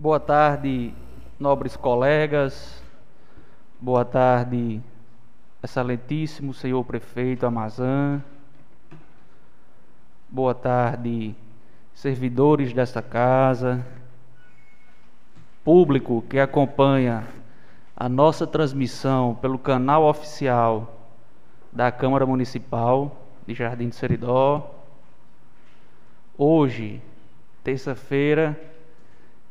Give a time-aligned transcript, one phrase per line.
[0.00, 0.94] Boa tarde,
[1.40, 2.80] nobres colegas.
[3.80, 4.80] Boa tarde,
[5.60, 8.22] excelentíssimo senhor prefeito Amazã.
[10.28, 11.34] Boa tarde,
[11.92, 13.84] servidores desta casa,
[15.64, 17.26] público que acompanha
[17.96, 20.96] a nossa transmissão pelo canal oficial
[21.72, 24.76] da Câmara Municipal de Jardim do Seridó.
[26.38, 27.02] Hoje,
[27.64, 28.56] terça-feira,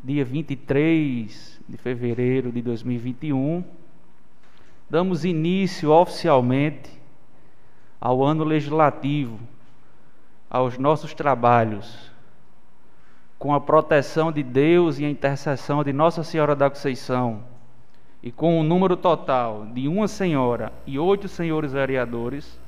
[0.03, 3.63] dia 23 de fevereiro de 2021,
[4.89, 6.89] damos início oficialmente
[7.99, 9.39] ao ano legislativo,
[10.49, 12.11] aos nossos trabalhos,
[13.39, 17.43] com a proteção de Deus e a intercessão de Nossa Senhora da Conceição,
[18.21, 22.59] e com o um número total de uma senhora e oito senhores vereadores,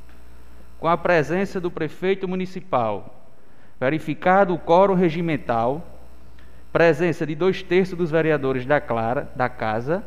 [0.79, 3.23] com a presença do prefeito municipal,
[3.79, 5.98] verificado o coro regimental,
[6.71, 10.03] presença de dois terços dos vereadores da, Clara, da Casa,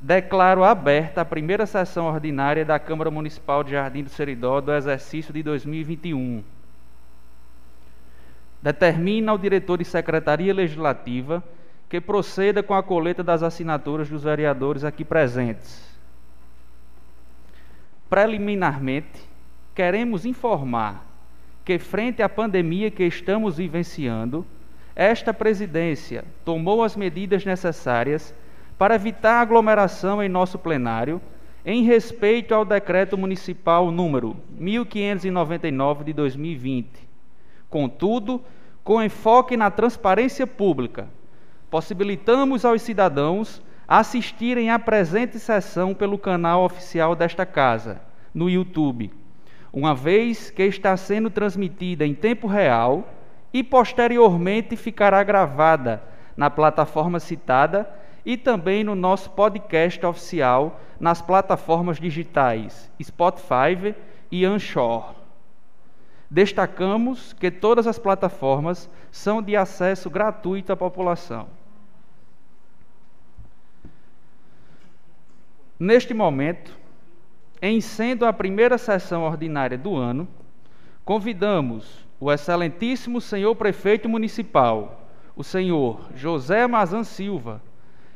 [0.00, 5.32] declaro aberta a primeira sessão ordinária da Câmara Municipal de Jardim do Seridó do exercício
[5.32, 6.44] de 2021.
[8.62, 11.42] Determina ao diretor de Secretaria Legislativa
[11.88, 15.86] que proceda com a coleta das assinaturas dos vereadores aqui presentes.
[18.08, 19.24] Preliminarmente,
[19.74, 21.04] queremos informar
[21.64, 24.46] que, frente à pandemia que estamos vivenciando,
[24.96, 28.34] esta presidência tomou as medidas necessárias
[28.78, 31.20] para evitar aglomeração em nosso plenário,
[31.66, 36.88] em respeito ao decreto municipal número 1599 de 2020.
[37.68, 38.42] Contudo,
[38.82, 41.08] com enfoque na transparência pública,
[41.70, 48.00] possibilitamos aos cidadãos assistirem à presente sessão pelo canal oficial desta casa,
[48.32, 49.12] no YouTube,
[49.72, 53.06] uma vez que está sendo transmitida em tempo real
[53.52, 56.02] e posteriormente ficará gravada
[56.36, 57.88] na plataforma citada
[58.24, 63.94] e também no nosso podcast oficial nas plataformas digitais Spotify
[64.30, 65.14] e Anchor.
[66.30, 71.48] Destacamos que todas as plataformas são de acesso gratuito à população.
[75.78, 76.76] Neste momento,
[77.60, 80.26] em sendo a primeira sessão ordinária do ano,
[81.04, 87.62] convidamos o excelentíssimo senhor prefeito municipal, o senhor José Mazan Silva,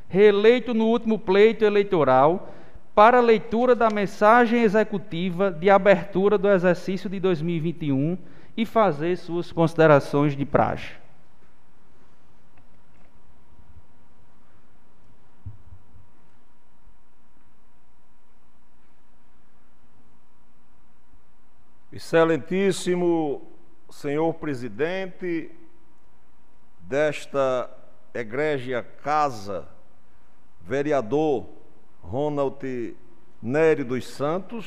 [0.08, 2.52] reeleito no último pleito eleitoral,
[2.94, 8.18] para leitura da mensagem executiva de abertura do exercício de 2021
[8.56, 11.00] e fazer suas considerações de praxe.
[21.92, 23.49] Excelentíssimo
[23.90, 25.50] senhor presidente
[26.80, 27.70] desta
[28.14, 29.68] egrégia casa,
[30.60, 31.48] vereador
[32.02, 32.96] Ronald
[33.42, 34.66] Nério dos Santos,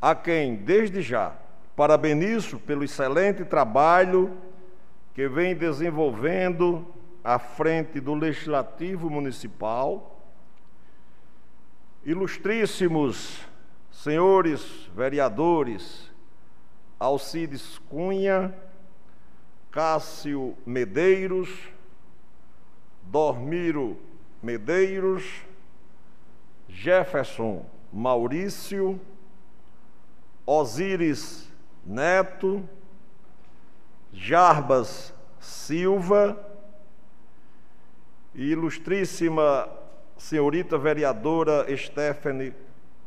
[0.00, 1.36] a quem, desde já,
[1.76, 4.36] parabenizo pelo excelente trabalho
[5.14, 6.86] que vem desenvolvendo
[7.22, 10.18] à frente do Legislativo Municipal.
[12.04, 13.40] Ilustríssimos
[13.90, 16.09] senhores vereadores,
[17.00, 18.54] Alcides Cunha,
[19.72, 21.48] Cássio Medeiros,
[23.02, 23.96] Dormiro
[24.42, 25.24] Medeiros,
[26.68, 29.00] Jefferson Maurício,
[30.46, 31.48] Osíris
[31.84, 32.62] Neto,
[34.12, 36.38] Jarbas Silva
[38.34, 39.68] e ilustríssima
[40.16, 42.54] senhorita vereadora Stephanie,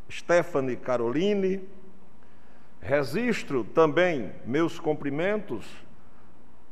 [0.10, 1.62] Stephanie Caroline,
[2.84, 5.66] Registro também meus cumprimentos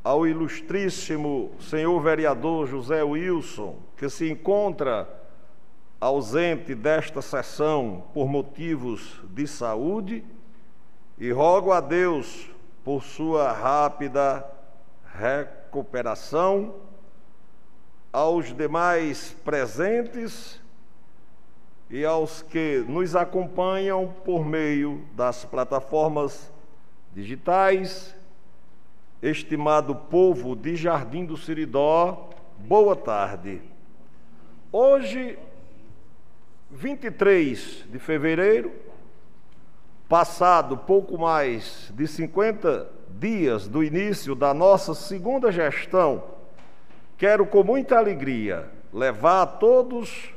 [0.04, 5.08] ao ilustríssimo senhor vereador José Wilson, que se encontra
[5.98, 10.22] ausente desta sessão por motivos de saúde,
[11.16, 12.50] e rogo a Deus
[12.84, 14.44] por sua rápida
[15.14, 16.74] recuperação,
[18.12, 20.61] aos demais presentes
[21.92, 26.50] e aos que nos acompanham por meio das plataformas
[27.14, 28.16] digitais.
[29.20, 33.60] Estimado povo de Jardim do Siridó, boa tarde.
[34.72, 35.38] Hoje,
[36.70, 38.72] 23 de fevereiro,
[40.08, 46.24] passado pouco mais de 50 dias do início da nossa segunda gestão,
[47.18, 50.32] quero com muita alegria levar a todos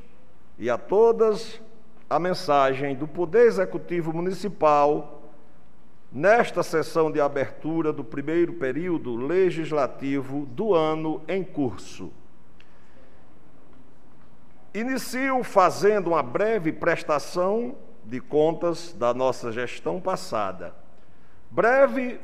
[0.57, 1.61] e a todas
[2.09, 5.23] a mensagem do Poder Executivo Municipal
[6.11, 12.11] nesta sessão de abertura do primeiro período legislativo do ano em curso.
[14.73, 20.75] Inicio fazendo uma breve prestação de contas da nossa gestão passada.
[21.49, 22.19] Breve,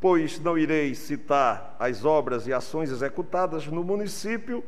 [0.00, 4.62] pois não irei citar as obras e ações executadas no município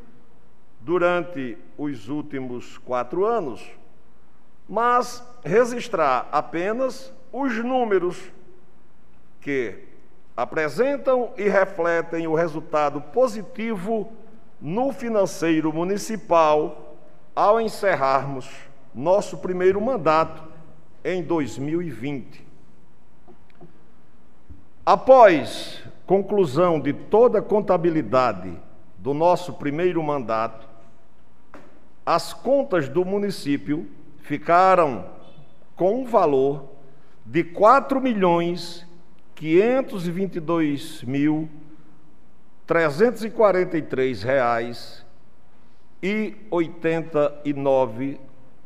[0.81, 3.65] durante os últimos quatro anos,
[4.69, 8.31] mas registrar apenas os números
[9.41, 9.85] que
[10.37, 14.13] apresentam e refletem o resultado positivo
[14.61, 16.97] no financeiro municipal
[17.35, 18.49] ao encerrarmos
[18.95, 20.43] nosso primeiro mandato
[21.05, 22.47] em 2020.
[24.85, 28.57] Após conclusão de toda a contabilidade
[28.97, 30.68] do nosso primeiro mandato,
[32.09, 33.87] as contas do município
[34.23, 35.05] ficaram
[35.77, 36.71] com um valor
[37.23, 38.87] de R$ milhões
[39.35, 41.51] 522 mil
[42.67, 45.05] 343 reais
[46.03, 48.19] e 89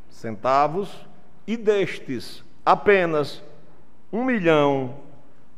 [0.09, 1.05] centavos
[1.45, 3.43] e destes apenas
[4.13, 4.99] um milhão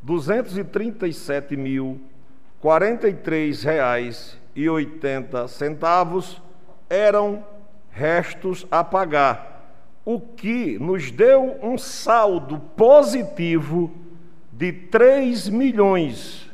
[0.01, 2.01] duzentos e trinta e sete mil
[2.63, 6.41] quarenta e três reais e oitenta centavos
[6.89, 7.45] eram
[7.95, 9.53] restos a pagar,
[10.05, 13.91] o que nos deu um saldo positivo
[14.53, 16.51] de três milhões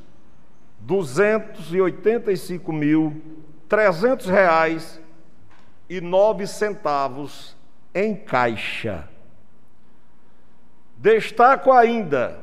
[0.79, 3.21] duzentos e oitenta e cinco mil
[3.69, 5.01] trezentos reais
[5.89, 7.57] e nove centavos
[7.95, 9.09] em caixa.
[10.97, 12.39] Destaco ainda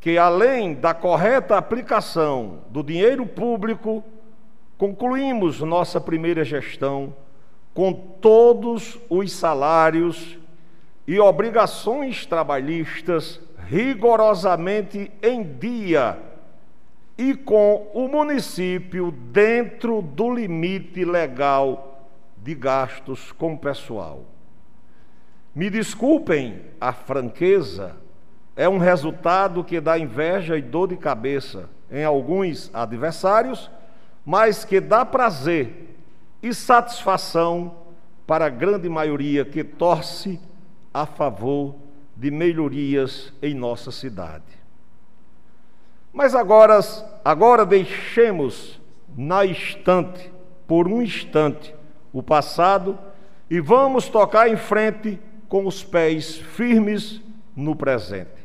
[0.00, 4.02] que, além da correta aplicação do dinheiro público,
[4.76, 7.14] concluímos nossa primeira gestão
[7.74, 10.38] com todos os salários
[11.06, 16.18] e obrigações trabalhistas rigorosamente em dia
[17.16, 24.24] e com o município dentro do limite legal de gastos com pessoal.
[25.54, 27.96] Me desculpem a franqueza,
[28.56, 33.70] é um resultado que dá inveja e dor de cabeça em alguns adversários,
[34.24, 35.91] mas que dá prazer
[36.42, 37.76] e satisfação
[38.26, 40.40] para a grande maioria que torce
[40.92, 41.74] a favor
[42.16, 44.44] de melhorias em nossa cidade.
[46.12, 46.78] Mas agora,
[47.24, 48.80] agora deixemos
[49.16, 50.30] na estante,
[50.66, 51.74] por um instante,
[52.12, 52.98] o passado
[53.48, 55.18] e vamos tocar em frente
[55.48, 57.20] com os pés firmes
[57.54, 58.42] no presente.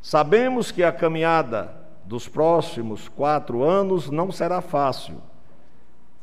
[0.00, 1.72] Sabemos que a caminhada
[2.04, 5.22] dos próximos quatro anos não será fácil.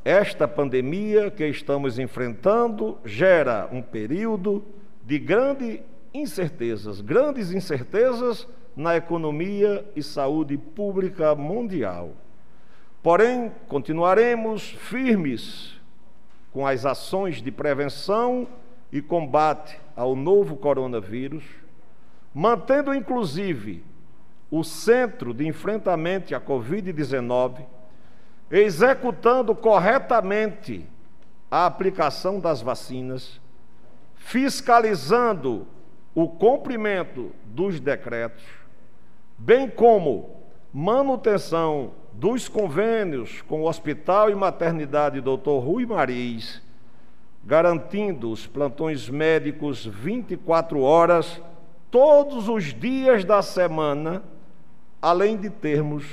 [0.03, 4.63] Esta pandemia que estamos enfrentando gera um período
[5.03, 5.81] de grandes
[6.13, 12.11] incertezas, grandes incertezas na economia e saúde pública mundial.
[13.03, 15.79] Porém, continuaremos firmes
[16.51, 18.47] com as ações de prevenção
[18.91, 21.43] e combate ao novo coronavírus,
[22.33, 23.83] mantendo inclusive
[24.49, 27.65] o centro de enfrentamento à Covid-19,
[28.51, 30.85] executando corretamente
[31.51, 33.39] a aplicação das vacinas,
[34.15, 35.67] fiscalizando
[36.13, 38.43] o cumprimento dos decretos,
[39.37, 40.37] bem como
[40.73, 45.59] manutenção dos convênios com o Hospital e Maternidade Dr.
[45.63, 46.61] Rui Maris,
[47.43, 51.41] garantindo os plantões médicos 24 horas,
[51.89, 54.21] todos os dias da semana,
[55.01, 56.05] além de termos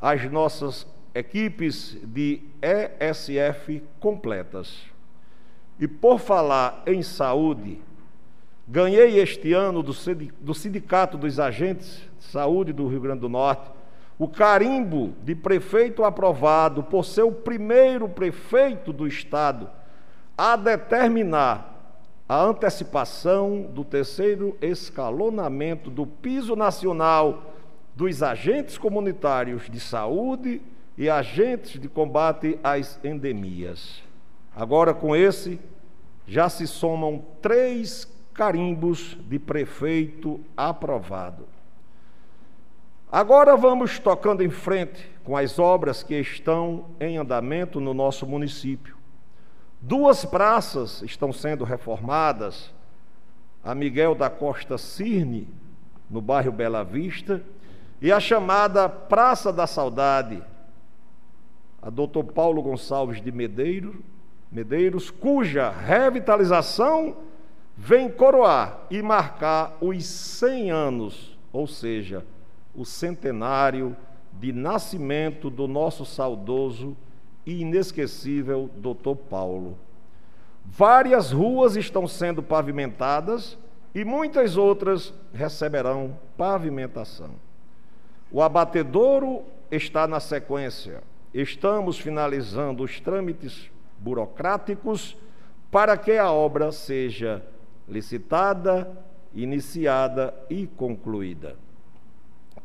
[0.00, 4.82] as nossas equipes de ESF completas.
[5.78, 7.80] E por falar em saúde,
[8.66, 13.70] ganhei este ano do Sindicato dos Agentes de Saúde do Rio Grande do Norte
[14.18, 19.68] o carimbo de prefeito aprovado por ser o primeiro prefeito do Estado
[20.38, 27.52] a determinar a antecipação do terceiro escalonamento do piso nacional
[27.96, 30.62] dos agentes comunitários de saúde
[31.02, 34.00] e agentes de combate às endemias.
[34.54, 35.58] Agora, com esse,
[36.28, 41.48] já se somam três carimbos de prefeito aprovado.
[43.10, 48.96] Agora vamos tocando em frente com as obras que estão em andamento no nosso município.
[49.80, 52.72] Duas praças estão sendo reformadas:
[53.64, 55.48] a Miguel da Costa Cirne,
[56.08, 57.42] no bairro Bela Vista,
[58.00, 60.51] e a chamada Praça da Saudade,
[61.82, 62.22] a Dr.
[62.32, 63.96] Paulo Gonçalves de Medeiros,
[64.50, 67.16] Medeiros, cuja revitalização
[67.76, 72.24] vem coroar e marcar os 100 anos, ou seja,
[72.74, 73.96] o centenário
[74.32, 76.96] de nascimento do nosso saudoso
[77.44, 79.16] e inesquecível Dr.
[79.28, 79.76] Paulo.
[80.64, 83.58] Várias ruas estão sendo pavimentadas
[83.94, 87.30] e muitas outras receberão pavimentação.
[88.30, 91.02] O abatedouro está na sequência.
[91.34, 95.16] Estamos finalizando os trâmites burocráticos
[95.70, 97.42] para que a obra seja
[97.88, 98.90] licitada,
[99.34, 101.56] iniciada e concluída.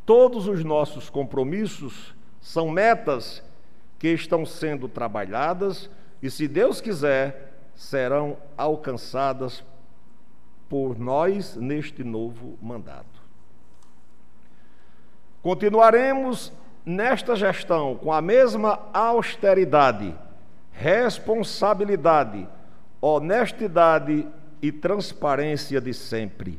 [0.05, 3.43] Todos os nossos compromissos são metas
[3.97, 5.89] que estão sendo trabalhadas
[6.21, 9.63] e, se Deus quiser, serão alcançadas
[10.67, 13.21] por nós neste novo mandato.
[15.41, 16.51] Continuaremos
[16.87, 20.15] nesta gestão com a mesma austeridade,
[20.71, 22.47] responsabilidade,
[23.01, 24.25] honestidade
[24.61, 26.57] e transparência de sempre.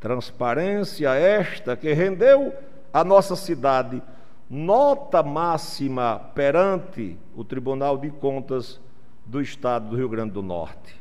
[0.00, 2.52] Transparência esta que rendeu
[2.92, 4.02] à nossa cidade
[4.50, 8.80] nota máxima perante o Tribunal de Contas
[9.24, 11.00] do Estado do Rio Grande do Norte.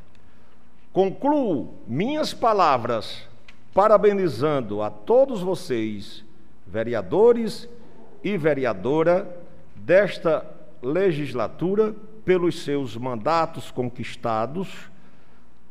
[0.94, 3.28] Concluo minhas palavras
[3.74, 6.24] parabenizando a todos vocês,
[6.68, 7.68] vereadores
[8.24, 9.28] e vereadora
[9.76, 10.46] desta
[10.82, 14.90] legislatura, pelos seus mandatos conquistados,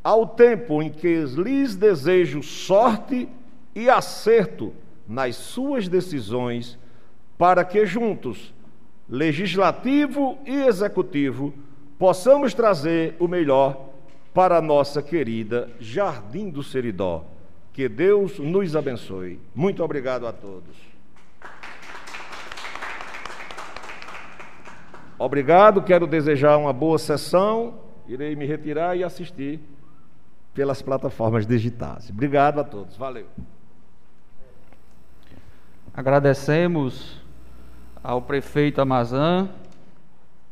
[0.03, 3.29] ao tempo em que lhes desejo sorte
[3.75, 4.73] e acerto
[5.07, 6.79] nas suas decisões
[7.37, 8.53] para que juntos,
[9.09, 11.55] legislativo e executivo,
[11.99, 13.89] possamos trazer o melhor
[14.35, 17.25] para a nossa querida Jardim do Seridó.
[17.73, 19.39] Que Deus nos abençoe.
[19.55, 20.88] Muito obrigado a todos.
[25.19, 27.81] Obrigado, quero desejar uma boa sessão.
[28.07, 29.61] Irei me retirar e assistir
[30.55, 32.09] pelas plataformas digitais.
[32.09, 32.97] Obrigado a todos.
[32.97, 33.27] Valeu.
[35.93, 37.21] Agradecemos
[38.01, 39.49] ao prefeito Amazã,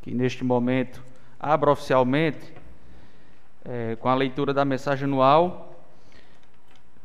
[0.03, 1.01] que neste momento
[1.39, 2.53] abre oficialmente
[3.65, 5.81] é, com a leitura da mensagem anual.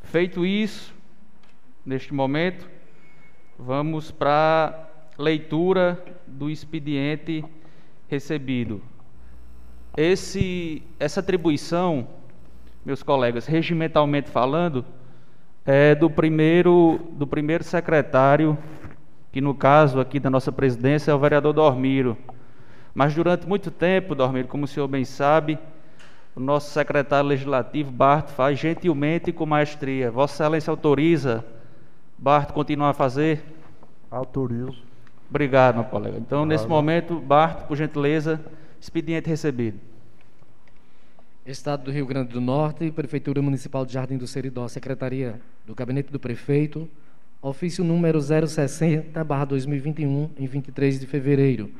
[0.01, 0.91] Feito isso,
[1.85, 2.67] neste momento,
[3.57, 4.90] vamos para
[5.21, 7.45] leitura do expediente
[8.07, 8.81] recebido.
[9.95, 12.07] Esse, essa atribuição,
[12.83, 14.85] meus colegas, regimentalmente falando,
[15.65, 18.57] é do primeiro, do primeiro secretário
[19.31, 22.17] que no caso aqui da nossa presidência é o vereador Dormiro.
[22.93, 25.57] Mas durante muito tempo, Dormiro, como o senhor bem sabe,
[26.35, 30.11] o nosso secretário legislativo, Bart, faz gentilmente com maestria.
[30.11, 31.45] Vossa Excelência autoriza
[32.17, 33.43] Bart continuar a fazer?
[34.09, 34.90] Autorizo.
[35.31, 36.17] Obrigado, meu colega.
[36.17, 38.37] Então, nesse momento, Bart, por gentileza,
[38.81, 39.79] expediente recebido.
[41.45, 46.11] Estado do Rio Grande do Norte, Prefeitura Municipal de Jardim do Seridó, Secretaria do Gabinete
[46.11, 46.85] do Prefeito,
[47.41, 51.71] ofício número 060, barra 2021, em 23 de fevereiro.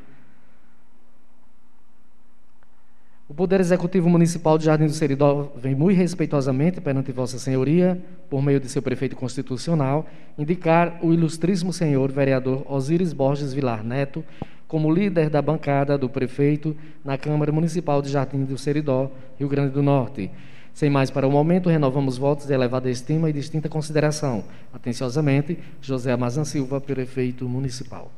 [3.31, 7.97] O Poder Executivo Municipal de Jardim do Seridó vem muito respeitosamente perante Vossa Senhoria,
[8.29, 10.05] por meio de seu prefeito constitucional,
[10.37, 14.21] indicar o ilustríssimo senhor vereador Osíris Borges Vilar Neto
[14.67, 19.09] como líder da bancada do prefeito na Câmara Municipal de Jardim do Seridó,
[19.39, 20.29] Rio Grande do Norte
[20.73, 24.43] sem mais para o momento, renovamos votos de elevada estima e distinta consideração.
[24.73, 28.11] Atenciosamente, José Amazan Silva, prefeito municipal.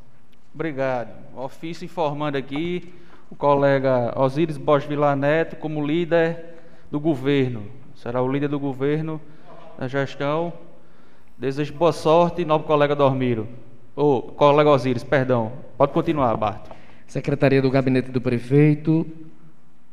[0.55, 1.09] Obrigado.
[1.35, 2.93] Ofício informando aqui
[3.33, 6.53] o colega Osíris Bosch Vilar Neto como líder
[6.91, 7.63] do governo.
[7.95, 9.19] Será o líder do governo
[9.75, 10.53] na gestão.
[11.35, 13.47] Desejo boa sorte, novo colega Dormiro.
[13.95, 15.51] Ô, oh, colega Osíris, perdão.
[15.75, 16.69] Pode continuar, Bart.
[17.07, 19.03] Secretaria do Gabinete do Prefeito,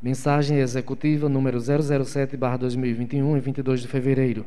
[0.03, 4.45] Mensagem executiva número 007/2021 em 22 de fevereiro.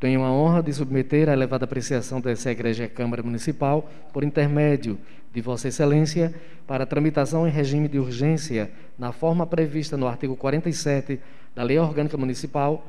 [0.00, 4.98] Tenho a honra de submeter à elevada apreciação dessa Igreja Câmara Municipal, por intermédio
[5.32, 6.34] de Vossa Excelência,
[6.66, 11.20] para tramitação em regime de urgência, na forma prevista no artigo 47
[11.54, 12.86] da Lei Orgânica Municipal,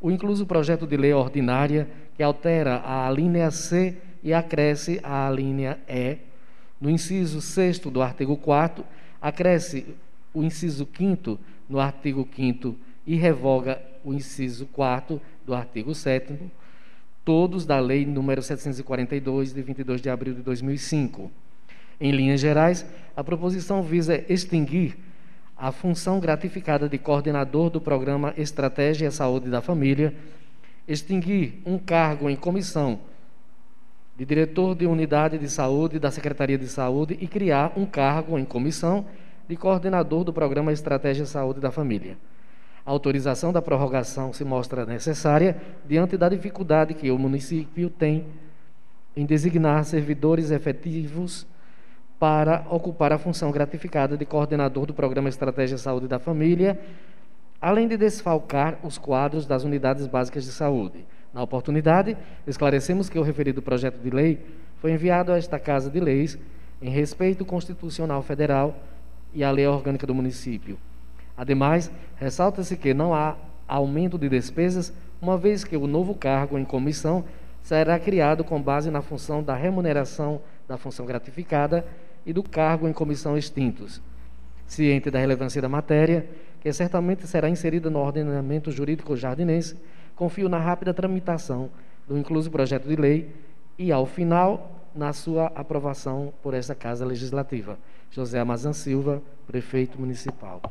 [0.00, 5.78] o incluso projeto de lei ordinária que altera a linha C e acresce a linha
[5.88, 6.18] E.
[6.80, 8.84] No inciso 6 do artigo 4
[9.20, 9.86] acresce
[10.34, 16.38] o inciso 5 no artigo 5 e revoga o inciso 4 do artigo 7
[17.24, 21.30] todos da Lei número 742 de 22 de abril de 2005.
[22.00, 22.84] Em linhas gerais,
[23.16, 24.96] a proposição visa extinguir
[25.56, 30.14] a função gratificada de coordenador do programa Estratégia Saúde da Família,
[30.86, 32.98] extinguir um cargo em comissão
[34.16, 38.44] de diretor de unidade de saúde da Secretaria de Saúde e criar um cargo em
[38.44, 39.06] comissão
[39.48, 42.16] de coordenador do Programa Estratégia Saúde da Família.
[42.86, 48.26] A autorização da prorrogação se mostra necessária diante da dificuldade que o município tem
[49.16, 51.46] em designar servidores efetivos
[52.18, 56.80] para ocupar a função gratificada de coordenador do Programa Estratégia Saúde da Família,
[57.60, 61.04] além de desfalcar os quadros das unidades básicas de saúde.
[61.32, 62.16] Na oportunidade,
[62.46, 64.44] esclarecemos que o referido projeto de lei
[64.76, 66.38] foi enviado a esta Casa de Leis
[66.80, 68.76] em respeito constitucional federal
[69.32, 70.78] e à lei orgânica do município.
[71.36, 76.64] Ademais, ressalta-se que não há aumento de despesas, uma vez que o novo cargo em
[76.64, 77.24] comissão
[77.62, 81.84] será criado com base na função da remuneração da função gratificada
[82.24, 84.00] e do cargo em comissão extintos.
[84.66, 86.28] Ciente da relevância da matéria,
[86.60, 89.76] que certamente será inserida no ordenamento jurídico jardinense,
[90.16, 91.70] confio na rápida tramitação
[92.08, 93.34] do incluso projeto de lei
[93.78, 97.78] e, ao final, na sua aprovação por esta Casa Legislativa.
[98.10, 100.62] José Amazan Silva, prefeito municipal.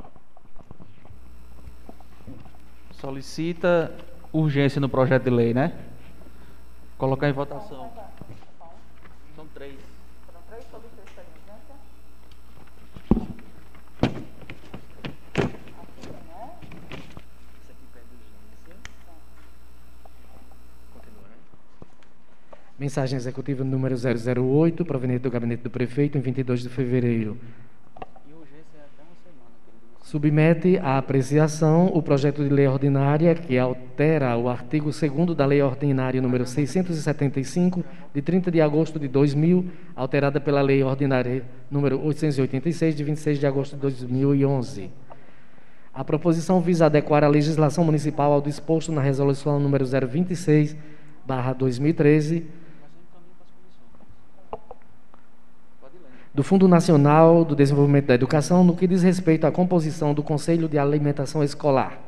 [2.93, 3.93] Solicita
[4.31, 5.77] urgência no projeto de lei, né?
[6.97, 7.91] Colocar em votação.
[9.35, 9.75] São três.
[10.31, 11.03] São três solicitações
[22.77, 27.37] Mensagem executiva número 008, proveniente do gabinete do prefeito, em 22 de fevereiro.
[30.01, 35.61] Submete à apreciação o projeto de lei ordinária que altera o artigo 2 da Lei
[35.61, 39.65] Ordinária número 675, de 30 de agosto de 2000,
[39.95, 44.91] alterada pela Lei Ordinária número 886, de 26 de agosto de 2011.
[45.93, 50.75] A proposição visa adequar a legislação municipal ao disposto na resolução número 026,
[51.25, 52.45] barra 2013,
[56.33, 60.67] do Fundo Nacional do Desenvolvimento da Educação no que diz respeito à composição do Conselho
[60.67, 61.99] de Alimentação Escolar.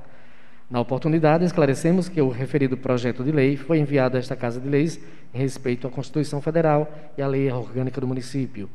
[0.67, 4.67] Na oportunidade, esclarecemos que o referido projeto de lei foi enviado a esta Casa de
[4.67, 4.99] Leis
[5.31, 8.67] em respeito à Constituição Federal e à Lei Orgânica do Município.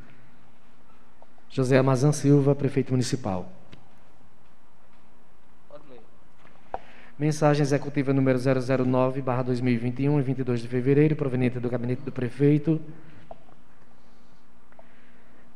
[1.49, 3.50] José Amazan Silva, Prefeito Municipal.
[7.18, 12.81] Mensagem executiva número 009/2021, 22 de fevereiro, proveniente do gabinete do prefeito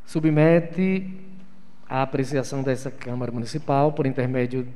[0.07, 1.11] submete
[1.89, 4.67] à apreciação dessa Câmara Municipal, por intermédio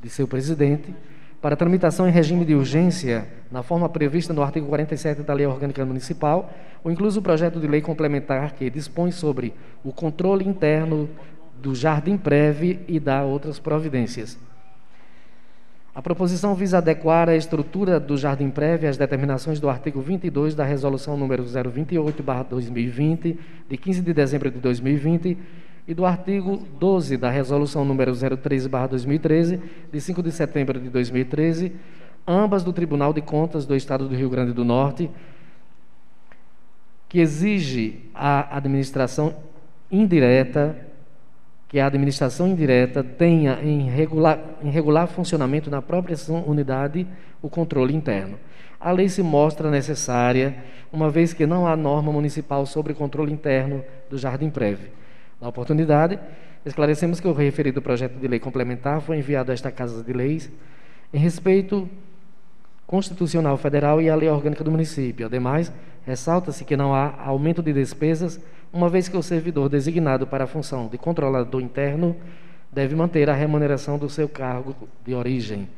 [0.00, 0.94] de seu presidente,
[1.40, 5.84] para tramitação em regime de urgência, na forma prevista no artigo 47 da Lei Orgânica
[5.84, 11.08] Municipal, o incluso projeto de lei complementar que dispõe sobre o controle interno
[11.60, 14.38] do Jardim Preve e dá outras providências.
[15.98, 20.62] A proposição visa adequar a estrutura do Jardim Prévio às determinações do artigo 22 da
[20.62, 23.36] Resolução número 028/2020,
[23.68, 25.36] de 15 de dezembro de 2020,
[25.88, 29.60] e do artigo 12 da Resolução número 013/2013,
[29.92, 31.72] de 5 de setembro de 2013,
[32.24, 35.10] ambas do Tribunal de Contas do Estado do Rio Grande do Norte,
[37.08, 39.34] que exige a administração
[39.90, 40.76] indireta
[41.68, 47.06] que a administração indireta tenha em regular, em regular funcionamento na própria unidade
[47.42, 48.38] o controle interno.
[48.80, 50.56] A lei se mostra necessária,
[50.90, 54.90] uma vez que não há norma municipal sobre controle interno do Jardim Preve.
[55.40, 56.18] Na oportunidade,
[56.64, 60.50] esclarecemos que o referido projeto de lei complementar foi enviado a esta Casa de Leis
[61.12, 61.88] em respeito
[62.86, 65.26] constitucional federal e à lei orgânica do município.
[65.26, 65.70] Ademais,
[66.06, 68.40] ressalta-se que não há aumento de despesas
[68.72, 72.16] uma vez que o servidor designado para a função de controlador interno
[72.72, 75.68] deve manter a remuneração do seu cargo de origem.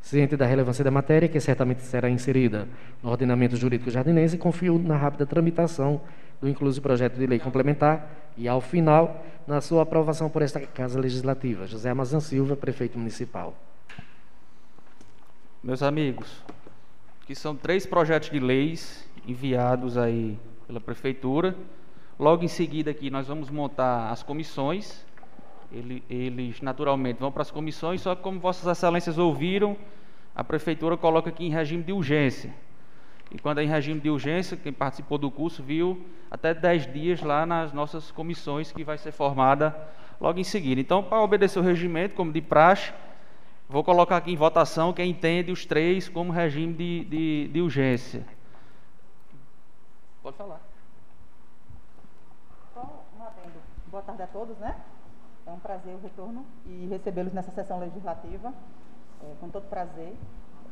[0.00, 2.68] Ciente da relevância da matéria, que certamente será inserida
[3.02, 6.00] no ordenamento jurídico jardinense, confio na rápida tramitação
[6.40, 11.00] do incluso projeto de lei complementar e, ao final, na sua aprovação por esta Casa
[11.00, 11.66] Legislativa.
[11.66, 13.54] José Amazan Silva, Prefeito Municipal.
[15.64, 16.44] Meus amigos,
[17.26, 21.56] que são três projetos de leis enviados aí pela Prefeitura,
[22.18, 25.04] Logo em seguida aqui nós vamos montar as comissões.
[26.08, 29.76] Eles naturalmente vão para as comissões, só que como vossas excelências ouviram,
[30.34, 32.54] a prefeitura coloca aqui em regime de urgência.
[33.30, 37.22] E quando é em regime de urgência, quem participou do curso viu até 10 dias
[37.22, 39.76] lá nas nossas comissões que vai ser formada
[40.20, 40.80] logo em seguida.
[40.80, 42.94] Então, para obedecer o regimento, como de praxe,
[43.68, 48.24] vou colocar aqui em votação quem entende os três como regime de, de, de urgência.
[50.22, 50.75] Pode falar.
[53.96, 54.76] Boa tarde a todos, né?
[55.46, 58.52] É um prazer o retorno e recebê-los nessa sessão legislativa,
[59.22, 60.14] é, com todo prazer.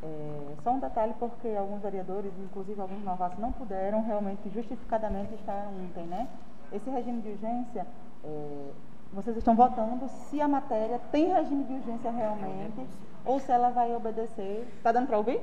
[0.02, 5.68] É, só um detalhe, porque alguns vereadores, inclusive alguns novatos, não puderam realmente, justificadamente, estar
[5.68, 6.28] ontem, né?
[6.70, 7.86] Esse regime de urgência,
[8.22, 8.70] é,
[9.10, 12.86] vocês estão votando se a matéria tem regime de urgência realmente
[13.24, 14.68] ou se ela vai obedecer.
[14.76, 15.40] Está dando para ouvir?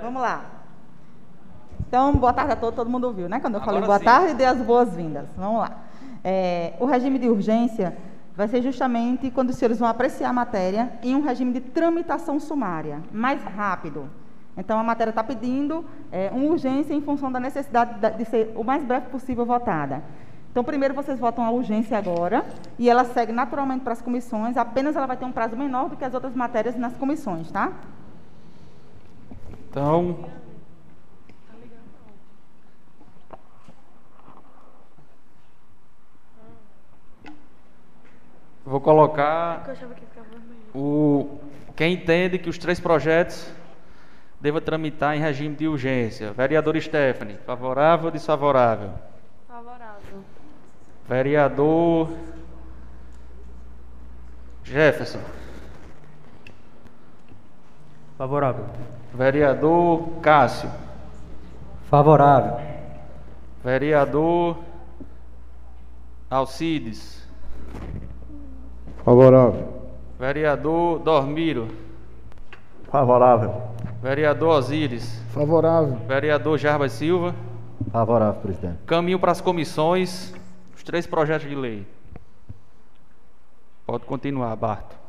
[0.00, 0.63] Vamos lá.
[1.88, 3.38] Então, boa tarde a todos, todo mundo ouviu, né?
[3.40, 4.04] Quando eu falei Agora boa sim.
[4.04, 5.26] tarde, dei as boas-vindas.
[5.36, 5.70] Vamos lá.
[6.22, 7.96] É, o regime de urgência
[8.36, 12.40] vai ser justamente quando os senhores vão apreciar a matéria em um regime de tramitação
[12.40, 14.08] sumária, mais rápido.
[14.56, 18.52] Então, a matéria está pedindo é, uma urgência em função da necessidade da- de ser
[18.56, 20.02] o mais breve possível votada.
[20.50, 22.44] Então, primeiro vocês votam a urgência agora
[22.78, 25.96] e ela segue naturalmente para as comissões, apenas ela vai ter um prazo menor do
[25.96, 27.72] que as outras matérias nas comissões, tá?
[29.70, 30.16] Então.
[38.64, 39.64] Vou colocar
[40.74, 41.38] o
[41.76, 43.52] quem entende que os três projetos
[44.40, 46.32] deva tramitar em regime de urgência.
[46.32, 48.90] Vereador Stephanie, favorável ou desfavorável?
[49.48, 50.24] Favorável.
[51.08, 52.10] Vereador
[54.62, 55.20] Jefferson.
[58.16, 58.66] Favorável.
[59.12, 60.70] Vereador Cássio.
[61.90, 62.60] Favorável.
[63.62, 64.58] Vereador
[66.30, 67.28] Alcides.
[69.04, 69.68] Favorável.
[70.18, 71.68] Vereador Dormiro.
[72.90, 73.62] Favorável.
[74.00, 75.20] Vereador Osíris.
[75.30, 75.96] Favorável.
[76.06, 77.34] Vereador Jarbas Silva.
[77.90, 78.78] Favorável, presidente.
[78.86, 80.32] Caminho para as comissões.
[80.74, 81.86] Os três projetos de lei.
[83.86, 85.03] Pode continuar, Barto.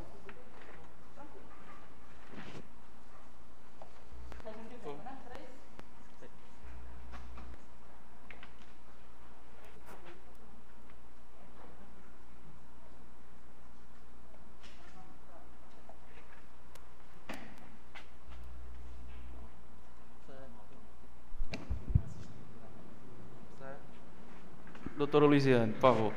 [25.15, 26.13] Doutora Luiziane, por favor.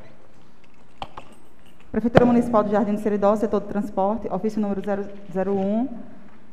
[1.92, 5.88] Prefeitura Municipal de Jardim do Seridó, setor de transporte, ofício número 001,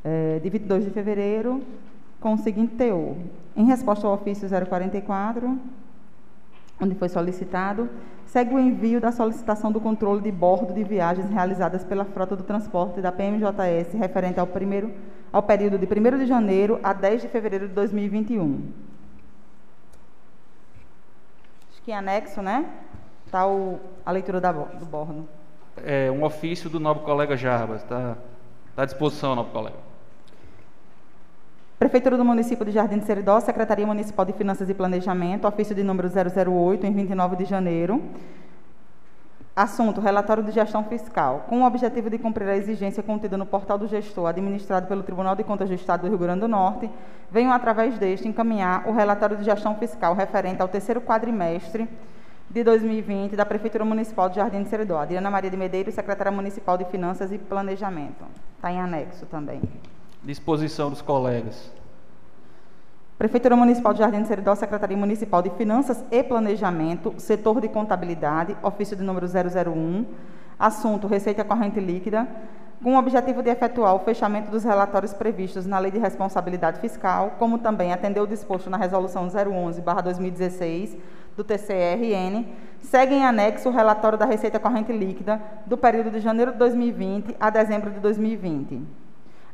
[0.03, 1.63] eh, de 22 de fevereiro,
[2.21, 3.15] com o seguinte teor.
[3.57, 5.57] Em resposta ao ofício 044,
[6.79, 7.89] onde foi solicitado,
[8.27, 12.43] segue o envio da solicitação do controle de bordo de viagens realizadas pela frota do
[12.43, 14.91] transporte da PMJS referente ao, primeiro,
[15.33, 18.94] ao período de 1º de janeiro a 10 de fevereiro de 2021.
[21.85, 22.65] Que em anexo, né?
[23.27, 23.43] Está
[24.03, 25.29] a leitura da do bordo.
[25.85, 27.83] É um ofício do novo colega Jarbas.
[27.83, 28.17] Está
[28.75, 29.75] tá à disposição, novo colega.
[31.77, 35.83] Prefeitura do Município de Jardim de Seridó, Secretaria Municipal de Finanças e Planejamento, ofício de
[35.83, 38.01] número 008, em 29 de janeiro.
[39.55, 41.45] Assunto: Relatório de Gestão Fiscal.
[41.47, 45.33] Com o objetivo de cumprir a exigência contida no portal do gestor, administrado pelo Tribunal
[45.33, 46.91] de Contas do Estado do Rio Grande do Norte,
[47.31, 51.87] venho, através deste, encaminhar o relatório de gestão fiscal referente ao terceiro quadrimestre
[52.49, 54.97] de 2020 da Prefeitura Municipal de Jardim de Seridó.
[54.97, 58.25] Adriana Maria de Medeiros, Secretária Municipal de Finanças e Planejamento.
[58.57, 59.61] Está em anexo também.
[60.21, 61.71] Disposição dos colegas.
[63.17, 68.57] Prefeitura Municipal de Jardim de Seridó, Secretaria Municipal de Finanças e Planejamento, Setor de Contabilidade,
[68.61, 70.05] ofício de número 001,
[70.59, 72.27] assunto Receita Corrente Líquida,
[72.83, 77.35] com o objetivo de efetuar o fechamento dos relatórios previstos na Lei de Responsabilidade Fiscal,
[77.39, 80.97] como também atender o disposto na Resolução 011-2016
[81.37, 82.45] do TCRN,
[82.81, 87.33] segue em anexo o relatório da Receita Corrente Líquida do período de janeiro de 2020
[87.39, 88.81] a dezembro de 2020.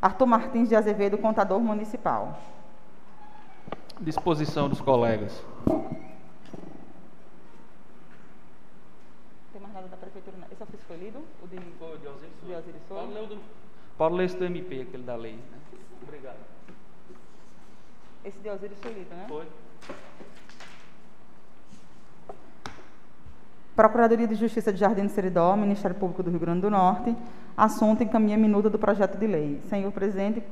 [0.02, 2.39] Arthur Martins de Azevedo, Contador Municipal.
[4.02, 5.32] Disposição dos colegas.
[9.54, 10.38] Tem mais nada da prefeitura?
[10.38, 10.48] não?
[10.52, 11.20] Esse ofício foi lido?
[11.44, 12.98] O de, Foi, de Osiris de Osiris foi?
[12.98, 15.34] Pode ler, o do, esse do MP, aquele da lei.
[15.34, 15.60] Né?
[16.02, 16.38] Obrigado.
[18.26, 19.26] Esse de foi lido, né?
[19.28, 19.46] Foi.
[23.76, 27.16] Procuradoria de Justiça de Jardim do Seridó, Ministério Público do Rio Grande do Norte,
[27.56, 29.62] assunto encaminha minuta do projeto de lei.
[29.70, 30.44] Senhor presidente,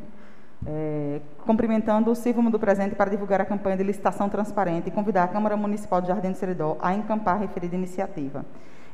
[0.65, 5.27] eh, cumprimentando, sirvo-me do presente para divulgar a campanha de licitação transparente e convidar a
[5.27, 8.45] Câmara Municipal de Jardim do Seridó a encampar a referida iniciativa.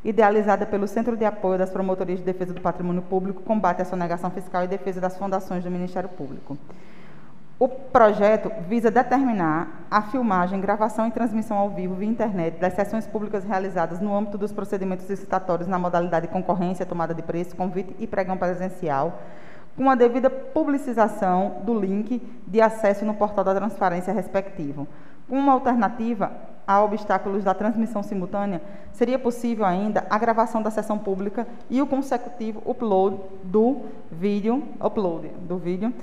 [0.03, 4.29] Idealizada pelo Centro de Apoio das Promotorias de Defesa do Patrimônio Público, combate à sonegação
[4.29, 6.55] fiscal e defesa das fundações do Ministério Público.
[7.57, 13.07] O projeto visa determinar a filmagem, gravação e transmissão ao vivo via internet das sessões
[13.07, 18.05] públicas realizadas no âmbito dos procedimentos licitatórios na modalidade concorrência, tomada de preço, convite e
[18.05, 19.21] pregão presencial,
[19.75, 24.87] com a devida publicização do link de acesso no portal da transparência respectivo.
[25.27, 26.31] Com uma alternativa
[26.67, 28.61] a obstáculos da transmissão simultânea,
[28.93, 35.27] seria possível ainda a gravação da sessão pública e o consecutivo upload do vídeo, upload
[35.47, 35.93] do vídeo,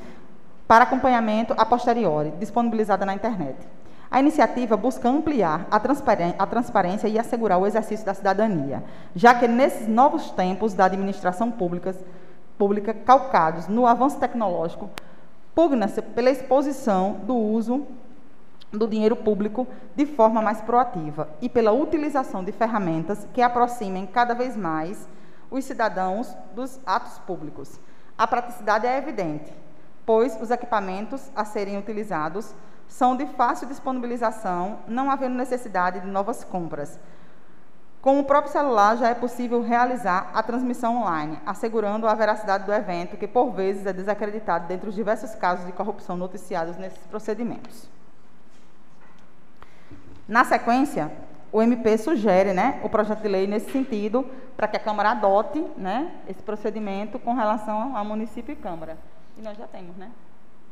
[0.69, 3.57] para acompanhamento a posteriori, disponibilizada na internet.
[4.11, 8.85] A iniciativa busca ampliar a transparência e assegurar o exercício da cidadania,
[9.17, 11.95] já que nesses novos tempos da administração pública,
[12.59, 14.91] pública calcados no avanço tecnológico,
[15.55, 17.87] pugna-se pela exposição do uso
[18.71, 24.35] do dinheiro público de forma mais proativa e pela utilização de ferramentas que aproximem cada
[24.35, 25.07] vez mais
[25.51, 27.79] os cidadãos dos atos públicos.
[28.17, 29.53] A praticidade é evidente,
[30.07, 32.55] pois os equipamentos a serem utilizados
[32.89, 36.99] são de fácil disponibilização, não havendo necessidade de novas compras.
[38.03, 42.73] Com o próprio celular já é possível realizar a transmissão online, assegurando a veracidade do
[42.73, 47.89] evento, que por vezes é desacreditado dentre os diversos casos de corrupção noticiados nesses procedimentos.
[50.27, 51.13] Na sequência,
[51.53, 55.65] o MP sugere né, o projeto de lei nesse sentido, para que a Câmara adote
[55.77, 58.99] né, esse procedimento com relação ao município e Câmara.
[59.39, 60.11] E nós já temos, né?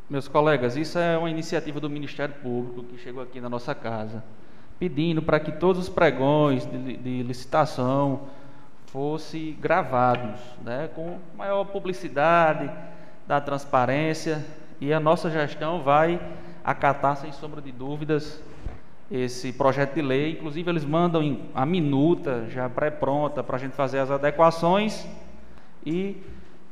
[0.09, 4.25] Meus colegas, isso é uma iniciativa do Ministério Público que chegou aqui na nossa casa,
[4.81, 8.23] pedindo para que todos os pregões de, de licitação
[8.87, 12.69] fossem gravados, né, com maior publicidade,
[13.29, 14.45] da transparência,
[14.81, 16.19] e a nossa gestão vai
[16.65, 18.43] acatar, sem sombra de dúvidas,
[19.11, 20.33] esse projeto de lei.
[20.33, 25.07] Inclusive, eles mandam a minuta já pré-pronta para a gente fazer as adequações.
[25.85, 26.17] E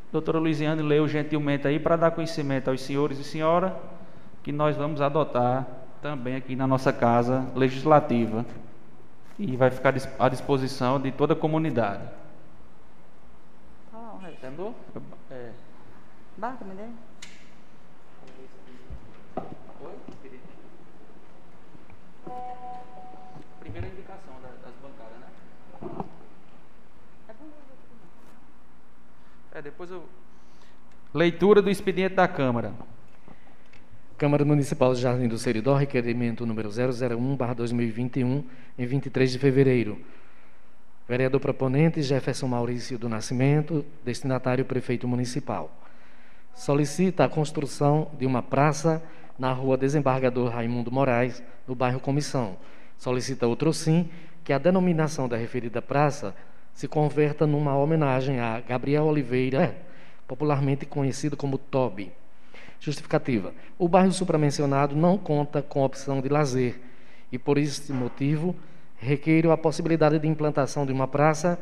[0.08, 3.76] a doutora Luiziane leu gentilmente aí para dar conhecimento aos senhores e senhora
[4.42, 5.66] que nós vamos adotar
[6.00, 8.44] também aqui na nossa casa legislativa.
[9.38, 12.02] E vai ficar à disposição de toda a comunidade.
[14.38, 14.72] Entendeu?
[15.30, 15.50] É.
[16.36, 16.84] Barca, me dê.
[23.58, 26.04] primeira indicação das bancadas, né?
[29.52, 30.08] É, depois eu.
[31.12, 32.72] Leitura do expediente da Câmara.
[34.18, 38.44] Câmara Municipal de Jardim do Seridó, requerimento número 001-2021,
[38.76, 39.96] em 23 de fevereiro.
[41.08, 45.70] Vereador proponente Jefferson Maurício do Nascimento, destinatário prefeito municipal.
[46.52, 49.00] Solicita a construção de uma praça
[49.38, 52.58] na rua Desembargador Raimundo Moraes, no bairro Comissão,
[52.98, 54.10] Solicita outro sim
[54.42, 56.34] que a denominação da referida praça
[56.74, 59.76] se converta numa homenagem a Gabriel Oliveira,
[60.26, 62.10] popularmente conhecido como Toby.
[62.80, 66.80] Justificativa: o bairro supramencionado não conta com opção de lazer
[67.30, 68.54] e, por esse motivo,
[68.96, 71.58] requeiro a possibilidade de implantação de uma praça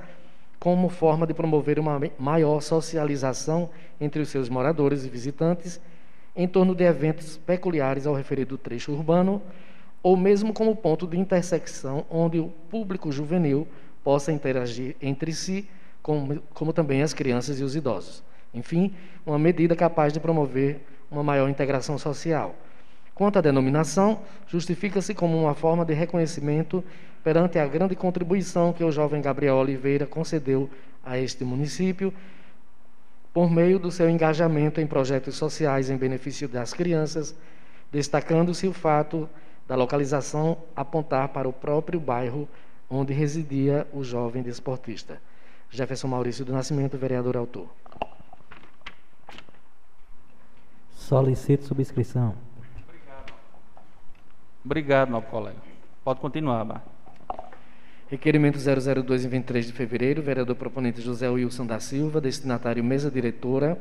[0.58, 3.68] como forma de promover uma maior socialização
[4.00, 5.80] entre os seus moradores e visitantes
[6.34, 9.42] em torno de eventos peculiares ao referido trecho urbano
[10.02, 13.66] ou mesmo como ponto de intersecção onde o público juvenil
[14.04, 15.68] possa interagir entre si,
[16.00, 18.22] como, como também as crianças e os idosos.
[18.54, 18.94] Enfim,
[19.26, 22.54] uma medida capaz de promover uma maior integração social.
[23.14, 26.84] Quanto à denominação, justifica-se como uma forma de reconhecimento
[27.24, 30.68] perante a grande contribuição que o jovem Gabriel Oliveira concedeu
[31.04, 32.12] a este município
[33.32, 37.34] por meio do seu engajamento em projetos sociais em benefício das crianças,
[37.90, 39.28] destacando-se o fato
[39.66, 42.48] da localização apontar para o próprio bairro
[42.88, 45.20] onde residia o jovem desportista.
[45.70, 47.68] Jefferson Maurício do Nascimento, vereador autor.
[51.06, 52.34] Solicito subscrição.
[52.82, 53.32] Obrigado.
[54.64, 55.58] Obrigado, novo colega.
[56.02, 56.82] Pode continuar, Bar.
[58.08, 63.78] Requerimento 002 em 23 de fevereiro, vereador proponente José Wilson da Silva, destinatário mesa diretora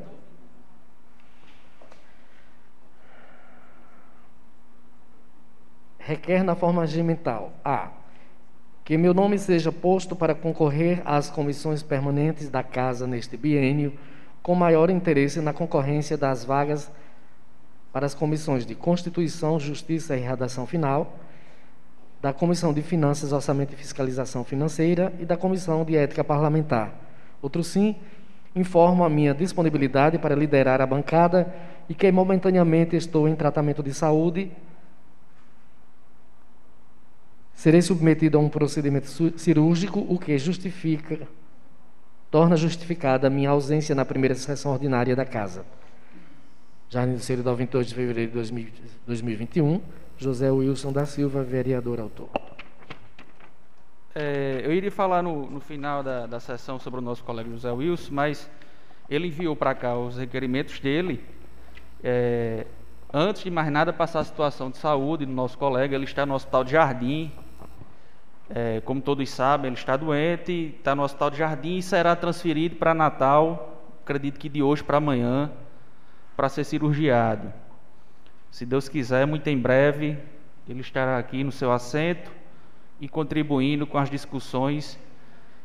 [5.98, 7.90] requer na forma regimental a
[8.84, 13.98] que meu nome seja posto para concorrer às comissões permanentes da Casa neste biênio,
[14.44, 16.88] com maior interesse na concorrência das vagas
[17.96, 21.16] para as comissões de Constituição, Justiça e Redação Final,
[22.20, 26.92] da Comissão de Finanças, Orçamento e Fiscalização Financeira e da Comissão de Ética Parlamentar.
[27.40, 27.96] Outro sim,
[28.54, 31.50] informo a minha disponibilidade para liderar a bancada
[31.88, 34.52] e que momentaneamente estou em tratamento de saúde
[37.54, 41.26] serei submetido a um procedimento cirúrgico, o que justifica,
[42.30, 45.64] torna justificada a minha ausência na primeira sessão ordinária da Casa.
[46.88, 48.58] Jardim do Seridó, 28 de fevereiro de
[49.06, 49.82] 2021,
[50.16, 52.28] José Wilson da Silva, vereador autor.
[54.14, 57.70] É, eu iria falar no, no final da, da, sessão sobre o nosso colega José
[57.70, 58.50] Wilson, mas
[59.10, 61.22] ele enviou para cá os requerimentos dele.
[62.02, 62.66] É,
[63.12, 65.94] antes de mais nada, passar a situação de saúde do nosso colega.
[65.94, 67.32] Ele está no Hospital de Jardim,
[68.48, 72.76] é, como todos sabem, ele está doente, está no Hospital de Jardim e será transferido
[72.76, 75.50] para Natal, acredito que de hoje para amanhã,
[76.36, 77.52] para ser cirurgiado.
[78.50, 80.18] Se Deus quiser, muito em breve,
[80.68, 82.30] ele estará aqui no seu assento
[83.00, 84.98] e contribuindo com as discussões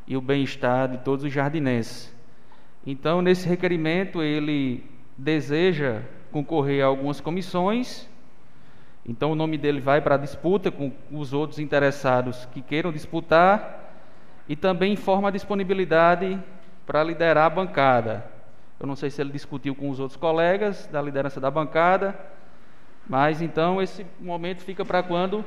[0.08, 2.14] e o bem-estar de todos os jardinenses.
[2.86, 4.84] Então, nesse requerimento, ele
[5.18, 8.10] deseja concorrer a algumas comissões
[9.06, 13.96] Então o nome dele vai para a disputa com os outros interessados que queiram disputar
[14.48, 16.40] e também informa a disponibilidade
[16.86, 18.31] para liderar a bancada.
[18.82, 22.17] Eu não sei se ele discutiu com os outros colegas da liderança da bancada,
[23.08, 25.46] mas então esse momento fica para quando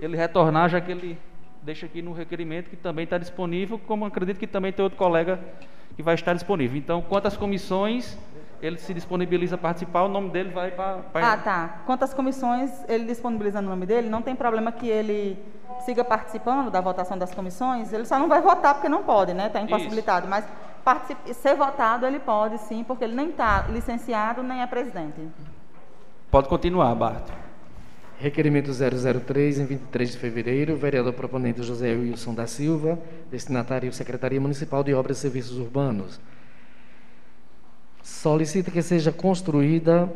[0.00, 1.18] ele retornar, já que ele
[1.60, 5.38] deixa aqui no requerimento que também está disponível, como acredito que também tem outro colega
[5.94, 6.78] que vai estar disponível.
[6.78, 8.18] Então, quantas comissões
[8.62, 11.02] ele se disponibiliza a participar, o nome dele vai para.
[11.14, 11.82] Ah, tá.
[11.84, 15.38] Quantas comissões ele disponibiliza o nome dele, não tem problema que ele
[15.84, 19.48] siga participando da votação das comissões, ele só não vai votar porque não pode, né?
[19.48, 20.26] Está impossibilitado.
[20.26, 20.46] Mas
[21.34, 25.20] ser votado ele pode sim, porque ele nem está licenciado nem é presidente.
[26.30, 27.28] Pode continuar, Bart.
[28.18, 32.98] Requerimento 003, em 23 de fevereiro, vereador proponente José Wilson da Silva,
[33.30, 36.20] destinatário Secretaria Municipal de Obras e Serviços Urbanos
[38.02, 40.12] solicita que seja construída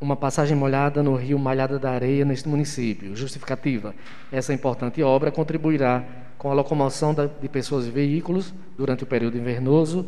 [0.00, 3.14] uma passagem molhada no rio Malhada da Areia, neste município.
[3.14, 3.94] Justificativa:
[4.32, 6.02] essa importante obra contribuirá
[6.44, 10.06] com a locomoção de pessoas e veículos durante o período invernoso,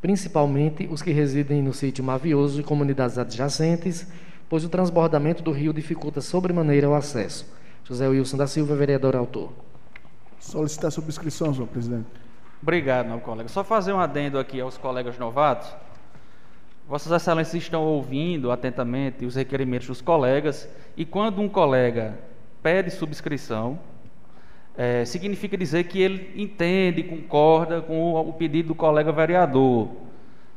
[0.00, 4.10] principalmente os que residem no sítio Mavioso e comunidades adjacentes,
[4.48, 7.46] pois o transbordamento do rio dificulta sobremaneira o acesso.
[7.84, 9.52] José Wilson da Silva, vereador autor.
[10.40, 12.06] Solicitar subscrição, senhor presidente.
[12.62, 13.50] Obrigado, meu colega.
[13.50, 15.68] Só fazer um adendo aqui aos colegas novatos.
[16.88, 22.18] Vossas Excelências estão ouvindo atentamente os requerimentos dos colegas e quando um colega
[22.62, 23.78] pede subscrição,
[24.76, 29.88] é, significa dizer que ele entende, concorda com o, pedido do colega vereador,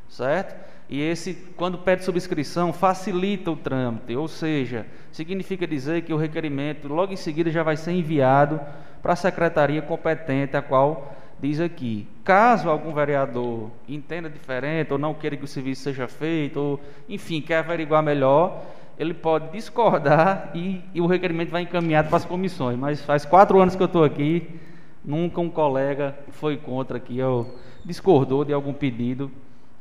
[0.09, 0.55] certo?
[0.89, 6.87] E esse, quando pede subscrição, facilita o trâmite, ou seja, significa dizer que o requerimento
[6.87, 8.59] logo em seguida já vai ser enviado
[9.01, 15.13] para a secretaria competente, a qual diz aqui: caso algum vereador entenda diferente ou não
[15.13, 18.63] queira que o serviço seja feito, ou enfim, quer averiguar melhor,
[18.97, 22.77] ele pode discordar e, e o requerimento vai encaminhado para as comissões.
[22.77, 24.59] Mas faz quatro anos que eu estou aqui,
[25.03, 27.55] nunca um colega foi contra aqui, ou
[27.85, 29.31] discordou de algum pedido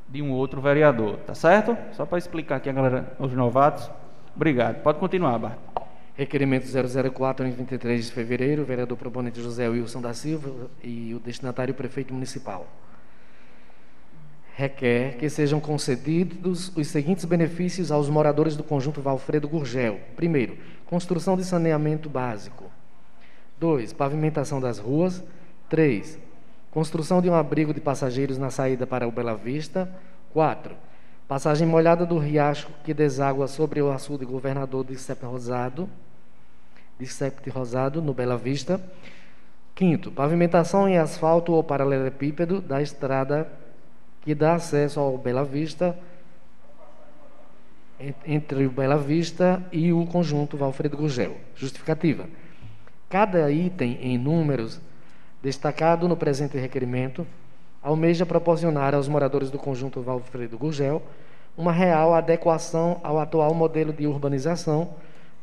[0.08, 1.76] de um outro vereador, tá certo?
[1.92, 3.90] Só para explicar aqui a galera, os novatos.
[4.34, 4.82] Obrigado.
[4.82, 5.58] Pode continuar, Bart.
[6.14, 6.66] Requerimento
[7.12, 12.14] 004, em 23 de fevereiro, vereador proponente José Wilson da Silva e o destinatário prefeito
[12.14, 12.66] municipal.
[14.56, 20.00] Requer que sejam concedidos os seguintes benefícios aos moradores do conjunto Valfredo Gurgel.
[20.16, 22.64] Primeiro, construção de saneamento básico.
[23.60, 25.22] Dois, pavimentação das ruas.
[25.68, 26.18] Três,
[26.70, 29.90] construção de um abrigo de passageiros na saída para o Bela Vista.
[30.32, 30.74] Quatro,
[31.28, 35.86] passagem molhada do riacho que deságua sobre o açude governador de Sepe Rosado
[36.98, 38.80] de septe rosado no Bela Vista.
[39.74, 43.46] Quinto, pavimentação em asfalto ou paralelepípedo da estrada
[44.26, 45.96] que dá acesso ao Bela Vista
[48.26, 51.36] entre o Bela Vista e o conjunto Valfredo Gugel.
[51.54, 52.26] Justificativa.
[53.08, 54.80] Cada item em números
[55.40, 57.24] destacado no presente requerimento
[57.80, 61.00] almeja proporcionar aos moradores do conjunto Valfredo Gugel
[61.56, 64.90] uma real adequação ao atual modelo de urbanização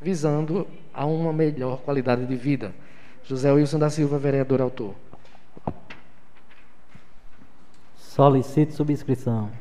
[0.01, 2.73] visando a uma melhor qualidade de vida.
[3.23, 4.93] José Wilson da Silva, vereador autor.
[8.13, 9.51] Solicito subscrição.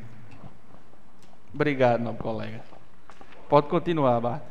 [1.51, 2.61] Obrigado, meu colega.
[3.49, 4.43] Pode continuar, Bart.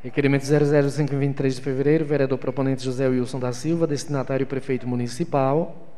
[0.00, 5.88] Requerimento 00523 de fevereiro, vereador proponente José Wilson da Silva, destinatário prefeito municipal,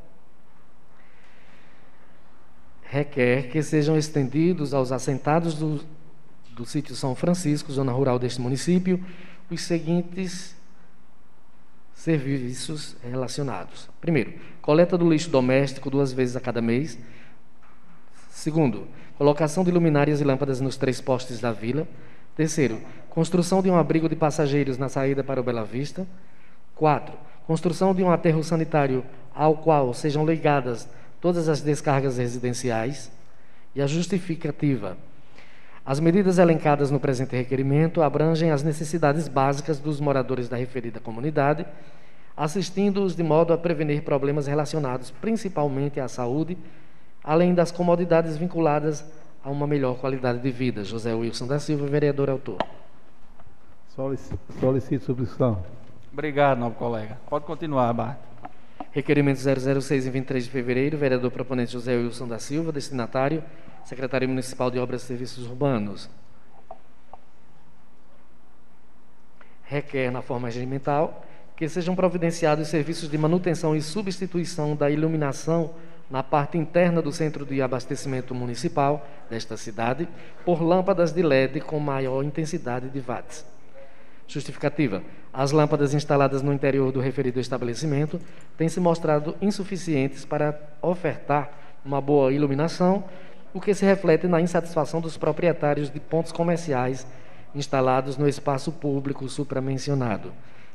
[2.82, 5.84] requer que sejam estendidos aos assentados do
[6.54, 9.04] do sítio São Francisco, zona rural deste município,
[9.50, 10.54] os seguintes
[11.94, 13.88] serviços relacionados.
[14.00, 16.98] Primeiro, coleta do lixo doméstico duas vezes a cada mês.
[18.30, 18.86] Segundo,
[19.18, 21.86] colocação de luminárias e lâmpadas nos três postes da vila.
[22.34, 26.06] Terceiro, construção de um abrigo de passageiros na saída para o Bela Vista.
[26.74, 27.14] Quatro,
[27.46, 30.88] construção de um aterro sanitário ao qual sejam ligadas
[31.20, 33.10] todas as descargas residenciais.
[33.74, 34.96] E a justificativa
[35.84, 41.66] as medidas elencadas no presente requerimento abrangem as necessidades básicas dos moradores da referida comunidade,
[42.36, 46.56] assistindo-os de modo a prevenir problemas relacionados principalmente à saúde,
[47.22, 49.04] além das comodidades vinculadas
[49.44, 50.84] a uma melhor qualidade de vida.
[50.84, 52.58] José Wilson da Silva, vereador autor.
[53.88, 55.62] Solicito subscrição.
[56.12, 57.18] Obrigado, novo colega.
[57.28, 58.18] Pode continuar, Bart.
[58.90, 63.42] Requerimento 006 em 23 de fevereiro, vereador proponente José Wilson da Silva, destinatário
[63.84, 66.08] Secretaria Municipal de Obras e Serviços Urbanos,
[69.64, 71.24] requer, na forma regimental,
[71.56, 75.74] que sejam providenciados serviços de manutenção e substituição da iluminação
[76.10, 80.08] na parte interna do centro de abastecimento municipal desta cidade
[80.44, 83.46] por lâmpadas de LED com maior intensidade de watts.
[84.26, 88.20] Justificativa: as lâmpadas instaladas no interior do referido estabelecimento
[88.56, 91.50] têm se mostrado insuficientes para ofertar
[91.84, 93.04] uma boa iluminação,
[93.54, 97.06] o que se reflete na insatisfação dos proprietários de pontos comerciais
[97.54, 100.32] instalados no espaço público supramencionado.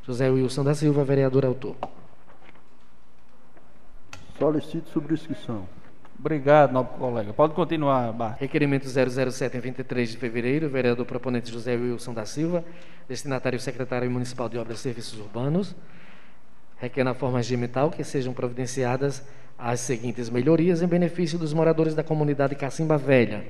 [0.08, 1.76] José Wilson da Silva, vereador autor.
[4.40, 5.68] Solicito subscrição.
[6.18, 7.34] Obrigado, nobre colega.
[7.34, 8.40] Pode continuar, Bart.
[8.40, 12.64] Requerimento 007, em 23 de fevereiro, vereador proponente José Wilson da Silva,
[13.08, 15.76] destinatário secretário municipal de Obras e Serviços Urbanos,
[16.78, 19.28] requer na forma regimental que sejam providenciadas
[19.60, 23.46] as seguintes melhorias em benefício dos moradores da comunidade Cacimba Velha.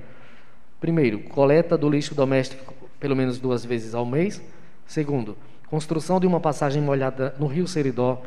[0.81, 4.41] Primeiro, coleta do lixo doméstico pelo menos duas vezes ao mês.
[4.87, 5.37] Segundo,
[5.69, 8.21] construção de uma passagem molhada no Rio Seridó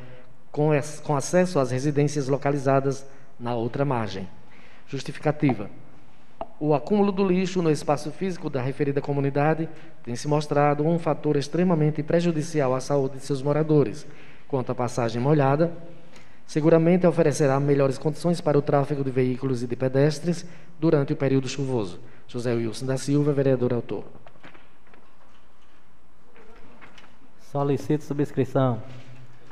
[0.53, 0.70] com,
[1.03, 3.07] com acesso às residências localizadas
[3.38, 4.28] na outra margem.
[4.86, 5.70] Justificativa.
[6.59, 9.68] O acúmulo do lixo no espaço físico da referida comunidade
[10.03, 14.07] tem se mostrado um fator extremamente prejudicial à saúde de seus moradores.
[14.47, 15.72] Quanto à passagem molhada,
[16.47, 20.45] seguramente oferecerá melhores condições para o tráfego de veículos e de pedestres
[20.78, 21.99] durante o período chuvoso.
[22.28, 24.05] José Wilson da Silva, vereador autor.
[27.51, 28.80] Solicito subscrição.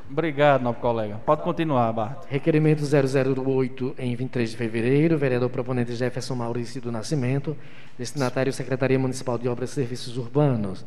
[0.09, 1.17] Obrigado, nobre colega.
[1.27, 2.27] Pode continuar, Bart.
[2.29, 7.57] Requerimento 008, em 23 de fevereiro, vereador proponente Jefferson Maurício do Nascimento,
[7.99, 10.87] destinatário Secretaria Municipal de Obras e Serviços Urbanos,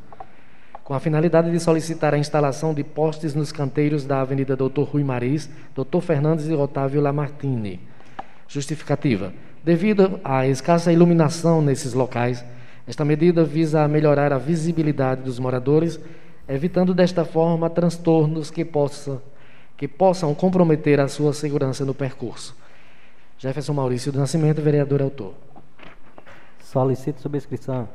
[0.85, 5.03] com a finalidade de solicitar a instalação de postes nos canteiros da Avenida Doutor Rui
[5.03, 7.81] Maris, Doutor Fernandes e Otávio Lamartine.
[8.47, 9.33] Justificativa.
[9.65, 12.41] Devido à escassa iluminação nesses locais,
[12.87, 15.99] esta medida visa melhorar a visibilidade dos moradores
[16.47, 19.21] evitando desta forma transtornos que, possa,
[19.77, 22.55] que possam comprometer a sua segurança no percurso.
[23.37, 25.33] Jefferson Maurício do Nascimento, vereador autor.
[26.59, 27.89] Solicito subscrição.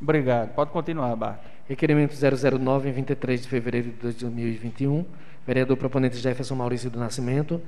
[0.00, 0.54] Obrigado.
[0.54, 1.40] Pode continuar, Bart.
[1.66, 5.06] Requerimento 009, em 23 de fevereiro de 2021.
[5.46, 7.60] Vereador proponente Jefferson Maurício do Nascimento.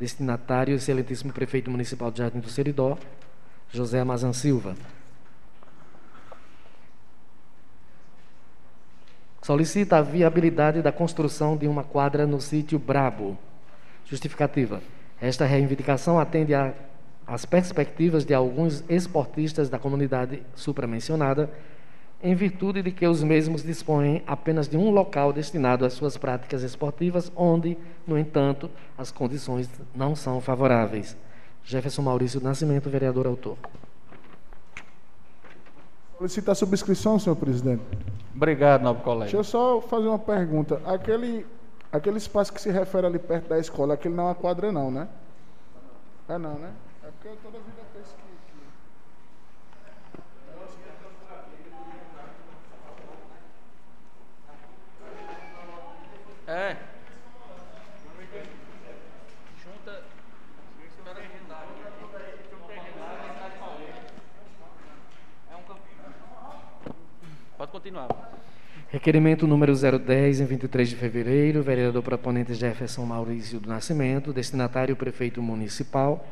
[0.00, 2.98] Destinatário, excelentíssimo prefeito municipal de Jardim do Seridó,
[3.70, 4.74] José Amazan Silva.
[9.42, 13.36] Solicita a viabilidade da construção de uma quadra no sítio Brabo.
[14.06, 14.80] Justificativa.
[15.20, 16.52] Esta reivindicação atende
[17.26, 21.50] às perspectivas de alguns esportistas da comunidade supramencionada,
[22.22, 26.62] em virtude de que os mesmos dispõem apenas de um local destinado às suas práticas
[26.62, 27.76] esportivas, onde,
[28.06, 31.16] no entanto, as condições não são favoráveis.
[31.64, 33.56] Jefferson Maurício Nascimento, vereador autor.
[36.22, 37.82] Solicitar subscrição, senhor presidente.
[38.32, 39.24] Obrigado, nobre colega.
[39.24, 40.80] Deixa eu só fazer uma pergunta.
[40.86, 41.44] Aquele,
[41.90, 44.88] aquele espaço que se refere ali perto da escola, aquele não é uma quadra não,
[44.88, 45.08] né?
[46.28, 46.70] É não, né?
[47.02, 48.22] É porque eu toda vida penso que...
[56.48, 56.76] É.
[67.92, 68.32] Pode continuar.
[68.88, 75.40] Requerimento número 010, em 23 de fevereiro, vereador proponente Jefferson Maurício do Nascimento, destinatário prefeito
[75.40, 76.26] municipal.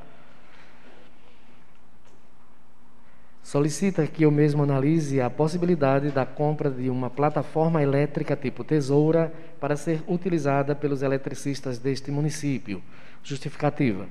[3.43, 9.33] Solicita que eu mesmo analise a possibilidade da compra de uma plataforma elétrica tipo tesoura
[9.59, 12.83] para ser utilizada pelos eletricistas deste município.
[13.25, 14.07] Justificativa.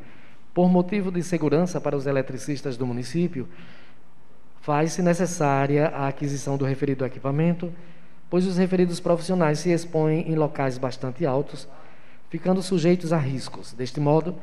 [0.54, 3.48] Por motivo de segurança para os eletricistas do município,
[4.62, 7.72] faz-se necessária a aquisição do referido equipamento,
[8.30, 11.68] pois os referidos profissionais se expõem em locais bastante altos,
[12.30, 13.74] ficando sujeitos a riscos.
[13.74, 14.36] Deste modo,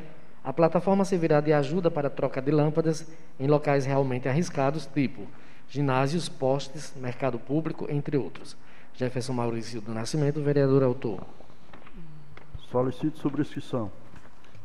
[0.42, 3.06] a plataforma servirá de ajuda para a troca de lâmpadas
[3.38, 5.26] em locais realmente arriscados, tipo
[5.68, 8.56] ginásios, postes, mercado público, entre outros.
[8.94, 11.26] Jefferson Maurício do Nascimento, vereador autor.
[12.70, 13.90] Solicito subscrição.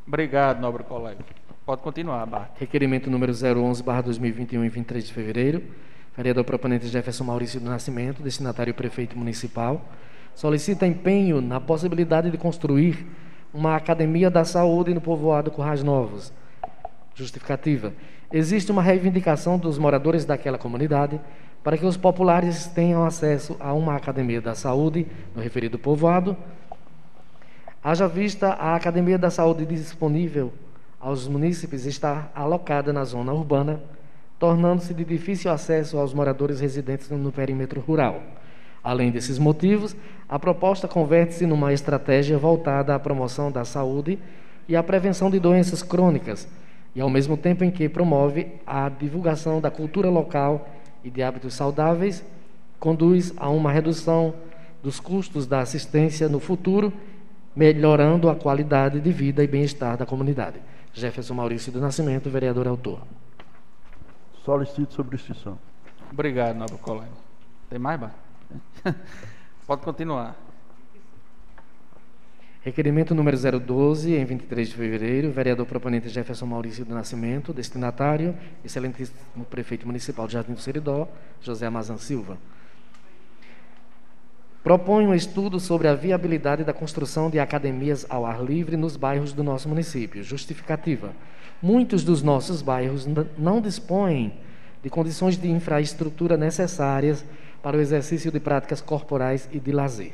[0.07, 1.23] Obrigado, nobre colega.
[1.63, 2.49] Pode continuar, Bart.
[2.59, 5.61] Requerimento número 011, barra 2021, em 23 de fevereiro.
[6.17, 9.79] Vereador proponente Jefferson Maurício do Nascimento, destinatário prefeito municipal,
[10.33, 13.05] solicita empenho na possibilidade de construir
[13.53, 16.33] uma academia da saúde no povoado Currais Novos.
[17.13, 17.93] Justificativa.
[18.33, 21.21] Existe uma reivindicação dos moradores daquela comunidade
[21.63, 25.05] para que os populares tenham acesso a uma academia da saúde
[25.35, 26.35] no referido povoado.
[27.83, 30.51] Haja vista a academia da saúde disponível
[31.01, 33.81] aos munícipes está alocada na zona urbana,
[34.37, 38.21] tornando-se de difícil acesso aos moradores residentes no perímetro rural.
[38.83, 39.95] Além desses motivos,
[40.29, 44.19] a proposta converte-se numa estratégia voltada à promoção da saúde
[44.67, 46.47] e a prevenção de doenças crônicas,
[46.95, 50.69] e ao mesmo tempo em que promove a divulgação da cultura local
[51.03, 52.23] e de hábitos saudáveis,
[52.79, 54.33] conduz a uma redução
[54.83, 56.93] dos custos da assistência no futuro,
[57.55, 60.59] melhorando a qualidade de vida e bem-estar da comunidade.
[60.93, 63.01] Jefferson Maurício do Nascimento, vereador autor.
[64.43, 65.57] Solicito subscrição.
[66.11, 67.11] Obrigado, nobre colega.
[67.69, 68.15] Tem mais, Bar?
[69.65, 70.35] Pode continuar.
[72.63, 79.45] Requerimento número 012, em 23 de fevereiro, vereador proponente Jefferson Maurício do Nascimento, destinatário, excelentíssimo
[79.49, 81.07] prefeito municipal de Jardim do Seridó,
[81.41, 82.37] José Amazan Silva.
[84.63, 89.33] Propõe um estudo sobre a viabilidade da construção de academias ao ar livre nos bairros
[89.33, 90.23] do nosso município.
[90.23, 91.13] Justificativa.
[91.59, 94.33] Muitos dos nossos bairros não dispõem
[94.83, 97.25] de condições de infraestrutura necessárias
[97.63, 100.13] para o exercício de práticas corporais e de lazer.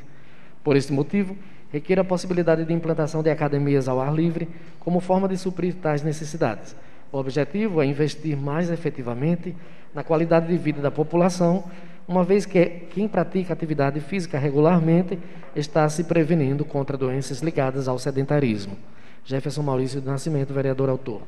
[0.64, 1.36] Por este motivo,
[1.70, 4.48] requer a possibilidade de implantação de academias ao ar livre
[4.80, 6.74] como forma de suprir tais necessidades.
[7.12, 9.54] O objetivo é investir mais efetivamente
[9.94, 11.64] na qualidade de vida da população,
[12.08, 15.18] uma vez que quem pratica atividade física regularmente
[15.54, 18.78] está se prevenindo contra doenças ligadas ao sedentarismo.
[19.26, 21.20] Jefferson Maurício do Nascimento, vereador autor.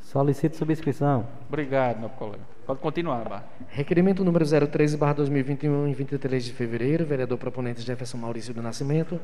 [0.00, 1.26] Solicito subscrição.
[1.48, 2.42] Obrigado, meu colega.
[2.64, 3.44] Pode continuar, Bar.
[3.68, 9.20] Requerimento número 013, barra 2021, em 23 de fevereiro, vereador proponente Jefferson Maurício do Nascimento,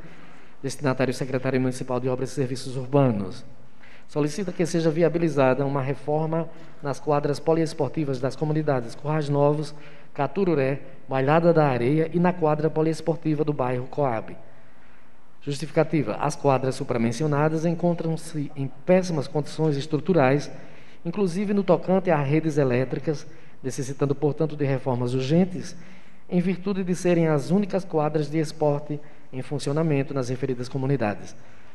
[0.62, 3.44] destinatário secretário municipal de Obras e Serviços Urbanos.
[4.14, 6.48] Solicita que seja viabilizada uma reforma
[6.80, 9.74] nas quadras poliesportivas das comunidades Currais Novos,
[10.14, 14.36] Catururé, Malhada da Areia e na quadra poliesportiva do bairro Coab.
[15.42, 20.48] Justificativa: as quadras supramencionadas encontram-se em péssimas condições estruturais
[21.04, 23.26] inclusive no tocante a redes elétricas,
[23.60, 25.74] necessitando, portanto, de reformas urgentes,
[26.30, 29.00] em virtude de serem as únicas quadras de esporte
[29.32, 31.34] em funcionamento nas referidas comunidades.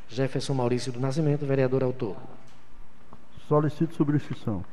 [0.09, 2.17] Jefferson Maurício do Nascimento, vereador autor.
[3.47, 4.65] Solicito subscrição.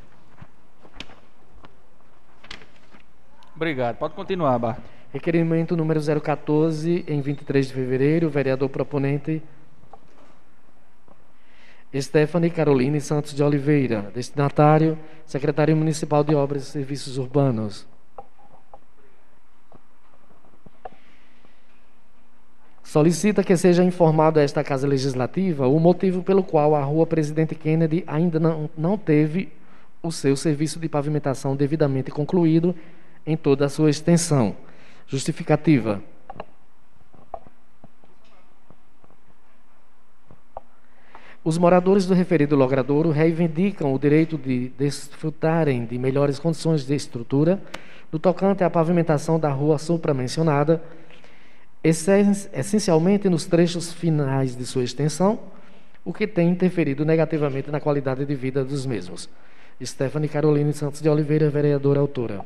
[3.54, 3.96] Obrigado.
[3.96, 4.80] Pode continuar, Bart.
[5.12, 9.42] Requerimento número 014, em 23 de fevereiro, vereador proponente
[11.94, 17.86] Stephanie Caroline Santos de Oliveira, destinatário, secretário municipal de Obras e Serviços Urbanos.
[22.86, 27.52] Solicita que seja informado a esta Casa Legislativa o motivo pelo qual a Rua Presidente
[27.52, 29.52] Kennedy ainda não, não teve
[30.00, 32.76] o seu serviço de pavimentação devidamente concluído
[33.26, 34.54] em toda a sua extensão.
[35.04, 36.00] Justificativa.
[41.42, 47.60] Os moradores do referido logradouro reivindicam o direito de desfrutarem de melhores condições de estrutura
[48.12, 50.80] no tocante à pavimentação da rua supramencionada,
[51.82, 55.38] essencialmente nos trechos finais de sua extensão,
[56.04, 59.28] o que tem interferido negativamente na qualidade de vida dos mesmos.
[59.82, 62.40] Stephanie Caroline Santos de Oliveira, vereadora autora.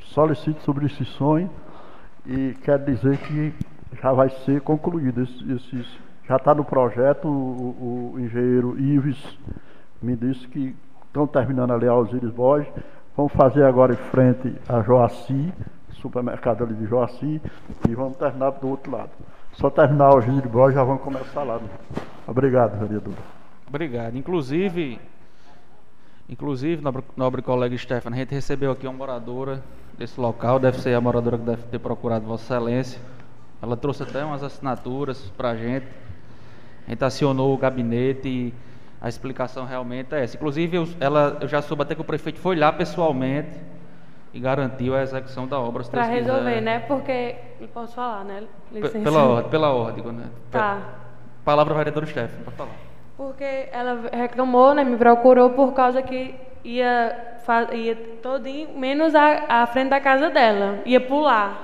[0.00, 1.50] Solicito sobre esse sonho
[2.26, 3.52] e quero dizer que
[4.00, 5.22] já vai ser concluído.
[5.22, 5.86] Esses,
[6.28, 9.38] já está no projeto, o, o, engenheiro Ives
[10.02, 10.74] me disse que
[11.06, 12.72] estão terminando ali a Alzires Borges.
[13.16, 15.52] Vamos fazer agora em frente a Joaci,
[16.08, 17.40] supermercado ali de Joaci,
[17.88, 19.10] e vamos terminar do outro lado.
[19.52, 21.60] Só terminar o Alzires Borges já vamos começar lá.
[22.26, 23.14] Obrigado, vereador.
[23.66, 24.16] Obrigado.
[24.16, 25.00] Inclusive,
[26.28, 29.62] inclusive, nobre, nobre colega Stefano, a gente recebeu aqui uma moradora
[29.96, 33.00] desse local, deve ser a moradora que deve ter procurado Vossa Excelência
[33.60, 35.86] ela trouxe até umas assinaturas para a gente.
[36.86, 38.54] A gente acionou o gabinete e
[39.00, 40.36] a explicação realmente é essa.
[40.36, 43.58] Inclusive, eu, ela, eu já soube até que o prefeito foi lá pessoalmente
[44.36, 45.82] e garantiu a execução da obra.
[45.84, 46.60] Para resolver, quiser.
[46.60, 46.78] né?
[46.80, 47.34] Porque.
[47.72, 48.44] Posso falar, né?
[48.70, 48.98] Licença.
[48.98, 50.26] Pela ordem, pela ordem, né?
[50.50, 50.78] Tá.
[51.42, 52.70] Palavra vereador Stefano, pode falar.
[53.16, 54.84] Porque ela reclamou, né?
[54.84, 57.38] Me procurou por causa que ia,
[57.72, 60.80] ia todinho, menos a, a frente da casa dela.
[60.84, 61.62] Ia pular.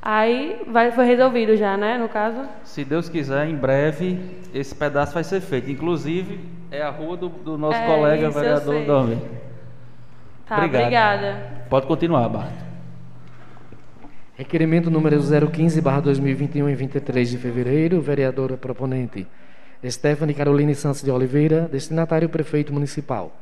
[0.00, 2.42] Aí vai, foi resolvido já, né, no caso?
[2.62, 4.20] Se Deus quiser, em breve
[4.54, 5.68] esse pedaço vai ser feito.
[5.68, 6.38] Inclusive,
[6.70, 9.18] é a rua do, do nosso é, colega vereador Domi.
[10.46, 10.82] Tá, Obrigado.
[10.82, 11.66] obrigada.
[11.68, 12.52] Pode continuar, Bart.
[14.36, 19.26] Requerimento número 015, barra 2021, em 23 de fevereiro, vereadora proponente
[19.84, 23.32] Stephanie Caroline Santos de Oliveira, destinatário prefeito municipal.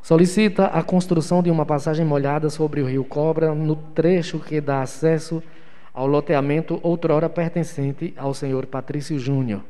[0.00, 4.82] Solicita a construção de uma passagem molhada sobre o rio Cobra no trecho que dá
[4.82, 5.42] acesso
[5.92, 9.62] ao loteamento outrora pertencente ao senhor Patrício Júnior.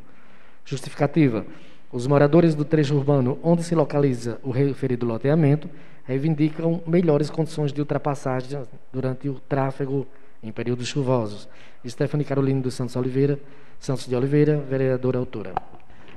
[0.65, 1.47] Justificativa.
[1.91, 5.69] Os moradores do trecho urbano onde se localiza o referido loteamento
[6.05, 8.63] reivindicam melhores condições de ultrapassagem
[8.93, 10.07] durante o tráfego
[10.43, 11.49] em períodos chuvosos.
[11.87, 13.39] Stephanie Carolina dos Santos Oliveira,
[13.79, 15.55] Santos de Oliveira, vereadora autora.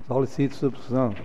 [0.07, 1.15] Solicito subscrição.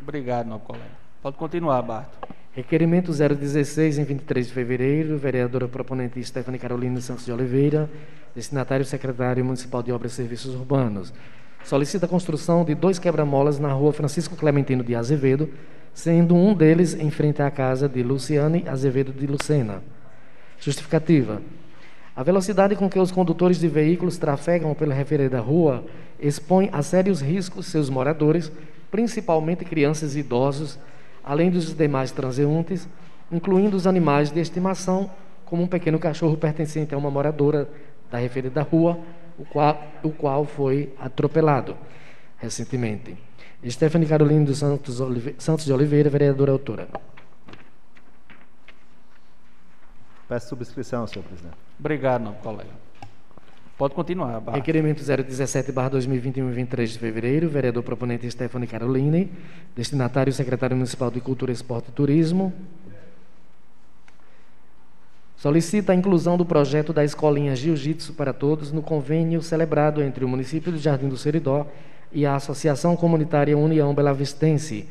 [0.00, 0.90] Obrigado, nobre colega.
[1.22, 2.28] Pode continuar, Barto.
[2.52, 7.90] Requerimento 016, em 23 de fevereiro, vereadora proponente Stephanie Carolina Santos de Oliveira,
[8.34, 11.12] destinatário secretário municipal de Obras e Serviços Urbanos.
[11.64, 15.50] Solicita a construção de dois quebra-molas na rua Francisco Clementino de Azevedo,
[15.92, 19.82] sendo um deles em frente à casa de Luciane Azevedo de Lucena.
[20.58, 21.42] Justificativa.
[22.16, 25.84] A velocidade com que os condutores de veículos trafegam pela referida rua
[26.18, 28.50] expõe a sérios riscos seus moradores,
[28.90, 30.78] principalmente crianças e idosos,
[31.22, 32.88] além dos demais transeuntes,
[33.30, 35.10] incluindo os animais de estimação,
[35.44, 37.68] como um pequeno cachorro pertencente a uma moradora
[38.10, 38.98] da referida rua,
[39.38, 41.76] o qual, o qual foi atropelado
[42.38, 43.16] recentemente.
[43.66, 46.88] Stephanie Carolina dos Santos, Olive, Santos de Oliveira, vereadora autora.
[50.28, 51.56] Peço subscrição, senhor presidente.
[51.78, 52.88] Obrigado, nobre colega.
[53.78, 54.56] Pode continuar, Barto.
[54.56, 59.30] Requerimento 017, barra 2021, 23 de fevereiro, vereador proponente Stephanie Caroline,
[59.74, 62.52] destinatário secretário municipal de Cultura, Esporte e Turismo.
[65.38, 70.28] Solicita a inclusão do projeto da Escolinha Jiu-Jitsu para Todos no convênio celebrado entre o
[70.28, 71.64] município de Jardim do Seridó
[72.10, 74.88] e a Associação Comunitária União Belavistense,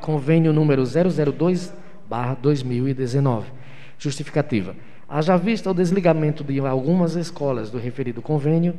[0.00, 1.74] convênio número 002,
[2.08, 3.48] barra 2019.
[3.98, 4.74] Justificativa.
[5.06, 8.74] Haja vista o desligamento de algumas escolas do referido convênio,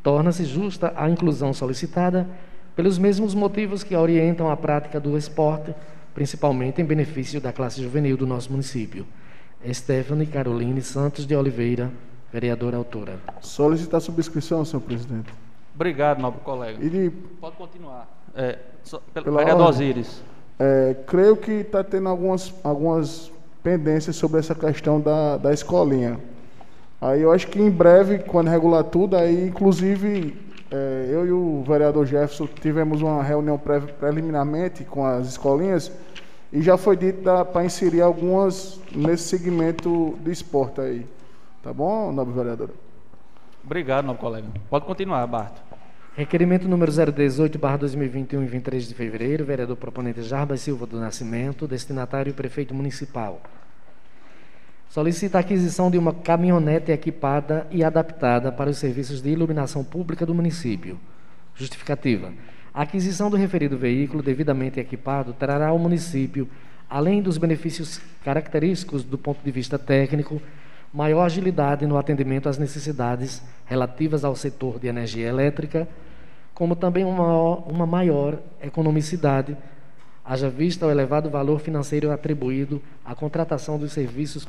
[0.00, 2.28] torna-se justa a inclusão solicitada
[2.76, 5.74] pelos mesmos motivos que orientam a prática do esporte,
[6.14, 9.04] principalmente em benefício da classe juvenil do nosso município.
[9.72, 11.90] Stephanie Caroline Santos de Oliveira,
[12.32, 13.18] vereadora autora.
[13.40, 15.32] Solicitar subscrição, senhor presidente.
[15.74, 16.78] Obrigado, nobre colega.
[16.84, 18.08] E de, Pode continuar.
[18.34, 19.90] É, so, Pela vereador ordem.
[19.90, 20.22] Osiris.
[20.58, 23.30] é, creio que está tendo algumas, algumas
[23.62, 26.18] pendências sobre essa questão da, da escolinha.
[27.00, 30.36] Aí eu acho que em breve, quando regular tudo, aí inclusive
[30.70, 35.90] é, eu e o vereador Jefferson tivemos uma reunião pre, preliminarmente com as escolinhas
[36.52, 37.22] e já foi dito
[37.52, 41.06] para inserir algumas nesse segmento de esporte aí.
[41.62, 42.72] Tá bom, nobre vereadora?
[43.64, 44.48] Obrigado, nobre colega.
[44.68, 45.60] Pode continuar, Barto.
[46.16, 52.34] Requerimento número 018, barra 2021, 23 de fevereiro, vereador proponente Jarbas Silva do Nascimento, destinatário
[52.34, 53.40] prefeito municipal.
[54.88, 60.26] Solicita a aquisição de uma caminhonete equipada e adaptada para os serviços de iluminação pública
[60.26, 60.98] do município.
[61.54, 62.32] Justificativa.
[62.72, 66.48] A aquisição do referido veículo devidamente equipado trará ao município,
[66.88, 70.40] além dos benefícios característicos do ponto de vista técnico,
[70.92, 75.88] maior agilidade no atendimento às necessidades relativas ao setor de energia elétrica,
[76.54, 79.56] como também uma, uma maior economicidade,
[80.24, 84.46] haja vista o elevado valor financeiro atribuído à contratação dos serviços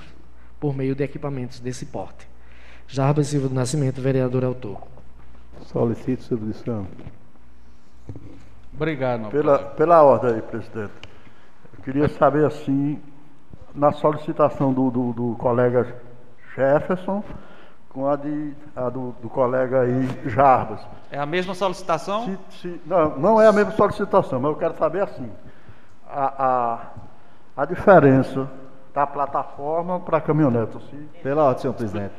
[0.59, 2.27] por meio de equipamentos desse porte.
[2.87, 4.81] Jarbas Silva do Nascimento, vereador autor.
[5.61, 6.85] Solicito subscrição.
[8.73, 10.93] Obrigado, Pela, pela ordem aí, presidente.
[11.77, 13.01] Eu queria saber assim,
[13.75, 15.95] na solicitação do, do, do colega
[16.55, 17.23] Jefferson,
[17.89, 20.79] com a, de, a do, do colega aí Jarbas.
[21.11, 22.25] É a mesma solicitação?
[22.25, 25.29] Se- se- não, não é a mesma solicitação, mas eu quero saber assim,
[26.09, 26.45] a,
[27.57, 28.49] a, a diferença
[28.93, 30.77] da plataforma para a caminhonete.
[30.89, 32.13] Se, Pela ordem, senhor presidente.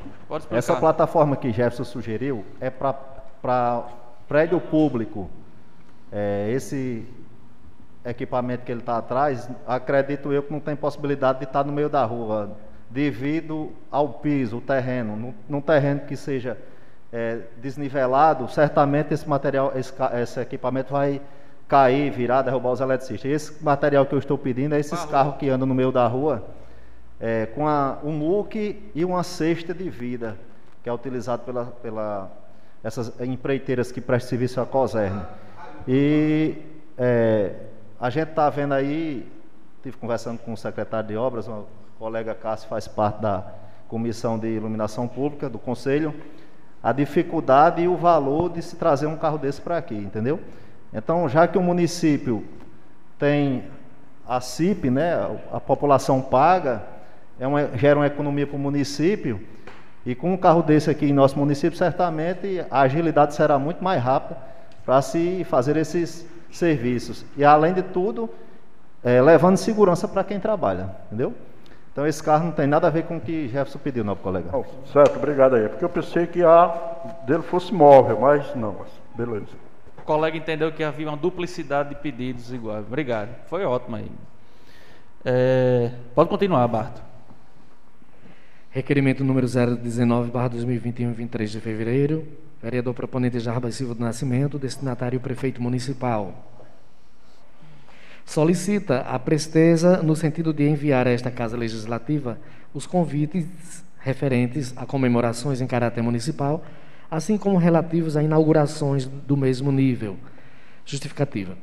[0.51, 2.95] Essa plataforma que Jefferson sugeriu é para
[4.29, 5.29] prédio público.
[6.13, 7.07] É, esse
[8.05, 11.89] equipamento que ele está atrás, acredito eu que não tem possibilidade de estar no meio
[11.89, 12.57] da rua,
[12.91, 15.17] devido ao piso, o terreno.
[15.17, 16.59] Num, num terreno que seja
[17.13, 21.21] é, desnivelado, certamente esse material, esse, esse equipamento vai
[21.67, 23.31] cair, virar, derrubar os eletricistas.
[23.31, 26.45] Esse material que eu estou pedindo é esses carros que andam no meio da rua,
[27.19, 30.37] é, com a, um muque e uma cesta de vida,
[30.83, 32.31] que é utilizado pela, pela
[32.83, 35.23] essas empreiteiras que prestam serviço à COSERN.
[35.87, 36.57] E
[36.97, 37.55] é,
[38.01, 39.29] a gente está vendo aí,
[39.77, 41.67] estive conversando com o secretário de obras, o
[41.99, 43.45] colega Cássio faz parte da
[43.89, 46.15] comissão de iluminação pública do conselho,
[46.83, 50.41] a dificuldade e o valor de se trazer um carro desse para aqui, entendeu?
[50.93, 52.45] Então, já que o município
[53.19, 53.65] tem
[54.27, 55.15] a CIP, né,
[55.53, 56.83] a população paga,
[57.39, 59.41] é uma, gera uma economia para o município,
[60.05, 64.03] e com um carro desse aqui em nosso município, certamente a agilidade será muito mais
[64.03, 64.52] rápida
[64.85, 67.25] para se fazer esses serviços.
[67.37, 68.29] E além de tudo,
[69.03, 71.35] é, levando segurança para quem trabalha, entendeu?
[71.93, 74.49] Então esse carro não tem nada a ver com o que Jefferson pediu, não, colega.
[74.57, 75.69] Oh, certo, obrigado aí.
[75.69, 76.69] Porque eu pensei que a
[77.27, 79.53] dele fosse móvel, mas não, mas beleza.
[79.99, 82.85] O colega entendeu que havia uma duplicidade de pedidos iguais.
[82.87, 83.29] Obrigado.
[83.47, 84.11] Foi ótimo aí.
[85.25, 87.01] É, pode continuar, Barto.
[88.71, 92.27] Requerimento número 019-2021, 23 de fevereiro.
[92.63, 96.49] Vereador proponente Jarbas Silva do Nascimento, destinatário prefeito municipal.
[98.25, 102.39] Solicita a presteza no sentido de enviar a esta Casa Legislativa
[102.73, 106.65] os convites referentes a comemorações em caráter municipal,
[107.11, 110.17] assim como relativos a inaugurações do mesmo nível.
[110.87, 111.59] Justificativa.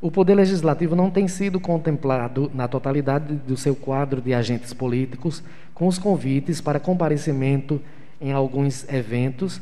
[0.00, 5.42] O Poder Legislativo não tem sido contemplado na totalidade do seu quadro de agentes políticos
[5.74, 7.82] com os convites para comparecimento
[8.18, 9.60] em alguns eventos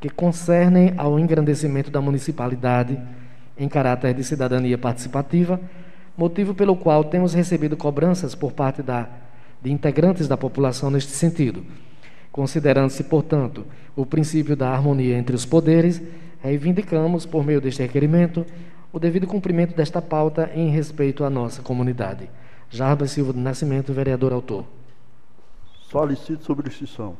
[0.00, 2.98] que concernem ao engrandecimento da municipalidade
[3.56, 5.60] em caráter de cidadania participativa,
[6.16, 9.08] motivo pelo qual temos recebido cobranças por parte da,
[9.60, 11.64] de integrantes da população neste sentido.
[12.30, 16.00] Considerando-se, portanto, o princípio da harmonia entre os poderes,
[16.40, 18.46] reivindicamos, por meio deste requerimento,
[18.92, 22.30] o devido cumprimento desta pauta em respeito à nossa comunidade.
[22.70, 24.64] Jarbas Silva do Nascimento, vereador autor.
[25.90, 27.16] Solicito substituição.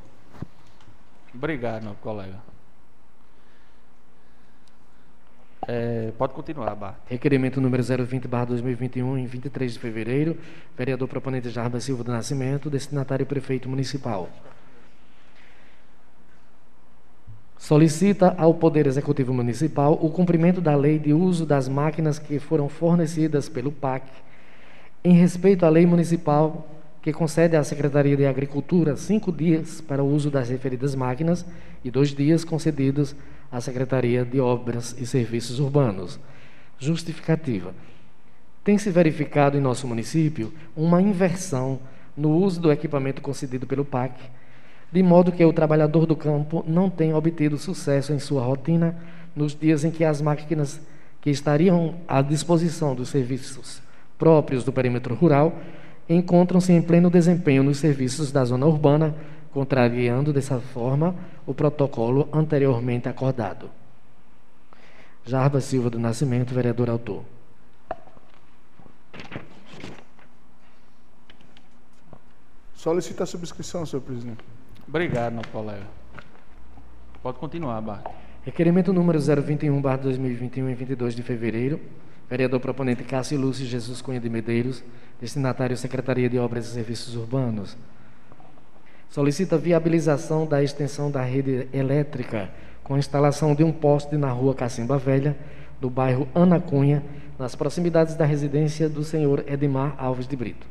[1.35, 2.48] Obrigado, meu colega.
[5.71, 6.97] É, pode continuar, Bart.
[7.05, 10.39] Requerimento número 020-2021, em 23 de fevereiro.
[10.75, 14.31] Vereador proponente Jarbas Silva do Nascimento, destinatário prefeito municipal.
[17.59, 22.71] Solicita ao Poder Executivo Municipal o cumprimento da lei de uso das máquinas que foram
[22.71, 24.07] fornecidas pelo PAC,
[25.05, 26.67] em respeito à lei municipal
[27.03, 31.45] que concede à Secretaria de Agricultura cinco dias para o uso das referidas máquinas
[31.85, 33.15] e dois dias concedidos
[33.51, 36.19] à Secretaria de Obras e Serviços Urbanos.
[36.79, 37.75] Justificativa.
[38.63, 41.79] Tem se verificado em nosso município uma inversão
[42.17, 44.19] no uso do equipamento concedido pelo PAC
[44.91, 48.97] de modo que o trabalhador do campo não tenha obtido sucesso em sua rotina
[49.37, 50.81] nos dias em que as máquinas
[51.21, 53.83] que estariam à disposição dos serviços
[54.17, 55.59] próprios do perímetro rural
[56.09, 59.15] encontram-se em pleno desempenho nos serviços da zona urbana,
[59.53, 61.15] contrariando dessa forma
[61.47, 63.71] o protocolo anteriormente acordado.
[65.25, 67.25] Jarba Silva do Nascimento, vereador autor.
[72.75, 74.39] Solicita a subscrição, senhor presidente.
[74.87, 75.87] Obrigado, meu colega.
[77.23, 78.07] Pode continuar, Bart.
[78.45, 81.81] Requerimento número 021, barra 2021, em 22 de fevereiro.
[82.31, 84.85] Vereador proponente Cássio Lúcio Jesus Cunha de Medeiros,
[85.21, 87.77] destinatário Secretaria de Obras e Serviços Urbanos.
[89.11, 92.51] Solicita viabilização da extensão da rede elétrica
[92.85, 95.35] com a instalação de um poste na rua Cacimba Velha,
[95.81, 97.03] do bairro Ana Cunha,
[97.39, 100.67] nas proximidades da residência do senhor Edmar Alves de Brito.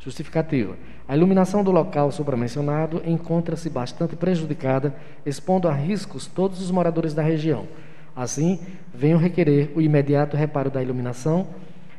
[0.00, 0.76] Justificativa.
[1.06, 4.92] A iluminação do local supramencionado encontra-se bastante prejudicada,
[5.24, 7.68] expondo a riscos todos os moradores da região.
[8.16, 8.58] Assim,
[8.92, 11.46] venho requerer o imediato reparo da iluminação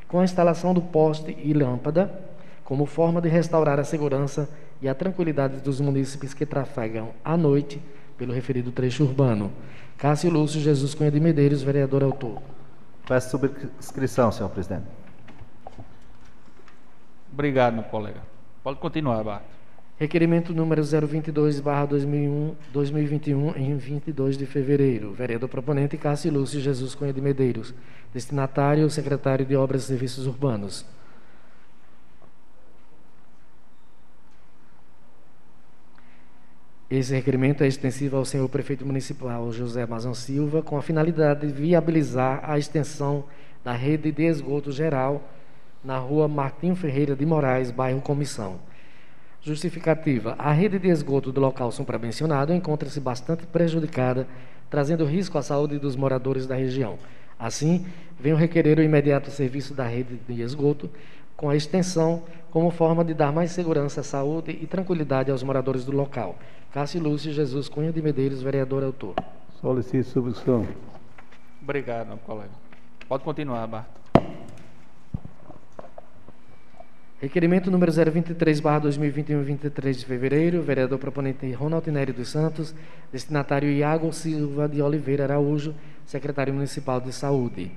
[0.07, 2.11] com a instalação do poste e lâmpada,
[2.65, 4.49] como forma de restaurar a segurança
[4.81, 7.81] e a tranquilidade dos munícipes que trafegam à noite
[8.17, 9.51] pelo referido trecho urbano.
[9.97, 12.41] Cássio Lúcio Jesus Cunha de Medeiros, vereador autor.
[13.07, 14.85] Peço subscrição, senhor presidente.
[17.31, 18.21] Obrigado, meu colega.
[18.63, 19.43] Pode continuar, Bart.
[19.97, 25.13] Requerimento número 022, barra 2001, 2021, em 22 de fevereiro.
[25.13, 27.73] Vereador proponente Cássio Lúcio Jesus Cunha de Medeiros.
[28.11, 30.85] Destinatário, secretário de Obras e Serviços Urbanos.
[36.91, 41.53] Esse requerimento é extensivo ao senhor prefeito municipal José Mazão Silva, com a finalidade de
[41.53, 43.23] viabilizar a extensão
[43.63, 45.23] da rede de esgoto geral
[45.81, 48.59] na rua Martim Ferreira de Moraes, bairro Comissão.
[49.41, 54.27] Justificativa: a rede de esgoto do local supramencionado encontra-se bastante prejudicada,
[54.69, 56.99] trazendo risco à saúde dos moradores da região.
[57.39, 57.85] Assim,
[58.19, 60.89] venho requerer o imediato serviço da rede de esgoto,
[61.37, 65.93] com a extensão, como forma de dar mais segurança, saúde e tranquilidade aos moradores do
[65.93, 66.37] local.
[66.73, 69.15] Cássio Lúcio Jesus Cunha de Medeiros, vereador autor.
[69.59, 70.65] Solicito subscrição.
[71.61, 72.49] Obrigado, colega.
[73.09, 73.87] Pode continuar, Bart.
[77.19, 82.73] Requerimento número 023, barra 2021, 23 de fevereiro, vereador proponente Ronaldo Nery dos Santos,
[83.11, 87.71] destinatário Iago Silva de Oliveira Araújo, secretário municipal de saúde.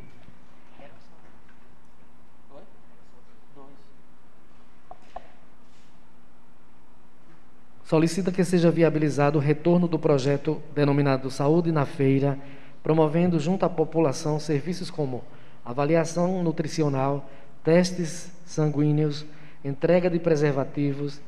[7.85, 12.39] Solicita que seja viabilizado o retorno do projeto denominado Saúde na Feira,
[12.82, 15.22] promovendo junto à população serviços como
[15.62, 17.28] avaliação nutricional,
[17.62, 19.26] testes sanguíneos,
[19.62, 21.20] entrega de preservativos,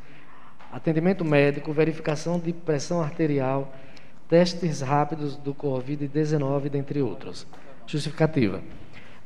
[0.72, 3.74] atendimento médico, verificação de pressão arterial,
[4.26, 7.46] testes rápidos do Covid-19, dentre outros.
[7.86, 8.62] Justificativa.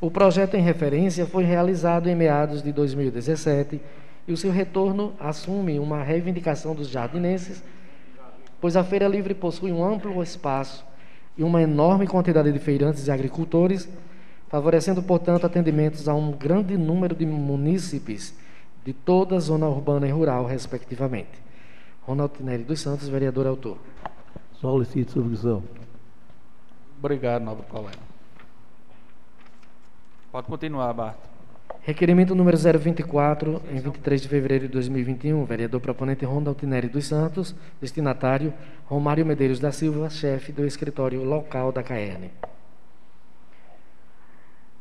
[0.00, 3.80] O projeto em referência foi realizado em meados de 2017
[4.26, 7.62] e o seu retorno assume uma reivindicação dos jardinenses,
[8.60, 10.84] pois a Feira Livre possui um amplo espaço
[11.36, 13.88] e uma enorme quantidade de feirantes e agricultores,
[14.48, 18.34] favorecendo, portanto, atendimentos a um grande número de munícipes
[18.84, 21.50] de toda a zona urbana e rural, respectivamente.
[22.02, 23.78] Ronaldo Tinelli dos Santos, vereador autor.
[24.54, 25.62] Solicito submissão.
[26.98, 27.98] Obrigado, nobre colega.
[30.30, 31.29] Pode continuar, Bart.
[31.82, 37.54] Requerimento número 024, em 23 de fevereiro de 2021, vereador proponente Ronda Altineri dos Santos,
[37.80, 38.52] destinatário
[38.84, 42.30] Romário Medeiros da Silva, chefe do escritório local da CAERN.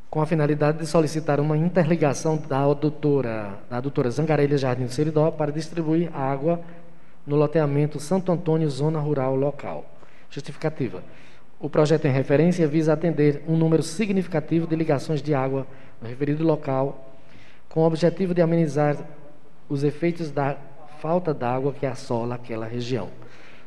[0.10, 5.32] Com a finalidade de solicitar uma interligação da adutora, da adutora Zangarelha Jardim do Seridó
[5.32, 6.60] para distribuir água
[7.26, 9.86] no loteamento Santo Antônio, zona rural local.
[10.30, 11.02] Justificativa.
[11.60, 15.68] O projeto em referência visa atender um número significativo de ligações de água
[16.02, 17.14] no referido local,
[17.68, 18.96] com o objetivo de amenizar
[19.68, 20.56] os efeitos da
[21.00, 23.10] falta d'água que assola aquela região.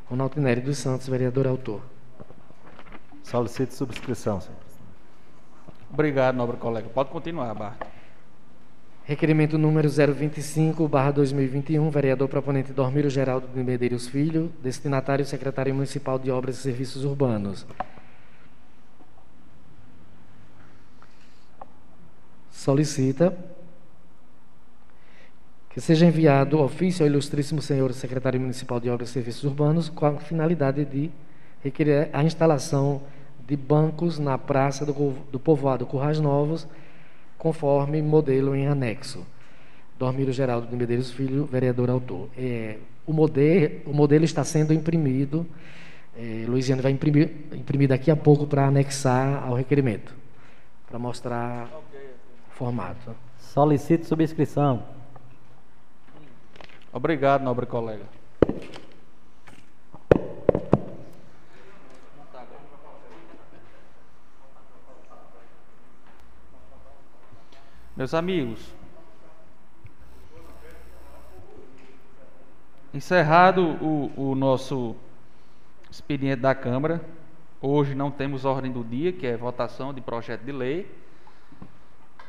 [0.06, 1.82] Ronaldo Nery dos Santos, vereador autor.
[3.22, 4.56] Solicito subscrição, senhor.
[5.92, 6.88] Obrigado, nobre colega.
[6.88, 7.76] Pode continuar, Bart.
[9.04, 16.20] Requerimento número 025, barra 2021, vereador proponente Dormiro Geraldo de Medeiros Filho, destinatário secretário municipal
[16.20, 17.66] de Obras e Serviços Urbanos.
[22.52, 23.36] Solicita
[25.70, 30.06] que seja enviado ofício ao ilustríssimo senhor secretário municipal de Obras e Serviços Urbanos com
[30.06, 31.10] a finalidade de
[31.60, 33.02] requerer a instalação
[33.48, 34.92] de bancos na praça do,
[35.32, 36.68] do povoado Currais Novos,
[37.42, 39.26] conforme modelo em anexo.
[39.98, 42.28] Dormiro Geraldo de Medeiros Filho, vereador autor.
[42.38, 45.44] É, o, modelo, o modelo está sendo imprimido,
[46.16, 50.14] é, Luiziane vai imprimir, imprimir daqui a pouco para anexar ao requerimento,
[50.86, 51.68] para mostrar
[52.52, 53.12] o formato.
[53.40, 54.84] Solicito subscrição.
[56.92, 58.04] Obrigado, nobre colega.
[67.94, 68.58] Meus amigos,
[72.94, 74.96] encerrado o, o, nosso
[75.90, 77.04] expediente da Câmara,
[77.60, 80.90] hoje não temos ordem do dia, que é votação de projeto de lei.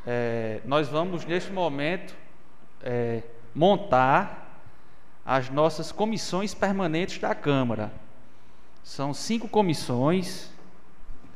[0.05, 2.13] É, nós vamos, neste momento,
[2.81, 3.23] é,
[3.55, 4.61] montar
[5.25, 7.89] as nossas comissões permanentes da Câmara.
[8.83, 10.51] São cinco comissões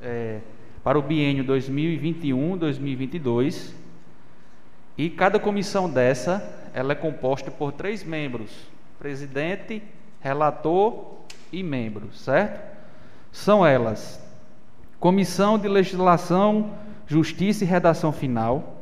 [0.01, 0.41] é,
[0.83, 3.86] para o biênio 2021-2022
[4.97, 6.43] e cada comissão dessa,
[6.73, 8.51] ela é composta por três membros:
[8.97, 9.83] presidente,
[10.19, 11.17] relator
[11.51, 12.59] e membros, certo?
[13.31, 14.19] São elas:
[14.99, 16.71] Comissão de Legislação,
[17.05, 18.81] Justiça e Redação Final,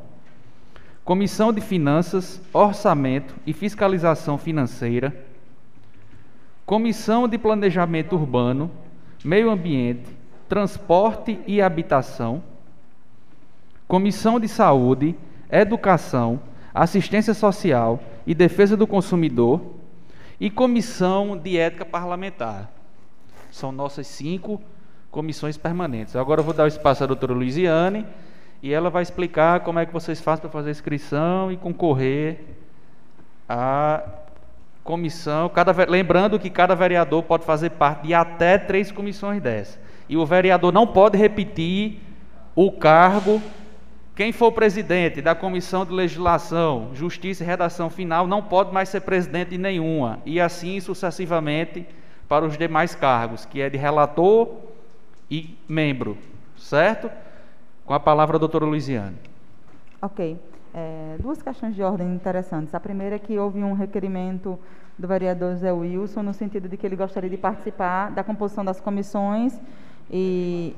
[1.04, 5.14] Comissão de Finanças, Orçamento e Fiscalização Financeira,
[6.64, 8.70] Comissão de Planejamento Urbano,
[9.22, 10.16] Meio Ambiente,
[10.48, 12.42] Transporte e Habitação,
[13.86, 15.14] Comissão de Saúde,
[15.50, 16.40] Educação,
[16.74, 19.60] Assistência Social e Defesa do Consumidor
[20.40, 22.70] e Comissão de Ética Parlamentar.
[23.50, 24.60] São nossas cinco
[25.10, 26.14] comissões permanentes.
[26.16, 28.06] Agora eu vou dar o espaço à doutora Luiziane
[28.62, 32.40] e ela vai explicar como é que vocês fazem para fazer a inscrição e concorrer
[33.48, 34.02] à
[34.84, 35.48] comissão.
[35.48, 39.78] Cada, lembrando que cada vereador pode fazer parte de até três comissões dessas.
[40.08, 42.00] E o vereador não pode repetir
[42.54, 43.40] o cargo
[44.16, 49.02] quem for presidente da Comissão de Legislação, Justiça e Redação Final não pode mais ser
[49.02, 51.86] presidente de nenhuma, e assim sucessivamente
[52.26, 54.48] para os demais cargos, que é de relator
[55.30, 56.16] e membro,
[56.56, 57.10] certo?
[57.84, 59.16] Com a palavra a doutora Luiziane.
[60.00, 60.38] Ok.
[60.72, 62.74] É, duas questões de ordem interessantes.
[62.74, 64.58] A primeira é que houve um requerimento
[64.98, 68.80] do vereador Zé Wilson, no sentido de que ele gostaria de participar da composição das
[68.80, 69.60] comissões
[70.10, 70.74] e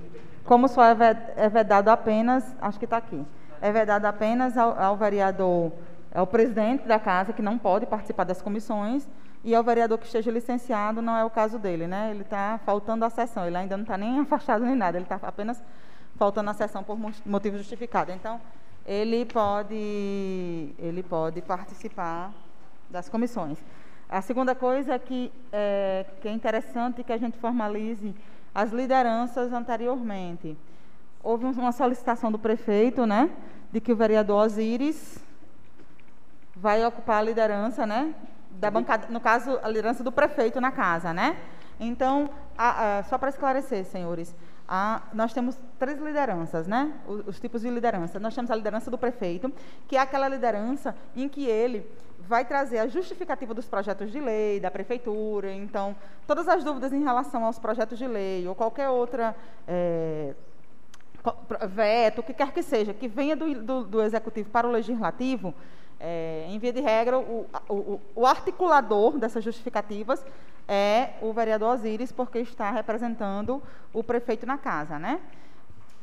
[0.48, 0.96] como só é,
[1.36, 3.22] é vedado apenas, acho que está aqui,
[3.60, 5.70] é vedado apenas ao, ao vereador,
[6.14, 9.06] ao presidente da casa, que não pode participar das comissões,
[9.44, 12.10] e ao vereador que esteja licenciado, não é o caso dele, né?
[12.10, 15.20] Ele está faltando a sessão, ele ainda não está nem afastado nem nada, ele está
[15.22, 15.62] apenas
[16.16, 18.10] faltando a sessão por motivo justificado.
[18.10, 18.40] Então,
[18.86, 22.32] ele pode, ele pode participar
[22.88, 23.58] das comissões.
[24.08, 28.14] A segunda coisa é que é, que é interessante que a gente formalize
[28.54, 30.56] as lideranças anteriormente.
[31.22, 33.30] Houve uma solicitação do prefeito, né,
[33.72, 35.18] de que o vereador Osiris
[36.56, 38.14] vai ocupar a liderança, né,
[38.50, 41.36] da bancada, no caso, a liderança do prefeito na casa, né?
[41.78, 44.34] Então, a, a, só para esclarecer, senhores,
[44.68, 46.92] a, nós temos três lideranças, né?
[47.06, 48.18] Os, os, tipos de liderança.
[48.18, 49.52] Nós temos a liderança do prefeito,
[49.86, 51.86] que é aquela liderança em que ele
[52.28, 55.50] vai trazer a justificativa dos projetos de lei da prefeitura.
[55.50, 59.34] Então, todas as dúvidas em relação aos projetos de lei ou qualquer outra
[59.66, 60.34] é,
[61.70, 65.54] veto, o que quer que seja, que venha do, do, do executivo para o legislativo,
[65.98, 70.24] é, em via de regra, o, o, o, articulador dessas justificativas
[70.68, 73.62] é o vereador Osíris, porque está representando
[73.92, 75.18] o prefeito na casa, né?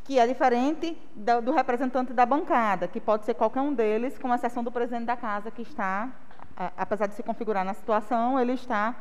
[0.05, 4.33] Que é diferente do, do representante da bancada, que pode ser qualquer um deles, com
[4.33, 6.09] exceção do presidente da casa, que está,
[6.77, 8.95] apesar de se configurar na situação, ele está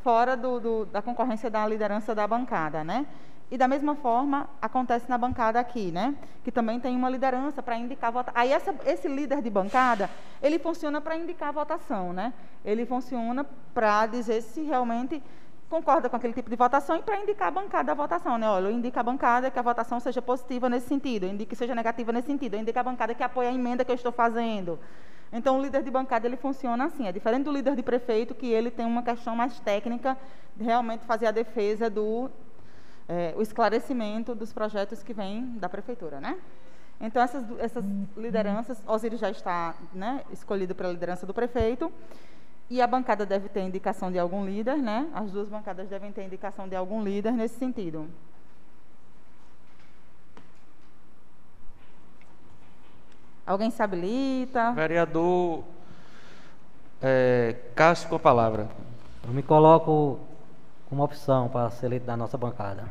[0.00, 3.06] fora do, do, da concorrência da liderança da bancada, né?
[3.50, 6.14] E da mesma forma acontece na bancada aqui, né?
[6.44, 8.40] Que também tem uma liderança para indicar a votação.
[8.40, 10.10] Aí essa, esse líder de bancada,
[10.42, 12.34] ele funciona para indicar a votação, né?
[12.64, 15.22] Ele funciona para dizer se realmente
[15.68, 18.48] concorda com aquele tipo de votação e para indicar a bancada a votação, né?
[18.48, 21.56] Olha, eu indico a bancada que a votação seja positiva nesse sentido, eu indico que
[21.56, 24.12] seja negativa nesse sentido, eu indico a bancada que apoia a emenda que eu estou
[24.12, 24.78] fazendo.
[25.30, 28.46] Então, o líder de bancada ele funciona assim, é diferente do líder de prefeito, que
[28.46, 30.16] ele tem uma questão mais técnica
[30.56, 32.30] de realmente fazer a defesa do
[33.06, 36.36] é, o esclarecimento dos projetos que vêm da prefeitura, né?
[37.00, 37.84] Então, essas, essas
[38.16, 41.92] lideranças, Osiris já está né, escolhido para a liderança do prefeito,
[42.70, 45.08] e a bancada deve ter indicação de algum líder, né?
[45.14, 48.08] As duas bancadas devem ter indicação de algum líder nesse sentido.
[53.46, 54.72] Alguém se habilita?
[54.72, 55.64] Vereador
[57.00, 58.68] é, Cássio com a palavra.
[59.26, 60.20] Eu me coloco
[60.90, 62.84] como opção para ser eleito da nossa bancada.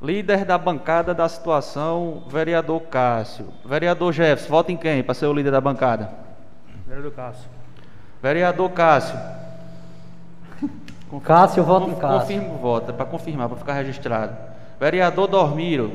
[0.00, 3.48] Líder da bancada da situação, vereador Cássio.
[3.64, 6.12] Vereador Jefferson, vota em quem para ser o líder da bancada?
[6.86, 7.55] Vereador Cássio.
[8.22, 9.18] Vereador Cássio.
[11.22, 12.20] Cássio, voto em Cássio.
[12.20, 14.36] Confirma o voto, é para confirmar, para ficar registrado.
[14.78, 15.92] Vereador Dormiro.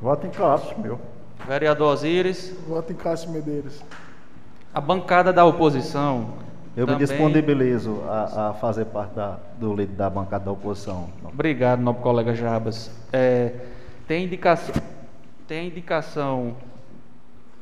[0.00, 1.00] Voto em Cássio, meu.
[1.46, 2.54] Vereador Osíris.
[2.66, 3.82] Voto em Cássio Medeiros.
[4.72, 6.34] A bancada da oposição,
[6.76, 7.00] eu Também...
[7.00, 11.08] me disponibilizo a, a fazer parte da, do líder da bancada da oposição.
[11.24, 12.90] Obrigado, nobre colega Jabas.
[13.12, 13.52] É,
[14.06, 14.74] tem indicação,
[15.48, 16.54] tem indicação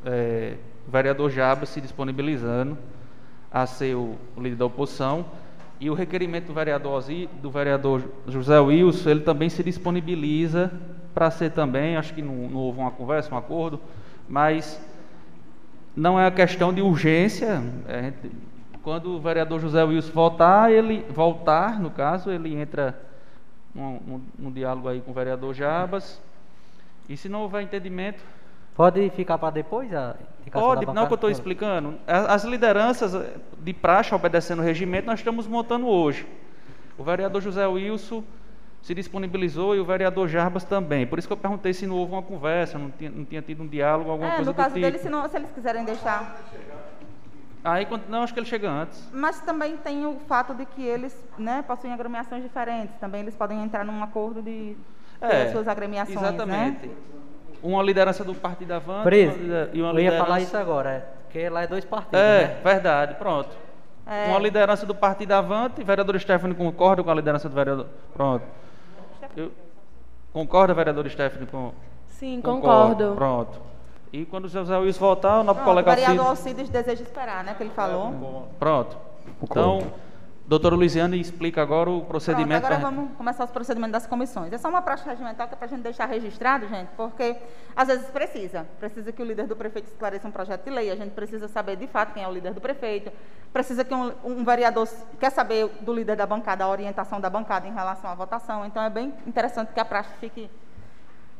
[0.05, 0.55] é,
[0.89, 2.79] o vereador Jabas se disponibilizando
[3.53, 5.27] a ser o, líder da oposição
[5.79, 7.05] e o requerimento do vereador,
[7.43, 10.73] do vereador José Wilson, ele também se disponibiliza
[11.13, 13.79] para ser também, acho que não, não houve uma conversa, um acordo,
[14.27, 14.83] mas
[15.95, 18.13] não é a questão de urgência, é,
[18.83, 22.99] quando o vereador José Wilson voltar, ele voltar, no caso, ele entra
[23.75, 26.19] num, num diálogo aí com o vereador Jabas.
[27.07, 28.23] E se não houver entendimento.
[28.79, 30.15] Pode ficar para depois a
[30.53, 31.99] Pode, não que eu estou explicando.
[32.07, 33.13] As lideranças
[33.59, 36.25] de praxe obedecendo o regimento nós estamos montando hoje.
[36.97, 38.23] O vereador José Wilson
[38.81, 41.09] se disponibilizou e o vereador Jarbas também.
[41.09, 43.65] Por isso que eu perguntei se não houve uma conversa, não tinha, não tinha tido
[43.65, 44.87] um diálogo, alguma é, coisa no caso tipo.
[44.87, 46.41] dele, se, não, se eles quiserem deixar.
[47.65, 49.11] Aí, não, acho que ele chega antes.
[49.13, 52.95] Mas também tem o fato de que eles né, possuem agremiações diferentes.
[53.01, 54.77] Também eles podem entrar num acordo de
[55.21, 56.21] é, suas agremiações.
[56.21, 56.29] Né?
[56.29, 56.87] Exatamente.
[56.87, 56.95] Né?
[57.63, 59.39] Uma liderança do Partido Avante Preso,
[59.73, 60.17] e uma eu liderança...
[60.17, 62.21] ia falar isso agora, é, porque lá é dois partidos.
[62.21, 62.61] É, né?
[62.63, 63.51] verdade, pronto.
[64.07, 64.29] É.
[64.29, 67.87] Uma liderança do Partido Avante, vereador Stephanie concorda com a liderança do vereador.
[68.15, 68.45] Pronto.
[69.37, 69.53] Eu...
[70.33, 71.47] Concorda, vereador Stephanie?
[71.47, 71.73] Com...
[72.07, 73.15] Sim, concordo.
[73.15, 73.61] Pronto.
[74.13, 77.45] E quando o José Wilson voltar, o nosso Pronto, colega O vereador Alcides deseja esperar,
[77.45, 77.55] né?
[77.55, 78.49] Que ele falou.
[78.59, 78.97] Pronto.
[79.43, 79.93] Então,
[80.49, 82.67] doutora Luiziane explica agora o procedimento.
[82.67, 84.51] Pronto, agora vamos começar os procedimentos das comissões.
[84.51, 87.37] É só uma praxe regimental que é para a gente deixar registrado, gente, porque
[87.77, 88.67] às vezes precisa.
[88.81, 91.77] Precisa que o líder do prefeito esclareça um projeto de lei, a gente precisa saber
[91.77, 93.13] de fato quem é o líder do prefeito.
[93.53, 94.89] Precisa que um, um vereador
[95.21, 98.65] quer saber do líder da bancada a orientação da bancada em relação à votação.
[98.65, 100.51] Então é bem interessante que a praxe fique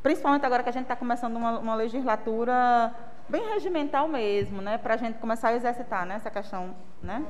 [0.03, 2.95] Principalmente agora que a gente está começando uma, uma, legislatura
[3.29, 4.79] bem regimental mesmo, né?
[4.79, 6.15] Para a gente começar a exercitar né?
[6.15, 7.25] essa questão, né?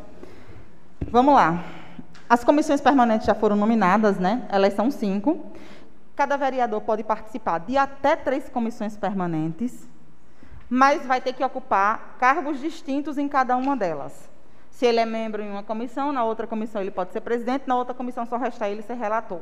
[1.11, 1.65] Vamos lá.
[2.29, 4.47] As comissões permanentes já foram nominadas, né?
[4.51, 5.47] Elas são cinco.
[6.15, 9.89] Cada vereador pode participar de até três comissões permanentes,
[10.69, 14.29] mas vai ter que ocupar cargos distintos em cada uma delas.
[14.71, 17.77] Se ele é membro em uma comissão, na outra comissão ele pode ser presidente, na
[17.77, 19.41] outra comissão só resta ele ser relator.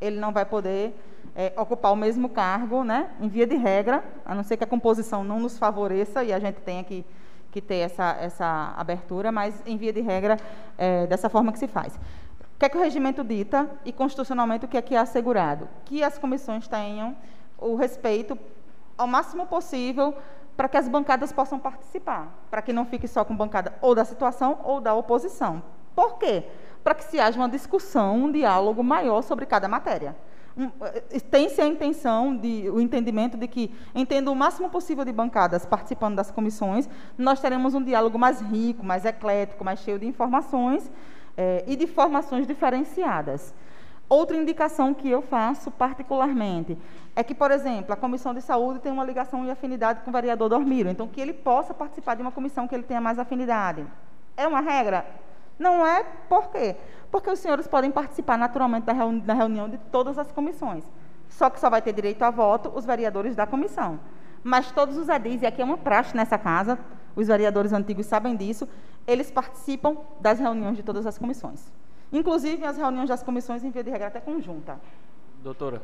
[0.00, 0.94] Ele não vai poder
[1.34, 4.66] é, ocupar o mesmo cargo, né, em via de regra, a não ser que a
[4.66, 7.04] composição não nos favoreça e a gente tenha que,
[7.60, 10.36] que ter essa, essa abertura, mas em via de regra,
[10.76, 11.96] é dessa forma que se faz.
[11.96, 15.68] O que é que o regimento dita e constitucionalmente o que é que é assegurado?
[15.84, 17.16] Que as comissões tenham
[17.58, 18.38] o respeito
[18.96, 20.14] ao máximo possível
[20.56, 24.04] para que as bancadas possam participar, para que não fique só com bancada ou da
[24.04, 25.62] situação ou da oposição.
[25.94, 26.44] Por quê?
[26.82, 30.16] Para que se haja uma discussão, um diálogo maior sobre cada matéria.
[30.58, 35.64] Eh, tem-se a intenção, de, o entendimento de que, entendo o máximo possível de bancadas
[35.64, 40.90] participando das comissões, nós teremos um diálogo mais rico, mais eclético, mais cheio de informações
[41.36, 43.54] eh, e de formações diferenciadas.
[44.08, 46.78] Outra indicação que eu faço particularmente
[47.14, 50.12] é que, por exemplo, a Comissão de Saúde tem uma ligação e afinidade com o
[50.12, 53.86] vereador Dormiro, então que ele possa participar de uma comissão que ele tenha mais afinidade.
[54.36, 55.04] É uma regra?
[55.58, 56.76] Não é, por quê?
[57.10, 60.84] Porque os senhores podem participar naturalmente da, reuni reunião de todas as comissões.
[61.28, 63.98] Só que só vai ter direito a voto os vereadores da comissão.
[64.42, 66.78] Mas todos os edis, e aqui é uma praxe nessa casa,
[67.16, 68.68] os vereadores antigos sabem disso,
[69.06, 71.72] eles participam das reuniões de todas as comissões.
[72.12, 74.80] Inclusive, as reuniões das comissões, em via de regra, até conjunta.
[75.42, 75.82] Doutora,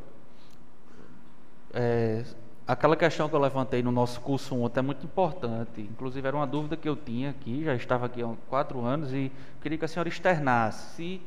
[1.72, 2.24] é,
[2.66, 5.80] aquela questão que eu levantei no nosso curso ontem é muito importante.
[5.80, 9.30] Inclusive, era uma dúvida que eu tinha aqui, já estava aqui há quatro anos, e
[9.60, 10.96] queria que a senhora externasse.
[10.96, 11.22] Se,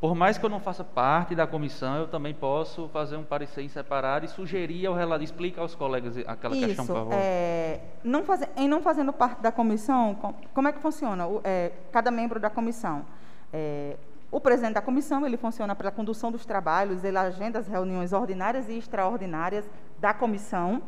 [0.00, 3.62] por mais que eu não faça parte da comissão, eu também posso fazer um parecer
[3.62, 7.14] em separado e sugerir ao relator, explica aos colegas aquela Isso, questão, por favor.
[7.14, 8.24] É, não
[8.56, 10.16] em não fazendo parte da comissão,
[10.52, 11.26] como é que funciona?
[11.26, 13.06] O, é, cada membro da comissão.
[13.52, 13.96] É,
[14.30, 18.68] o presidente da comissão, ele funciona pela condução dos trabalhos, ele agenda as reuniões ordinárias
[18.68, 19.64] e extraordinárias
[19.98, 20.82] da comissão,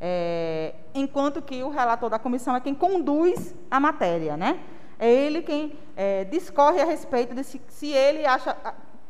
[0.00, 4.58] é, enquanto que o relator da comissão é quem conduz a matéria, né?
[4.98, 8.56] É ele quem é, discorre a respeito de se, se ele acha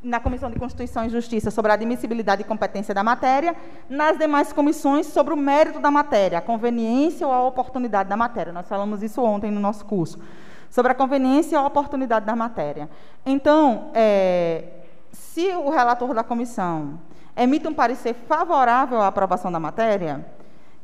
[0.03, 3.55] na Comissão de Constituição e Justiça sobre a admissibilidade e competência da matéria,
[3.89, 8.53] nas demais comissões sobre o mérito da matéria, a conveniência ou a oportunidade da matéria.
[8.53, 10.19] Nós falamos isso ontem no nosso curso
[10.69, 12.89] sobre a conveniência e a oportunidade da matéria.
[13.27, 14.65] Então, é,
[15.13, 16.99] se o relator da comissão
[17.37, 20.25] emite um parecer favorável à aprovação da matéria,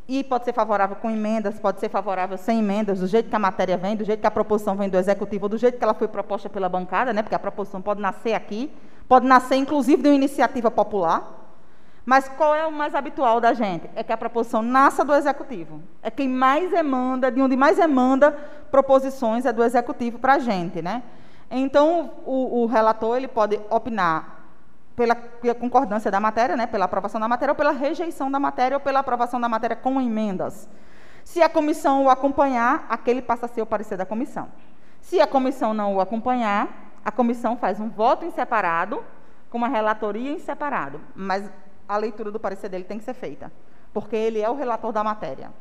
[0.09, 3.39] e pode ser favorável com emendas, pode ser favorável sem emendas, do jeito que a
[3.39, 6.09] matéria vem, do jeito que a proposição vem do executivo, do jeito que ela foi
[6.09, 8.73] proposta pela bancada, né, porque a proposição pode nascer aqui,
[9.07, 11.37] pode nascer inclusive de uma iniciativa popular.
[12.07, 13.91] Mas qual é o mais habitual da gente?
[13.95, 15.83] É que a proposição nasça do executivo.
[16.03, 18.31] É quem mais emanda, de onde mais emanda
[18.71, 21.03] proposições é do executivo para a gente, né?
[21.51, 24.38] Então, o, o, relator ele pode opinar
[24.99, 28.81] pela, concordância da matéria, né, pela aprovação da matéria, ou pela rejeição da matéria, ou
[28.81, 30.69] pela aprovação da matéria com emendas.
[31.23, 34.49] Se a comissão o acompanhar, aquele passa a ser o parecer da comissão.
[35.01, 36.69] Se a comissão não o acompanhar,
[37.05, 39.05] a comissão faz um voto em separado,
[39.49, 41.01] com uma relatoria em separado.
[41.15, 41.49] Mas
[41.89, 43.53] a leitura do parecer dele tem que ser feita,
[43.95, 45.53] porque ele é o relator da matéria.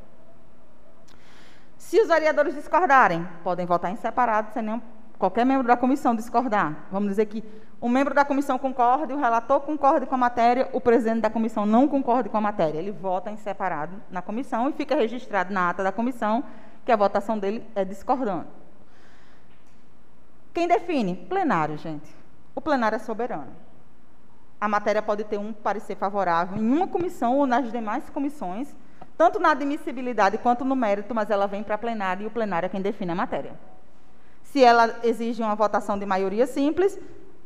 [1.77, 4.81] Se os vereadores discordarem, podem votar em separado, sem nenhum,
[5.19, 6.88] qualquer membro da comissão discordar.
[6.91, 7.43] Vamos dizer que
[7.82, 11.65] um membro da comissão concorde, o relator concorde com a matéria, o presidente da comissão
[11.65, 12.80] não concorde com a matéria.
[12.80, 16.43] Ele vota em separado na comissão e fica registrado na ata da comissão
[16.86, 18.49] que a votação dele é discordante.
[20.53, 21.15] Quem define?
[21.15, 22.15] Plenário, gente.
[22.55, 23.67] O plenário é soberano
[24.59, 28.75] a matéria pode ter um parecer favorável em uma comissão ou nas demais comissões,
[29.17, 32.65] tanto na admissibilidade quanto no mérito, mas ela vem para a plenária e o plenário
[32.65, 33.53] é quem define a matéria.
[34.43, 36.99] Se ela exige uma votação de maioria simples,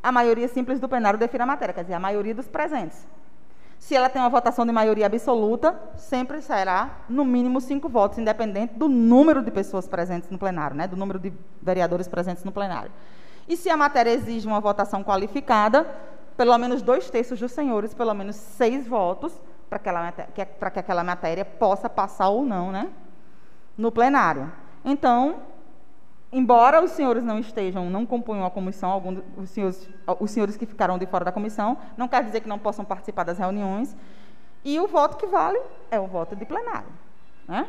[0.03, 3.07] a maioria simples do plenário define a matéria, quer dizer, a maioria dos presentes.
[3.77, 8.75] Se ela tem uma votação de maioria absoluta, sempre será, no mínimo, cinco votos, independente
[8.75, 12.91] do número de pessoas presentes no plenário, né, do número de vereadores presentes no plenário.
[13.47, 15.85] E se a matéria exige uma votação qualificada,
[16.37, 19.33] pelo menos dois terços dos senhores, pelo menos seis votos,
[19.69, 19.79] para
[20.33, 22.89] que, que aquela matéria possa passar ou não né,
[23.77, 24.51] no plenário.
[24.85, 25.37] Então,
[26.32, 29.89] embora os senhores não estejam, não compunham a comissão, alguns, os, senhores,
[30.20, 33.24] os senhores que ficaram de fora da comissão, não quer dizer que não possam participar
[33.24, 33.95] das reuniões,
[34.63, 35.59] e o voto que vale
[35.89, 36.87] é o voto de plenário.
[37.47, 37.67] Né?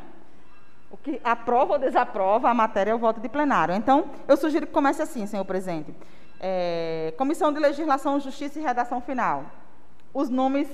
[0.90, 3.74] O que aprova ou desaprova a matéria é o voto de plenário.
[3.74, 5.94] Então, eu sugiro que comece assim, senhor presidente.
[6.38, 9.44] É, Comissão de Legislação, Justiça e Redação Final.
[10.12, 10.68] Os nomes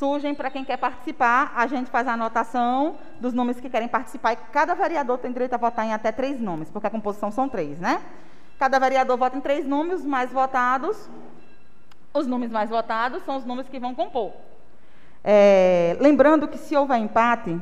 [0.00, 4.32] surgem para quem quer participar, a gente faz a anotação dos nomes que querem participar
[4.32, 7.46] e cada vereador tem direito a votar em até três nomes, porque a composição são
[7.46, 8.00] três, né?
[8.58, 10.96] Cada vereador vota em três nomes, mais votados,
[12.14, 14.32] os nomes mais votados são os nomes que vão compor.
[15.22, 17.60] É, lembrando que se houver empate,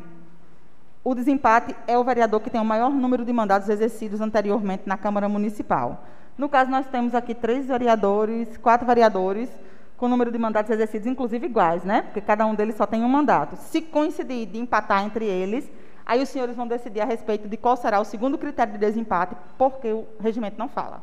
[1.02, 4.96] o desempate é o vereador que tem o maior número de mandatos exercidos anteriormente na
[4.96, 6.04] Câmara Municipal.
[6.36, 9.50] No caso, nós temos aqui três vereadores, quatro vereadores,
[9.98, 12.02] com o número de mandatos exercidos, inclusive iguais, né?
[12.02, 13.56] Porque cada um deles só tem um mandato.
[13.56, 15.70] Se coincidir de empatar entre eles,
[16.06, 19.36] aí os senhores vão decidir a respeito de qual será o segundo critério de desempate,
[19.58, 21.02] porque o regimento não fala.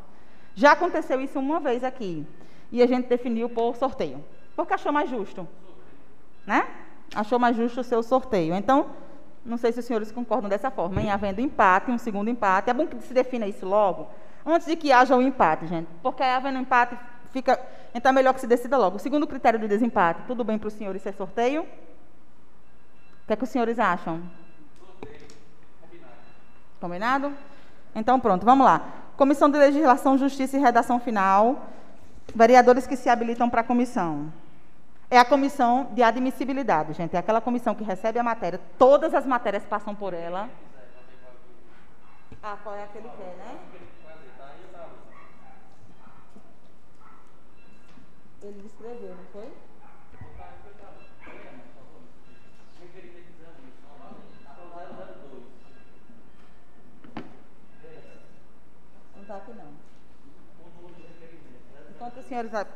[0.54, 2.26] Já aconteceu isso uma vez aqui,
[2.72, 4.24] e a gente definiu por sorteio,
[4.56, 5.46] porque achou mais justo,
[6.46, 6.66] né?
[7.14, 8.54] Achou mais justo o seu sorteio.
[8.54, 8.86] Então,
[9.44, 12.74] não sei se os senhores concordam dessa forma, em havendo empate, um segundo empate, é
[12.74, 14.08] bom que se defina isso logo,
[14.44, 15.88] antes de que haja o empate, gente.
[16.02, 16.98] Porque havendo empate,
[17.36, 17.60] Fica,
[17.94, 18.96] então é melhor que se decida logo.
[18.96, 21.64] O segundo critério de desempate, tudo bem para os senhores ser sorteio?
[21.64, 21.66] O
[23.26, 24.22] que é que os senhores acham?
[26.80, 27.34] Combinado?
[27.94, 28.80] Então pronto, vamos lá.
[29.18, 31.66] Comissão de Legislação, Justiça e Redação Final.
[32.34, 34.32] Vereadores que se habilitam para a comissão.
[35.10, 37.16] É a comissão de admissibilidade, gente.
[37.16, 38.58] É aquela comissão que recebe a matéria.
[38.78, 40.48] Todas as matérias passam por ela.
[42.42, 43.58] Ah, qual é aquele que quer, né?
[48.46, 49.52] Ele descreveu, não foi?
[59.54, 59.86] Não.
[61.90, 62.66] Enquanto os senhores vai-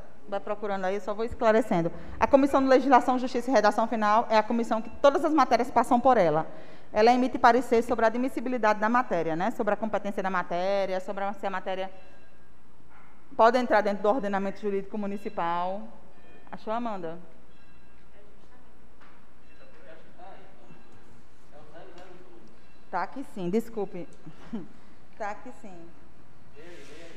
[0.41, 1.91] procurando aí, eu só vou esclarecendo.
[2.19, 5.71] A Comissão de Legislação, Justiça e Redação Final é a comissão que todas as matérias
[5.71, 6.47] passam por ela.
[6.93, 9.51] Ela emite parecer sobre a admissibilidade da matéria, né?
[9.53, 11.91] sobre a competência da matéria, sobre se a matéria
[13.41, 15.89] pode entrar dentro do ordenamento jurídico municipal.
[16.53, 17.19] Achou, Amanda?
[22.91, 24.07] Tá aqui sim, desculpe.
[25.17, 25.75] Tá aqui sim.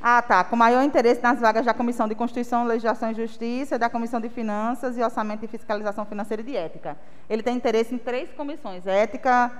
[0.02, 0.44] Ah, tá.
[0.44, 4.28] Com maior interesse nas vagas da Comissão de Constituição, Legislação e Justiça, da Comissão de
[4.28, 6.98] Finanças e Orçamento e Fiscalização Financeira e de Ética.
[7.30, 9.52] Ele tem interesse em três comissões: Ética,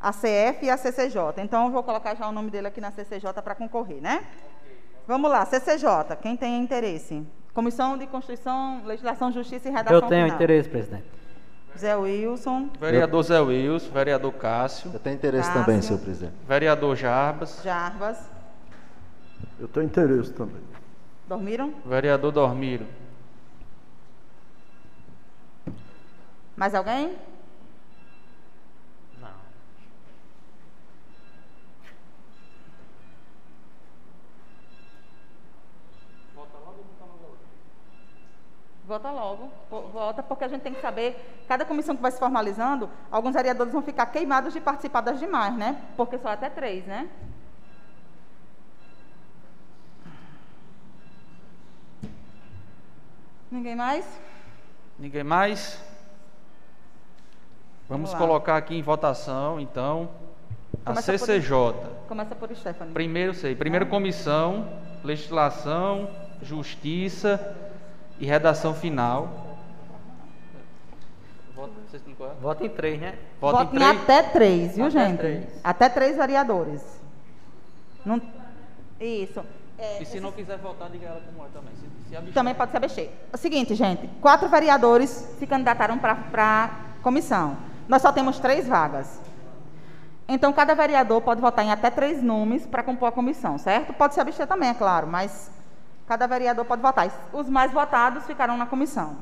[0.00, 1.16] a CF e a CCJ.
[1.38, 4.26] Então, eu vou colocar já o nome dele aqui na CCJ para concorrer, né?
[5.06, 6.16] Vamos lá, CCJ.
[6.20, 7.24] Quem tem interesse?
[7.54, 10.36] Comissão de Constituição, Legislação, Justiça e Redação Eu tenho Final.
[10.36, 11.04] interesse, presidente.
[11.78, 15.64] Zé Wilson, Vereador Zé Wilson, vereador Cássio, Eu tenho interesse Cássio.
[15.64, 16.32] também, senhor presidente.
[16.48, 18.18] vereador Jarbas, Jarbas.
[19.60, 20.62] Eu tenho interesse também.
[21.28, 21.74] Dormiram?
[21.84, 22.86] vereador Dormiro.
[26.56, 27.12] Mais alguém?
[39.40, 39.50] Logo.
[39.70, 43.34] Vo- Vota, porque a gente tem que saber, cada comissão que vai se formalizando, alguns
[43.34, 45.76] vereadores vão ficar queimados de participar das demais, né?
[45.96, 47.08] Porque só até três, né?
[53.50, 54.04] Ninguém mais?
[54.98, 55.80] Ninguém mais?
[57.88, 60.10] Vamos Vamos colocar aqui em votação, então,
[60.84, 61.74] a Começa por- CCJ.
[62.08, 62.92] Começa por Stephanie.
[62.92, 63.54] Primeiro, sei.
[63.54, 64.68] Primeiro, comissão,
[65.04, 66.10] legislação,
[66.42, 67.38] justiça
[68.18, 69.46] e redação final.
[71.56, 72.34] É?
[72.40, 73.18] Voto em três, né?
[73.40, 74.02] Voto Voto em em três?
[74.02, 75.18] até três, viu, Até gente?
[75.18, 75.44] três.
[75.64, 76.82] Até três vereadores.
[78.04, 78.20] Não...
[79.00, 79.42] Isso.
[79.78, 81.74] É, E se não quiser votar, diga ela como é também.
[81.74, 82.34] Se, se abster.
[82.34, 83.10] Também pode se abster.
[83.32, 86.12] O seguinte, gente, quatro vereadores se candidataram para
[86.44, 87.56] a comissão.
[87.88, 89.20] Nós só temos três vagas.
[90.28, 93.92] Então, cada vereador pode votar em até três nomes para compor a comissão, certo?
[93.92, 95.50] Pode se abster também, é claro, mas
[96.06, 97.08] cada vereador pode votar.
[97.32, 99.16] Os mais votados ficarão na comissão.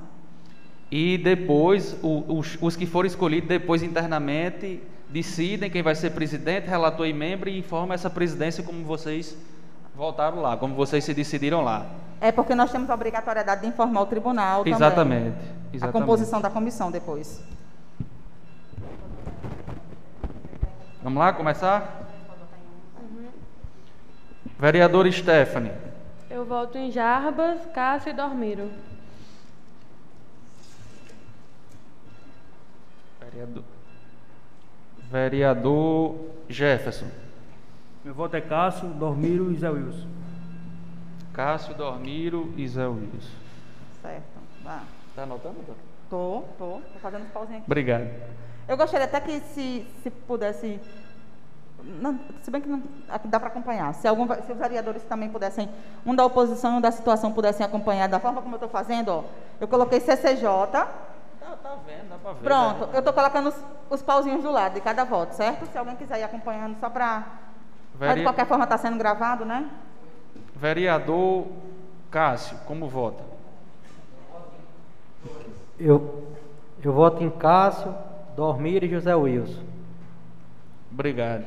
[0.90, 6.68] E depois, o- os, os que forem escolhidos depois internamente decidem quem vai ser presidente,
[6.68, 9.36] relator e membro e informam essa presidência como vocês
[9.94, 11.86] votaram lá, como vocês se decidiram lá.
[12.20, 14.74] É porque nós temos a obrigatoriedade de informar o tribunal também.
[14.74, 15.36] Exatamente.
[15.72, 15.92] A exatamente.
[16.00, 17.42] composição da comissão depois.
[21.02, 22.02] Vamos lá, começar?
[24.58, 25.72] Vereador Stephanie.
[26.34, 28.68] Eu voto em Jarbas, Cássio e Dormiro.
[33.20, 33.64] Vereador,
[35.08, 36.16] Vereador
[36.48, 37.06] Jefferson.
[38.04, 40.08] Meu voto é Cássio, Dormiro e Zé Wilson.
[41.32, 43.30] Cássio Dormiro e Zé Wilson.
[44.02, 44.24] Certo.
[44.64, 44.82] Vá.
[45.14, 45.54] Tá anotando?
[45.54, 45.76] doutor?
[46.10, 46.80] Tô, tô.
[46.94, 47.70] Tô fazendo os pauzinhos aqui.
[47.70, 48.10] Obrigado.
[48.66, 50.80] Eu gostaria até que se, se pudesse.
[51.84, 52.82] Não, se bem que não,
[53.26, 53.92] dá para acompanhar.
[53.94, 55.68] Se, algum, se os vereadores também pudessem,
[56.04, 59.08] um da oposição e um da situação pudessem acompanhar da forma como eu estou fazendo,
[59.10, 59.24] ó.
[59.60, 60.42] Eu coloquei CCJ.
[60.42, 60.86] Tá,
[61.62, 62.42] tá vendo, dá pra ver.
[62.42, 62.92] Pronto, né?
[62.94, 65.66] eu estou colocando os, os pauzinhos do lado de cada voto, certo?
[65.70, 67.24] Se alguém quiser ir acompanhando só para.
[67.98, 69.68] Mas de Vere- qualquer forma está sendo gravado, né?
[70.56, 71.46] Vereador
[72.10, 73.22] Cássio, como vota?
[75.78, 76.28] Eu,
[76.82, 77.94] eu voto em Cássio,
[78.36, 79.62] Dormir e José Wilson.
[80.90, 81.44] Obrigado.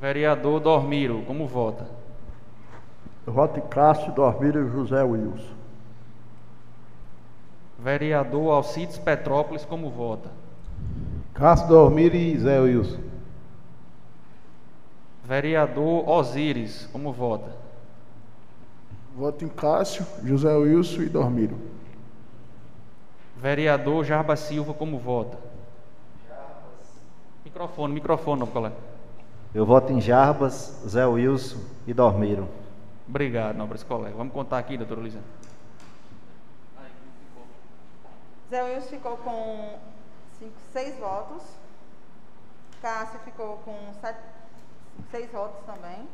[0.00, 1.86] Vereador Dormiro, como vota?
[3.26, 5.54] Eu voto em Cássio, Dormiro e José Wilson.
[7.78, 10.30] Vereador Alcides Petrópolis, como vota?
[11.34, 13.00] Cássio Dormir e Zé Wilson.
[15.22, 17.52] Vereador Osíris, como vota?
[19.14, 21.58] Voto em Cássio, José Wilson e Dormiro.
[23.36, 25.36] Vereador Jarba Silva, como vota?
[27.44, 28.89] Microfone, microfone, colega.
[29.52, 32.48] Eu voto em Jarbas, Zé Wilson e Dormiro.
[33.08, 34.16] Obrigado, nobres colegas.
[34.16, 35.24] Vamos contar aqui, doutora Luizana.
[38.48, 39.78] Zé Wilson ficou com
[40.38, 41.42] cinco, seis votos.
[42.80, 44.20] Cássio ficou com sete,
[45.10, 46.08] seis votos também.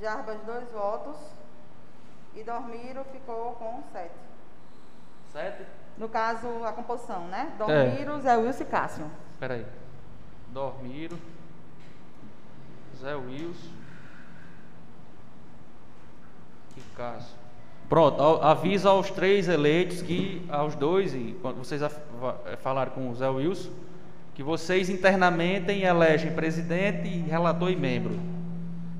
[0.00, 1.16] Jarbas, dois votos.
[2.34, 4.14] E Dormiro ficou com sete.
[5.30, 5.66] Sete?
[5.98, 7.52] No caso, a composição, né?
[7.58, 9.10] Dormiro, Zé Wilson e Cássio.
[9.34, 9.66] Espera aí.
[10.48, 11.18] Dormiro,
[13.02, 13.68] Zé Wilson
[16.76, 17.36] e Cássio.
[17.88, 21.90] Pronto, avisa aos três eleitos que, aos dois, e vocês eh,
[22.62, 23.70] falaram com o Zé Wilson,
[24.34, 28.18] que vocês internamente elegem presidente, relator e membro.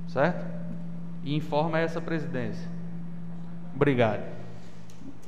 [0.09, 0.45] Certo?
[1.23, 2.69] E informa essa presidência.
[3.75, 4.25] Obrigado.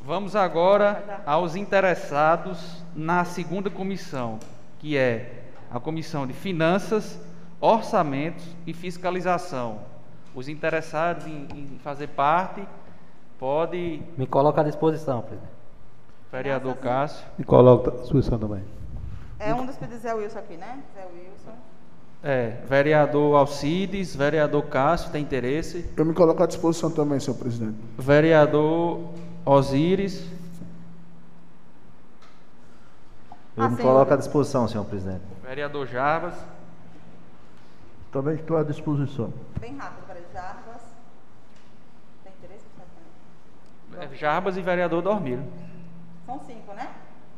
[0.04, 4.40] Vamos agora aos interessados na segunda comissão,
[4.80, 7.18] que é a comissão de finanças,
[7.60, 9.78] orçamentos e fiscalização.
[10.34, 12.66] Os interessados em, em fazer parte,
[13.38, 15.52] pode, Me coloca à disposição, presidente.
[16.32, 17.24] vereador Cássio.
[17.38, 18.62] E coloca a disposição também.
[19.38, 20.78] É um dos pedidos Zé Wilson aqui, né?
[20.94, 21.56] Zé Wilson.
[22.22, 25.88] É, vereador Alcides, vereador Cássio, tem interesse?
[25.96, 27.76] Eu me coloco à disposição também, senhor presidente.
[27.98, 29.10] Vereador
[29.44, 30.24] Osíris,
[33.56, 33.88] Eu Ah, me senhor.
[33.92, 35.20] coloco à disposição, senhor presidente.
[35.46, 36.34] vereador Jarbas,
[38.14, 39.34] Também estou à disposição.
[39.58, 40.82] Bem rápido para Jarbas.
[42.22, 42.64] Tem interesse?
[43.98, 45.42] é, Jarbas e vereador Dormiro.
[46.24, 46.94] São cinco, né?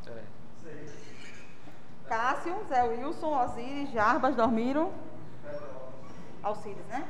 [0.07, 0.23] É.
[2.07, 4.93] Cássio, Zé Wilson, Osiris, Jarbas, Dormiro.
[6.43, 7.09] Alcides, né?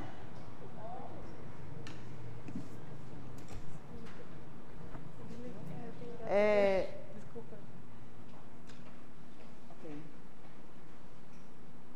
[6.28, 6.88] É...
[9.70, 10.02] Ok,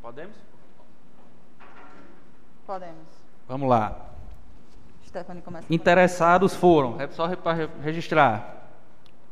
[0.03, 0.50] Podemos?
[2.71, 3.09] Podemos.
[3.49, 4.11] Vamos lá.
[5.05, 5.67] Stephanie começa.
[5.69, 8.69] Interessados foram, é só para registrar,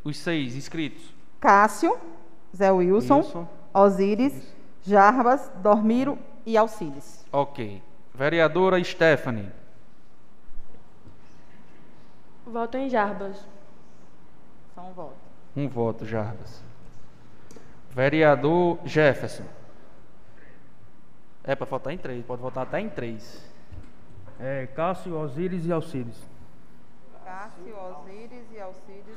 [0.03, 1.15] os seis inscritos.
[1.39, 1.97] Cássio,
[2.57, 3.49] Zé Wilson, Wilson.
[3.73, 7.25] Osiris, Jarbas, Dormiro e Alcides.
[7.31, 7.81] Ok.
[8.13, 9.53] Vereadora Stephanie.
[12.45, 13.37] Voto em Jarbas.
[14.75, 15.17] Só um voto.
[15.57, 16.61] Um voto, Jarbas.
[17.91, 19.45] Vereador Jefferson.
[21.49, 23.43] É para votar em três, pode votar até em três.
[24.39, 26.23] É, Cássio, Osíris e Alcides.
[27.25, 29.15] Cássio, Osiris e Alcides.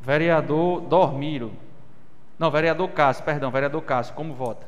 [0.00, 1.52] Vereador Dormiro.
[2.36, 4.66] Não, vereador Cássio, perdão, vereador Cássio, como vota?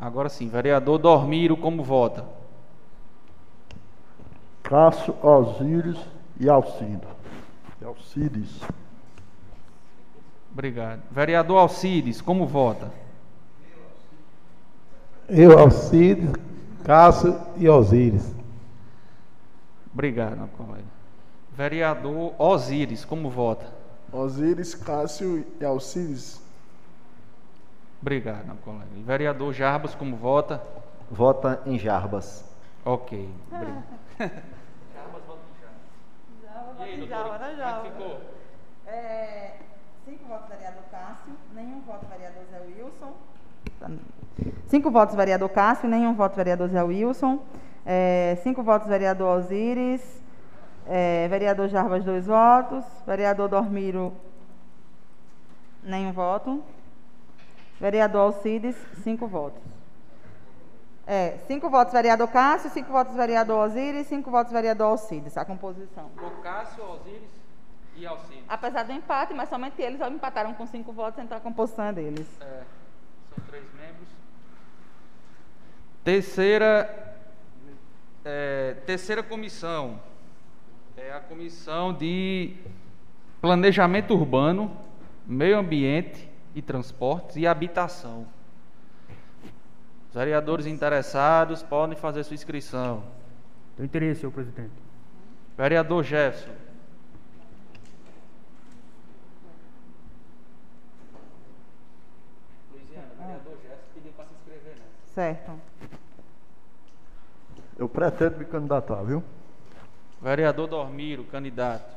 [0.00, 2.24] Agora sim, vereador Dormiro, como vota?
[4.64, 6.04] Cássio, Osíris
[6.40, 7.13] e Alcindo.
[7.84, 8.60] Alcides.
[10.52, 11.02] Obrigado.
[11.10, 12.90] Vereador Alcides, como vota?
[15.28, 16.32] Eu, Alcides,
[16.84, 18.34] Cássio e Osíris.
[19.92, 20.84] Obrigado, meu colega.
[21.56, 23.72] Vereador Osíris, como vota?
[24.12, 26.42] Osíris, Cássio e Alcides.
[28.00, 28.86] Obrigado, meu colega.
[29.04, 30.62] Vereador Jarbas, como vota?
[31.10, 32.44] Vota em Jarbas.
[32.84, 33.28] Ok.
[33.50, 34.44] Obrigado.
[36.78, 38.20] E aí, né, como é ficou?
[38.86, 39.56] É,
[40.04, 43.12] cinco votos vereador Cássio, nenhum voto vereador Zé Wilson.
[44.66, 47.38] Cinco votos vereador Cássio, nenhum voto vereador Zé Wilson.
[47.86, 50.22] É, cinco votos vereador Osíris.
[50.86, 52.84] É, vereador Jarbas, dois votos.
[53.06, 54.12] Vereador Dormiro,
[55.82, 56.62] nenhum voto.
[57.80, 59.73] Vereador Alcides, cinco votos.
[61.06, 66.10] É, cinco votos vereador Cássio, cinco votos vereador Osíris, cinco votos vereador Alcides, a composição.
[66.16, 67.30] O Cássio, Osíris
[67.96, 68.44] e Alcides.
[68.48, 72.26] Apesar do empate, mas somente eles empataram com cinco votos, então a composição é deles.
[72.40, 72.62] É,
[73.34, 74.08] são três membros.
[76.02, 77.16] Terceira,
[78.24, 80.00] é, terceira comissão
[80.96, 82.56] é a comissão de
[83.42, 84.74] planejamento urbano,
[85.26, 88.26] meio ambiente e transportes e habitação.
[90.14, 93.02] Os vereadores interessados podem fazer sua inscrição.
[93.76, 94.70] Tem interesse, senhor presidente.
[95.58, 96.54] Vereador Jefferson.
[102.72, 104.84] Luiziana, vereador Jefferson pediu para se inscrever, né?
[105.12, 105.50] Certo.
[107.76, 109.20] Eu pretendo me candidatar, viu?
[110.22, 111.92] Vereador Dormiro, candidato.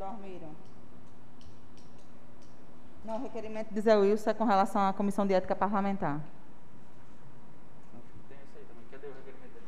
[0.00, 0.41] Dormiram.
[3.12, 6.18] Não, o requerimento de Zé Wilson é com relação à Comissão de Ética Parlamentar.
[8.26, 8.84] Tem esse aí também.
[8.90, 9.66] Cadê o requerimento dele?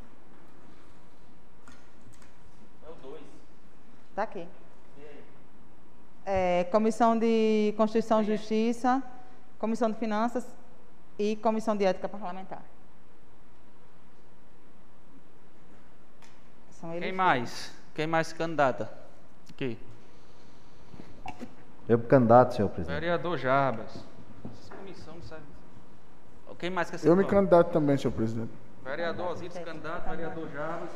[2.86, 3.22] É o 2.
[4.14, 4.48] Tá aqui.
[6.24, 9.02] É, comissão de Constituição e Justiça,
[9.58, 10.46] Comissão de Finanças
[11.18, 12.62] e Comissão de Ética Parlamentar.
[16.70, 17.72] São eles Quem mais?
[17.94, 18.90] Quem mais candidata?
[19.50, 19.78] Aqui.
[21.88, 23.00] Eu candidato, senhor presidente.
[23.00, 24.04] Vereador Jarbas.
[24.44, 25.42] Essa comissão não sabe.
[26.58, 27.70] Quem mais quer ser Eu me candidato?
[27.72, 28.50] também, senhor presidente.
[28.82, 30.08] Vereador Osíris, candidato.
[30.08, 30.90] Vereador Jarbas.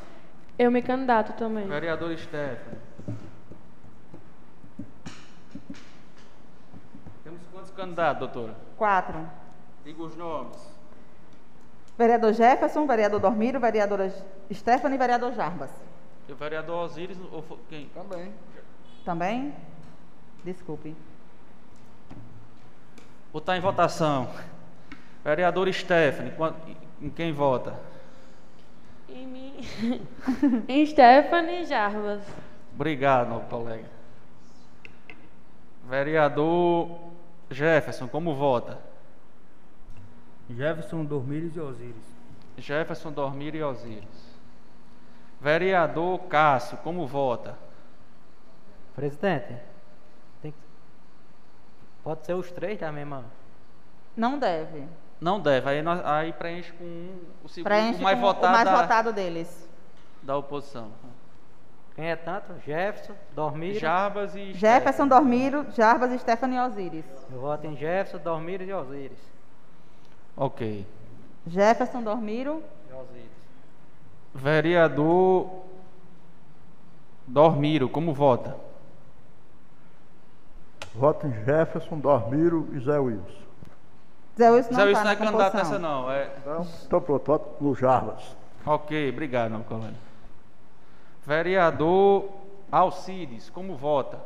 [0.59, 1.67] Eu me candidato também.
[1.67, 2.79] Vereador Stefano.
[7.25, 8.55] Temos quantos candidatos, doutora?
[8.77, 9.29] Quatro.
[9.85, 10.57] Diga os nomes.
[11.97, 14.13] Vereador Jefferson, vereador Dormiro, vereadora
[14.53, 15.71] Stephanie e vereador Jarbas.
[16.29, 17.89] E o vereador Osíris, ou quem?
[17.89, 18.33] Também.
[19.05, 19.55] Também?
[20.45, 20.95] Desculpe.
[23.33, 24.29] Botar em votação.
[25.25, 26.33] Vereador Stephanie,
[27.03, 27.79] em quem vota?
[29.09, 29.61] Em mim.
[30.69, 32.23] em Stephanie Jarbas.
[32.75, 33.89] Obrigado, meu colega.
[35.89, 36.99] Vereador
[37.51, 38.79] Jefferson, como vota?
[40.51, 42.19] Jefferson, Dormires e Osíris.
[42.57, 44.29] Jefferson, Dormir e Osíris.
[45.41, 47.57] Vereador Cássio, como vota?
[48.95, 49.55] Presidente,
[52.09, 53.23] pode ser os três da mesma.
[54.17, 54.83] Não deve.
[55.21, 58.47] Não deve, aí, nós- aí preenche com um, o segundo Preenche o mais com votado,
[58.47, 59.69] o mais da, votado deles.
[60.23, 60.89] da oposição.
[61.95, 62.55] Quem é tanto?
[62.65, 63.79] Jefferson, Dormiro.
[63.79, 67.05] Jarbas e Jefferson, Dormiro, Jarbas, Stephanie e Osíris.
[67.31, 69.19] Eu voto em Jefferson, Dormiro e Osíris.
[70.35, 70.87] Ok.
[71.47, 73.29] Jefferson, Dormiro, E Osíris.
[74.35, 75.51] Vereador
[77.27, 78.57] Dormiro, como vota?
[80.99, 83.49] Voto em Jefferson, Dormiro e Zé Wilson.
[84.37, 86.11] Zé Wilson não Zé Wilson está não é candidato nessa não.
[86.11, 86.31] É...
[86.41, 88.37] Então, então pronto, voto no Jarbas.
[88.67, 89.95] Ok, obrigado, meu colega.
[91.25, 92.25] Vereador
[92.71, 94.19] Alcides, como vota?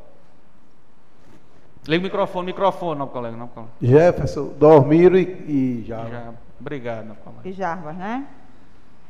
[1.87, 3.73] Liga o microfone, microfone, não, colega, não, colega.
[3.81, 5.85] Jefferson, Dormiro e, e.
[5.87, 7.49] Já, obrigado, meu colega.
[7.49, 8.27] E Jarbas, né?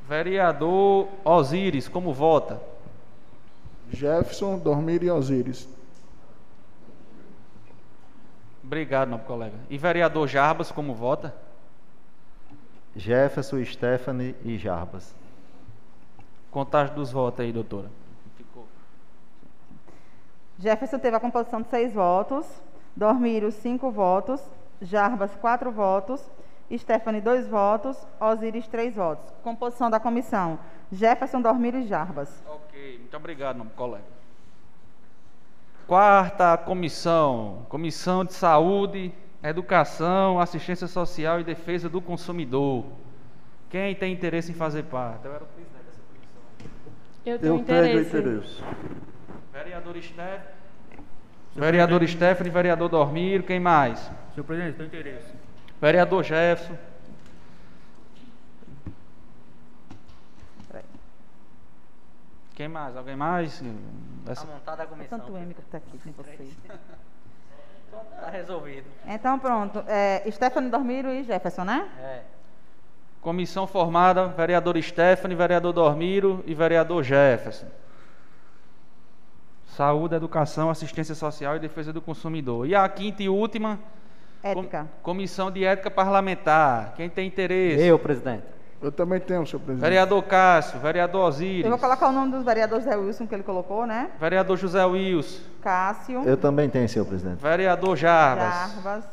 [0.09, 2.61] Vereador Osíris, como vota?
[3.91, 5.69] Jefferson, Dormir e Osíris.
[8.73, 9.59] Obrigado, meu colega.
[9.69, 11.35] E vereador Jarbas, como vota?
[12.97, 15.15] Jefferson, Stephanie e Jarbas.
[16.51, 17.91] Contagem dos votos aí, doutora.
[20.59, 22.47] Jefferson teve a composição de seis votos,
[22.97, 24.41] Dormiro, cinco votos,
[24.81, 26.25] Jarbas, quatro votos,
[26.75, 29.35] Stephanie, dois votos, Osíris, três votos.
[29.43, 30.59] Composição da comissão,
[30.91, 32.43] Jefferson, Dormiro e Jarbas.
[32.47, 34.22] Ok, muito obrigado, meu colega.
[35.93, 39.13] Quarta comissão, Comissão de Saúde,
[39.43, 42.87] Educação, Assistência Social e Defesa do Consumidor.
[43.69, 45.27] Quem tem interesse em fazer parte?
[45.27, 46.43] Eu era o presidente dessa comissão.
[47.27, 48.17] Eu tenho Eu tenho interesse.
[48.17, 48.63] interesse.
[49.53, 51.05] Vereador Stephanie.
[51.55, 53.99] Vereador Stephanie, vereador Dormiro, quem mais?
[54.35, 55.35] Senhor presidente, tenho interesse.
[55.79, 56.75] Vereador Jefferson.
[62.55, 62.97] Quem mais?
[62.97, 63.63] Alguém mais?
[64.29, 65.19] Essa- Tá montada a É comissão.
[65.19, 66.57] tanto M que está aqui com vocês.
[68.19, 68.87] Tá resolvido.
[69.07, 69.85] Então, pronto.
[69.87, 71.91] É, Stephanie, Dormiro e Jefferson, né?
[72.01, 72.23] É.
[73.21, 77.67] Comissão formada, vereador Stephanie, vereador Dormiro e vereador Jefferson.
[79.77, 82.67] Saúde, Educação, Assistência Social e Defesa do Consumidor.
[82.67, 83.79] E a quinta e última,
[84.41, 84.89] com- Ética.
[85.03, 86.95] Comissão de Ética Parlamentar.
[86.97, 87.85] Quem tem interesse?
[87.85, 88.45] Eu, presidente.
[88.83, 89.81] Eu também tenho, senhor presidente.
[89.89, 93.45] Vereador Cássio, vereador Osíris, Eu vou colocar o nome dos vereadores Zé Wilson que ele
[93.45, 94.11] colocou, né?
[94.19, 97.41] vereador José Wilson, Cássio, Eu também tenho, senhor presidente.
[97.41, 99.05] vereador Jarbas, Jarbas.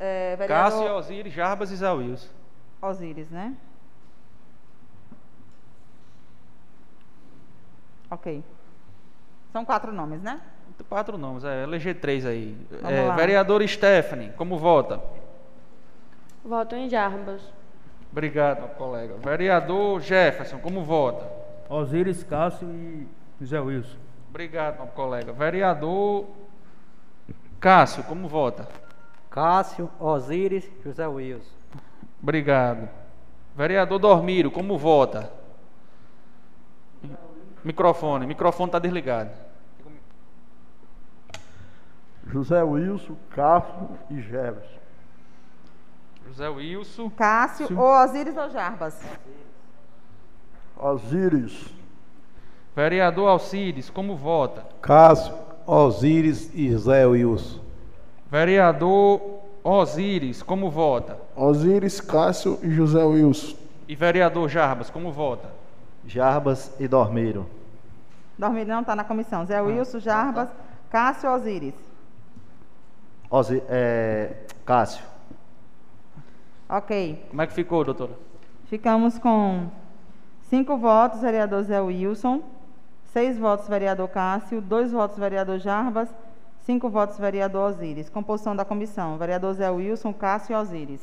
[0.00, 2.28] É, Cássio, vereador Osíris, Jarbas e Zé Wilson.
[2.82, 3.54] Osíris, né?
[8.10, 8.42] Ok.
[9.52, 10.40] São quatro nomes, né?
[10.88, 12.56] Quatro nomes, é, eleger três aí.
[12.70, 15.00] Vamos É, vereador Stephanie, como vota?
[16.44, 17.42] Voto em Jarbas.
[18.10, 19.14] Obrigado, meu colega.
[19.16, 21.30] Vereador Jefferson, como vota?
[21.68, 22.68] Osíris, Cássio
[23.40, 23.96] e Zé Wilson.
[24.28, 25.32] Obrigado, meu colega.
[25.32, 26.26] Vereador
[27.62, 28.66] Cássio, como vota?
[29.30, 31.54] Cássio, Osíris, José Wilson.
[32.20, 32.88] Obrigado.
[33.54, 35.32] Vereador Dormiro, como vota?
[37.62, 39.30] Microfone, microfone está desligado.
[42.32, 44.81] José Wilson, Cássio e Jefferson.
[46.32, 47.10] José Wilson.
[47.10, 48.98] Cássio, ou Osíris ou Jarbas?
[50.74, 51.66] Osíris,
[52.74, 54.64] Vereador Alcides, como vota?
[54.80, 55.34] Cássio,
[55.66, 57.60] Osíris e Zé Wilson.
[58.30, 59.20] Vereador
[59.62, 61.18] Osíris, como vota?
[61.36, 63.54] Osíris, Cássio e José Wilson.
[63.86, 65.50] E vereador Jarbas, como vota?
[66.06, 67.46] Jarbas e Dormiro.
[68.38, 69.44] Dormir não está na comissão.
[69.44, 70.48] Zé Wilson, Jarbas,
[70.90, 71.74] Cássio Osíris.
[73.30, 75.11] Osi, é, Cássio.
[76.74, 77.26] Ok.
[77.28, 78.12] Como é que ficou, doutora?
[78.64, 79.68] Ficamos com
[80.48, 82.42] cinco votos, vereador Zé Wilson,
[83.12, 86.08] seis votos, vereador Cássio, dois votos, vereador Jarbas,
[86.60, 88.08] cinco votos, vereador Osíris.
[88.08, 91.02] Composição da comissão, vereador Zé Wilson, Cássio e Osíris.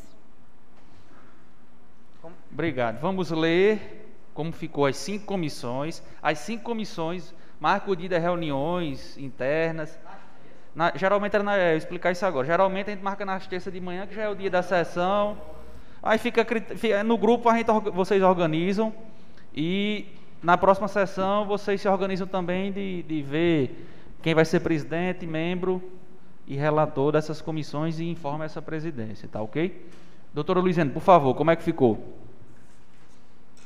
[2.51, 2.99] Obrigado.
[2.99, 6.01] Vamos ler como ficou as cinco comissões.
[6.19, 9.99] As cinco comissões marcam o dia das reuniões internas.
[10.73, 12.47] Na- geralmente é, eu explicar isso agora.
[12.47, 15.37] Geralmente a gente marca nas terças de manhã, que já é o dia da sessão.
[16.01, 16.45] Aí fica,
[16.75, 18.93] fica- no grupo a gente, vocês organizam
[19.53, 20.05] e
[20.41, 23.87] na próxima sessão vocês se organizam também de, de ver
[24.21, 25.81] quem vai ser presidente, membro
[26.47, 29.87] e relator dessas comissões e informa essa presidência, tá ok?
[30.33, 32.15] Doutora Luiziane, por favor, como é que ficou?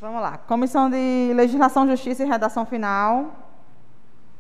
[0.02, 0.38] Vamos lá.
[0.38, 3.34] Comissão de Legislação, Justiça e Redação Final.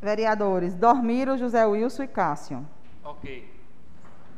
[0.01, 2.65] Vereadores Dormiro, José Wilson e Cássio.
[3.03, 3.49] Ok.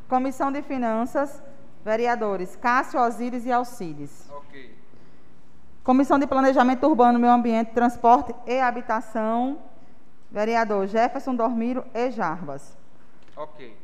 [0.07, 1.41] Comissão de Finanças,
[1.85, 4.27] vereadores Cássio, Osíris e Alcides.
[4.31, 4.75] Ok.
[5.83, 9.59] Comissão de Planejamento Urbano, Meio Ambiente, Transporte e Habitação,
[10.31, 12.75] vereador Jefferson Dormiro e Jarbas.
[13.37, 13.77] Ok.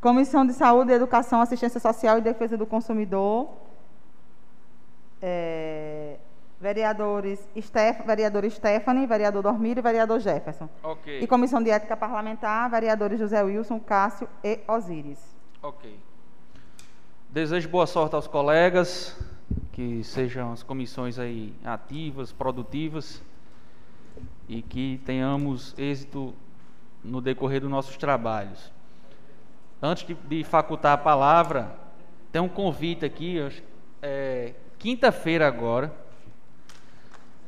[0.00, 3.50] Comissão de Saúde, Educação, Assistência Social e Defesa do Consumidor,
[5.20, 6.18] é,
[6.60, 10.68] vereadores Steph, vereador Stephanie, vereador Dormiro e vereador Jefferson.
[10.84, 11.20] Ok.
[11.20, 15.18] E Comissão de Ética Parlamentar, vereadores José Wilson, Cássio e Osíris.
[15.60, 16.09] Ok.
[17.32, 19.16] Desejo boa sorte aos colegas,
[19.70, 23.22] que sejam as comissões aí ativas, produtivas
[24.48, 26.34] e que tenhamos êxito
[27.04, 28.72] no decorrer dos nossos trabalhos.
[29.80, 31.72] Antes de, de facultar a palavra,
[32.32, 33.36] tem um convite aqui,
[34.02, 35.94] é, quinta-feira agora,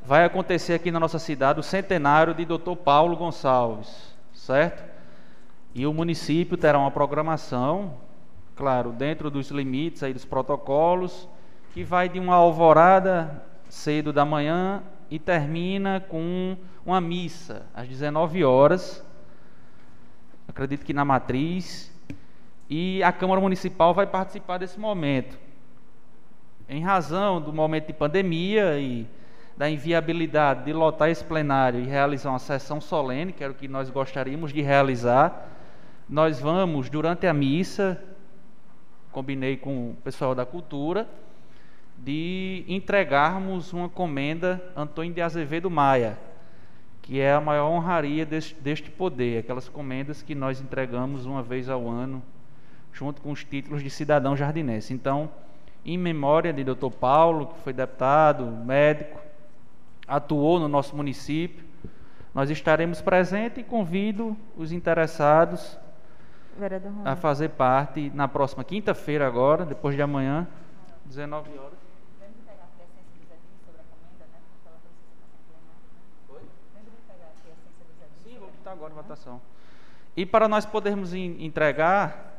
[0.06, 2.76] vai acontecer aqui na nossa cidade o centenário de Dr.
[2.84, 4.84] Paulo Gonçalves, certo?
[5.74, 7.96] E o município terá uma programação,
[8.62, 11.28] claro, dentro dos limites aí dos protocolos,
[11.74, 16.56] que vai de uma alvorada cedo da manhã e termina com
[16.86, 19.04] uma missa às 19 horas.
[20.46, 21.92] Acredito que na matriz.
[22.70, 25.36] E a Câmara Municipal vai participar desse momento.
[26.68, 29.08] Em razão do momento de pandemia e
[29.56, 33.66] da inviabilidade de lotar esse plenário e realizar uma sessão solene, que era o que
[33.66, 35.48] nós gostaríamos de realizar,
[36.08, 38.00] nós vamos, durante a missa,
[39.12, 41.08] combinei com o pessoal da cultura,
[41.96, 46.18] de entregarmos uma comenda Antônio de Azevedo Maia,
[47.02, 51.68] que é a maior honraria deste, deste poder, aquelas comendas que nós entregamos uma vez
[51.68, 52.22] ao ano,
[52.92, 54.92] junto com os títulos de cidadão jardinense.
[54.92, 55.30] Então,
[55.84, 56.90] em memória de Dr.
[56.98, 59.20] Paulo, que foi deputado, médico,
[60.06, 61.64] atuou no nosso município,
[62.34, 65.78] nós estaremos presentes e convido os interessados
[67.04, 70.46] a fazer parte na próxima quinta-feira agora, depois de amanhã,
[71.06, 71.78] 19 horas.
[78.24, 79.40] Sim, vou botar agora votação.
[80.16, 82.38] E para nós podermos en- entregar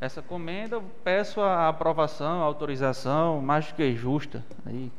[0.00, 4.44] essa comenda, eu peço a aprovação, a autorização mais do que justa.
[4.66, 4.90] Aí,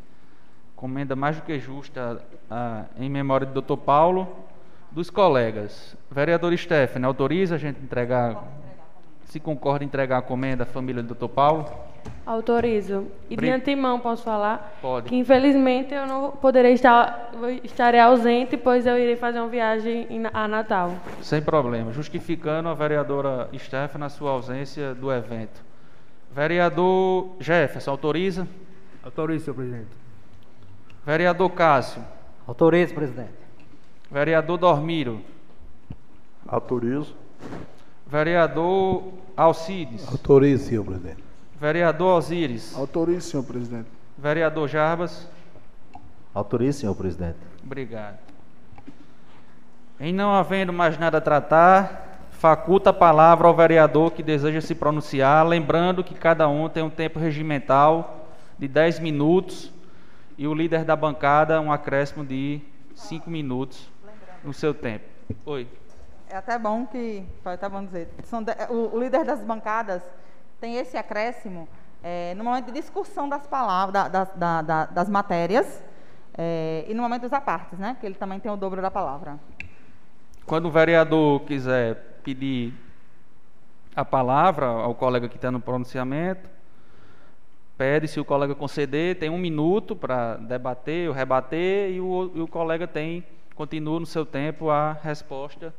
[0.75, 3.77] comenda mais do que justa ah, em memória do Dr.
[3.77, 4.35] Paulo,
[4.95, 5.95] dos colegas.
[6.09, 8.43] Vereador Stephanie, autoriza a gente entregar,
[9.25, 11.27] se concorda em entregar a comenda à família do Dr.
[11.27, 11.69] Paulo?
[12.25, 13.07] Autorizo.
[13.29, 15.09] E de Bri- antemão posso falar Pode.
[15.09, 17.31] que infelizmente eu não poderei estar,
[17.63, 20.91] estarei ausente, pois eu irei fazer uma viagem em- a Natal.
[21.21, 21.91] Sem problema.
[21.91, 25.63] Justificando a vereadora Stephanie a sua ausência do evento.
[26.31, 28.47] Vereador Jefferson, autoriza?
[29.03, 29.87] Autorize, senhor presidente.
[31.05, 32.01] Vereador Cássio.
[32.47, 33.44] Autorizo, presidente.
[34.09, 35.21] Vereador Dormiro.
[36.47, 37.15] Autorizo.
[38.07, 39.03] Vereador
[39.35, 40.07] Alcides.
[40.07, 41.23] Autorize, senhor presidente.
[41.59, 42.77] Vereador Osíris.
[42.77, 43.87] Autorize, senhor presidente.
[44.17, 45.27] Vereador Jarbas.
[46.33, 47.37] Autorize, senhor presidente.
[47.63, 48.19] Obrigado.
[49.99, 54.75] Em não havendo mais nada a tratar, faculta a palavra ao vereador que deseja se
[54.75, 58.27] pronunciar, lembrando que cada um tem um tempo regimental
[58.59, 59.71] de 10 minutos
[60.37, 62.61] e o líder da bancada um acréscimo de
[62.93, 63.89] 5 minutos
[64.45, 65.05] no seu tempo.
[65.45, 65.67] Oi.
[66.29, 70.01] É até bom que, foi até bom dizer, de- o, o líder das bancadas
[70.59, 71.67] tem esse acréscimo
[72.03, 75.83] eh, no momento de discussão das palavras, da- da- da- da- das matérias
[76.37, 77.97] eh, e no momento dos apartes, né?
[77.99, 79.39] Que ele também tem o dobro da palavra.
[80.45, 82.73] Quando o vereador quiser pedir
[83.95, 86.49] a palavra ao colega que está no pronunciamento,
[87.77, 92.41] pede, se o colega conceder, tem um minuto para debater ou rebater, e o, e
[92.41, 95.73] o colega tem continuo no seu tempo a resposta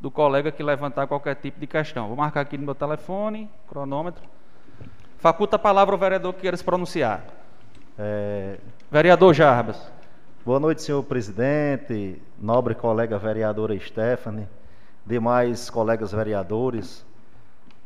[0.00, 2.08] do colega que levantar qualquer tipo de questão.
[2.08, 4.22] Vou marcar aqui no meu telefone, cronômetro.
[5.18, 7.24] Faculta a palavra ao vereador que queira se pronunciar.
[7.96, 8.58] É,
[8.90, 9.92] Vereador Jarbas.
[10.44, 14.48] Boa noite, senhor presidente, nobre colega vereadora Stephanie,
[15.06, 17.06] demais colegas vereadores,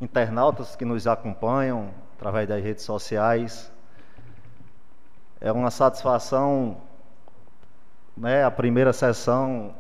[0.01, 3.71] internautas que nos acompanham através das redes sociais.
[5.39, 6.79] É uma satisfação,
[8.17, 9.75] né, a primeira sessão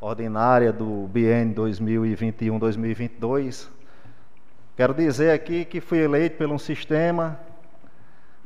[0.00, 3.68] ordinária do BN 2021-2022.
[4.76, 7.38] Quero dizer aqui que fui eleito por um sistema,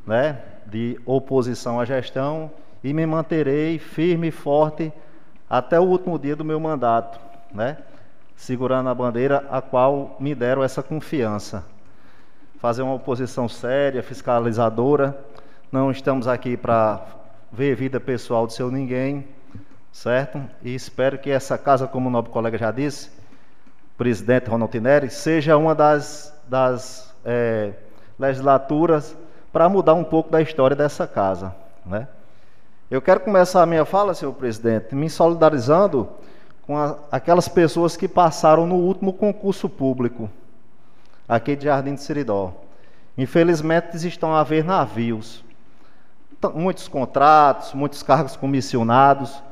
[0.06, 2.51] né, de oposição à gestão
[2.82, 4.92] e me manterei firme e forte
[5.48, 7.18] até o último dia do meu mandato,
[7.52, 7.78] né?
[8.36, 11.64] Segurando a bandeira a qual me deram essa confiança.
[12.59, 15.16] Fazer uma oposição séria, fiscalizadora.
[15.70, 17.06] Não estamos aqui para
[17.55, 19.28] ver vida pessoal do seu ninguém,
[19.93, 20.43] certo?
[20.60, 23.10] E espero que essa casa, como o nobre colega já disse,
[23.97, 27.72] presidente Ronald Tineri, seja uma das, das é,
[28.18, 29.16] legislaturas
[29.52, 31.55] para mudar um pouco da história dessa casa,
[31.86, 32.09] né?
[32.90, 36.09] Eu quero começar a minha fala, senhor presidente, me solidarizando
[36.62, 40.28] com a, aquelas pessoas que passaram no último concurso público,
[41.28, 42.52] aqui de Jardim de Seridó.
[43.16, 45.43] Infelizmente, estão a haver navios,
[46.50, 49.42] muitos contratos, muitos cargos comissionados,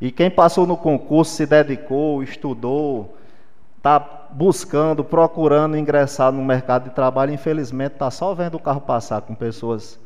[0.00, 3.16] e quem passou no concurso se dedicou, estudou,
[3.76, 3.98] está
[4.30, 9.34] buscando, procurando ingressar no mercado de trabalho, infelizmente está só vendo o carro passar com
[9.34, 9.98] pessoas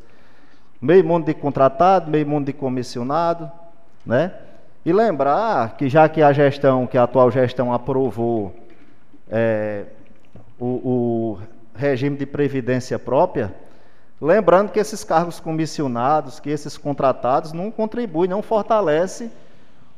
[0.81, 3.49] meio mundo de contratado, meio mundo de comissionado,
[4.05, 4.33] né?
[4.85, 8.53] E lembrar que já que a gestão, que a atual gestão aprovou
[9.29, 9.85] é,
[10.59, 11.39] o, o
[11.73, 13.53] regime de previdência própria,
[14.21, 19.31] lembrando que esses cargos comissionados, que esses contratados não contribuem, não fortalece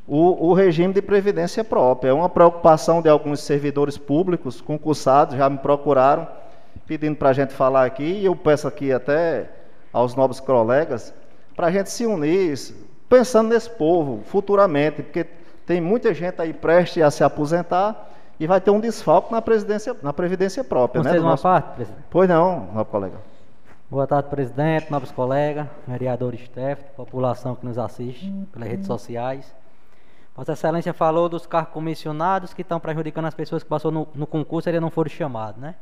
[0.07, 2.09] o, o, regime de previdência própria.
[2.09, 6.27] É uma preocupação de alguns servidores públicos concursados, já me procuraram
[6.85, 9.49] pedindo para a gente falar aqui, e eu peço aqui até
[9.91, 11.13] aos nobres colegas,
[11.55, 12.53] para a gente se unir,
[13.09, 15.25] pensando nesse povo futuramente, porque
[15.65, 18.09] tem muita gente aí prestes a se aposentar
[18.39, 21.01] e vai ter um desfalque na, presidência, na Previdência própria.
[21.01, 21.43] Você né, uma nosso...
[21.43, 22.03] parte, presidente?
[22.09, 23.34] Pois não, nobre colega.
[23.87, 29.55] Boa tarde, presidente, nobres colegas, vereador Steph, população que nos assiste pelas redes sociais.
[30.35, 34.25] Vossa Excelência falou dos cargos comissionados que estão prejudicando as pessoas que passou no, no
[34.25, 35.75] concurso e eles não foram chamados, né?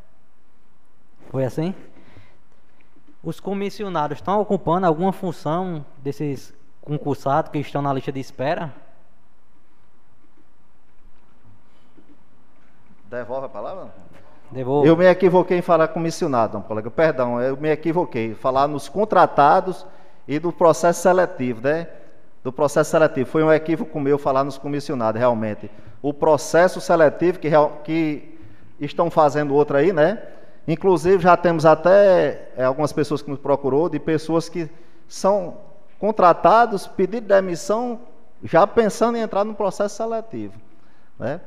[1.31, 1.73] Foi assim?
[3.23, 8.73] Os comissionados estão ocupando alguma função desses concursados que estão na lista de espera?
[13.09, 13.93] Devolve a palavra?
[14.85, 16.91] Eu me equivoquei em falar comissionado, colega.
[16.91, 18.33] Perdão, eu me equivoquei.
[18.35, 19.85] Falar nos contratados
[20.27, 21.87] e do processo seletivo, né?
[22.43, 23.29] Do processo seletivo.
[23.29, 25.69] Foi um equívoco meu falar nos comissionados, realmente.
[26.01, 27.49] O processo seletivo que,
[27.83, 28.37] que
[28.79, 30.21] estão fazendo outro aí, né?
[30.67, 34.69] Inclusive, já temos até é, algumas pessoas que nos procurou, de pessoas que
[35.07, 35.57] são
[35.99, 37.99] contratados, pedido de demissão,
[38.43, 40.53] já pensando em entrar no processo seletivo.
[41.19, 41.39] Né?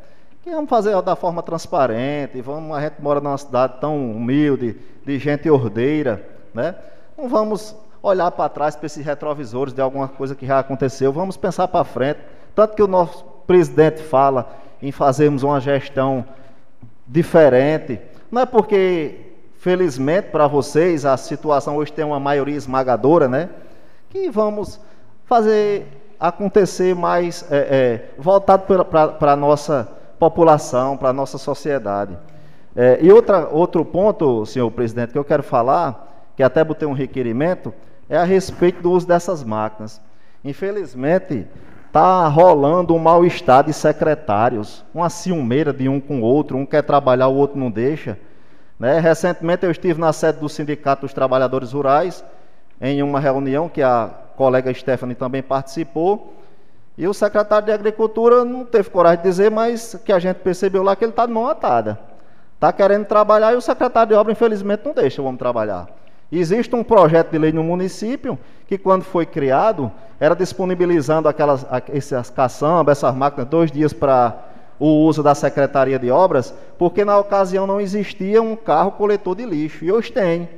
[0.47, 5.19] Que vamos fazer da forma transparente, vamos, a gente mora numa cidade tão humilde, de
[5.19, 6.25] gente ordeira,
[6.55, 6.77] né?
[7.19, 11.37] Não vamos olhar para trás para esses retrovisores de alguma coisa que já aconteceu, vamos
[11.37, 12.21] pensar para frente.
[12.55, 14.49] Tanto que o nosso presidente fala
[14.81, 16.25] em fazermos uma gestão
[17.05, 17.99] diferente,
[18.31, 23.51] não é porque, felizmente para vocês, a situação hoje tem uma maioria esmagadora, né?
[24.09, 24.81] Que vamos
[25.25, 25.89] fazer
[26.21, 28.63] acontecer mais é, é, voltado
[29.19, 32.17] para a nossa população, para a nossa sociedade.
[32.75, 36.93] É, e outra, outro ponto, senhor presidente, que eu quero falar, que até botei um
[36.93, 37.73] requerimento,
[38.09, 40.01] é a respeito do uso dessas máquinas.
[40.45, 41.47] Infelizmente,
[41.87, 46.83] está rolando um mal-estar de secretários, uma ciumeira de um com o outro, um quer
[46.83, 48.19] trabalhar, o outro não deixa.
[48.79, 49.01] Né?
[49.01, 52.23] Recentemente eu estive na sede do Sindicato dos Trabalhadores Rurais,
[52.81, 56.35] em uma reunião que a colega Stephanie também participou,
[56.99, 60.83] e o secretário de Agricultura não teve coragem de dizer, mas que a gente percebeu
[60.83, 61.99] lá que ele está de mão atada.
[62.55, 65.89] Está querendo trabalhar e o secretário de obra, infelizmente, não deixa o homem trabalhar.
[66.33, 72.31] Existe um projeto de lei no município que, quando foi criado, era disponibilizando aquelas, essas
[72.31, 74.35] caçambas, essas máquinas, dois dias para
[74.79, 79.45] o uso da Secretaria de Obras, porque na ocasião não existia um carro coletor de
[79.45, 79.85] lixo.
[79.85, 80.49] E hoje tem.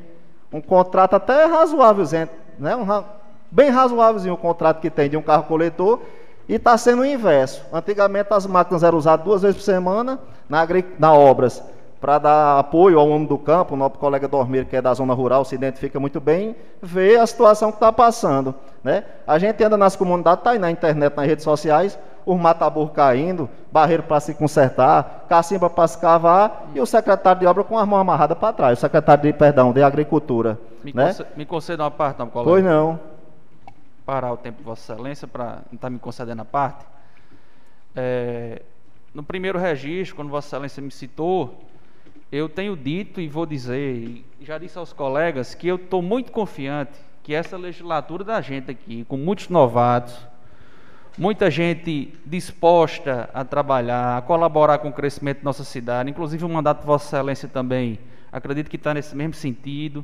[0.52, 2.04] Um contrato até razoável,
[2.58, 2.74] né?
[2.74, 3.04] Um,
[3.50, 6.00] bem razoávelzinho o contrato que tem de um carro coletor,
[6.48, 7.62] e está sendo o inverso.
[7.72, 10.18] Antigamente as máquinas eram usadas duas vezes por semana
[10.48, 10.66] na,
[10.98, 11.62] na obras
[12.00, 15.14] para dar apoio ao homem do campo, o nosso colega Dormir, que é da zona
[15.14, 18.54] rural, se identifica muito bem, vê a situação que está passando.
[18.84, 19.04] Né?
[19.26, 23.48] A gente anda nas comunidades, está aí na internet, nas redes sociais, os mataburros caindo,
[23.72, 27.88] barreiro para se consertar, cacimba para se cavar e o secretário de obra com as
[27.88, 30.58] mãos amarradas para trás, o secretário de, perdão, de agricultura.
[30.84, 31.12] Me, né?
[31.48, 32.50] conceda uma parte, não, colega.
[32.50, 33.00] Pois não.
[34.08, 36.82] Parar o tempo de Vossa Excelência para estar me concedendo a parte.
[37.94, 38.62] É,
[39.12, 41.62] no primeiro registro, quando Vossa Excelência me citou,
[42.32, 46.32] eu tenho dito e vou dizer, e já disse aos colegas, que eu estou muito
[46.32, 50.18] confiante que essa legislatura da gente aqui, com muitos novatos,
[51.18, 56.48] muita gente disposta a trabalhar, a colaborar com o crescimento da nossa cidade, inclusive o
[56.48, 57.98] mandato de Vossa Excelência também,
[58.32, 60.02] acredito que está nesse mesmo sentido.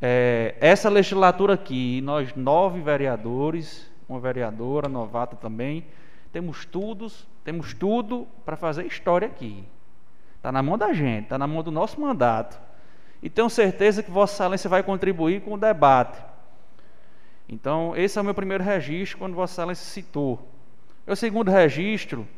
[0.00, 5.86] É, essa legislatura aqui, nós nove vereadores, uma vereadora novata também,
[6.32, 7.10] temos tudo,
[7.42, 9.64] temos tudo para fazer história aqui.
[10.36, 12.60] Está na mão da gente, está na mão do nosso mandato.
[13.22, 16.22] E tenho certeza que Vossa Excelência vai contribuir com o debate.
[17.48, 20.46] Então, esse é o meu primeiro registro, quando Vossa Excelência citou.
[21.06, 22.28] O segundo registro,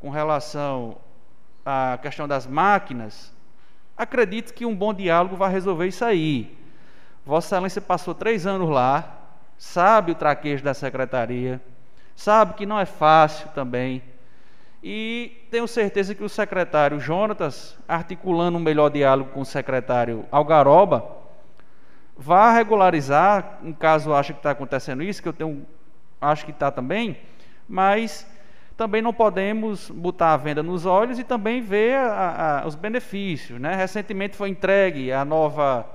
[0.00, 0.96] com relação
[1.64, 3.32] à questão das máquinas,
[3.96, 6.56] acredito que um bom diálogo vai resolver isso aí.
[7.24, 9.18] Vossa Excelência passou três anos lá,
[9.56, 11.60] sabe o traquejo da secretaria,
[12.16, 14.02] sabe que não é fácil também.
[14.82, 21.22] E tenho certeza que o secretário Jonatas, articulando um melhor diálogo com o secretário Algaroba,
[22.16, 25.64] vai regularizar, em caso ache que está acontecendo isso, que eu tenho,
[26.20, 27.16] acho que está também,
[27.68, 28.26] mas
[28.76, 33.60] também não podemos botar a venda nos olhos e também ver a, a, os benefícios.
[33.60, 33.74] Né?
[33.74, 35.86] Recentemente foi entregue a nova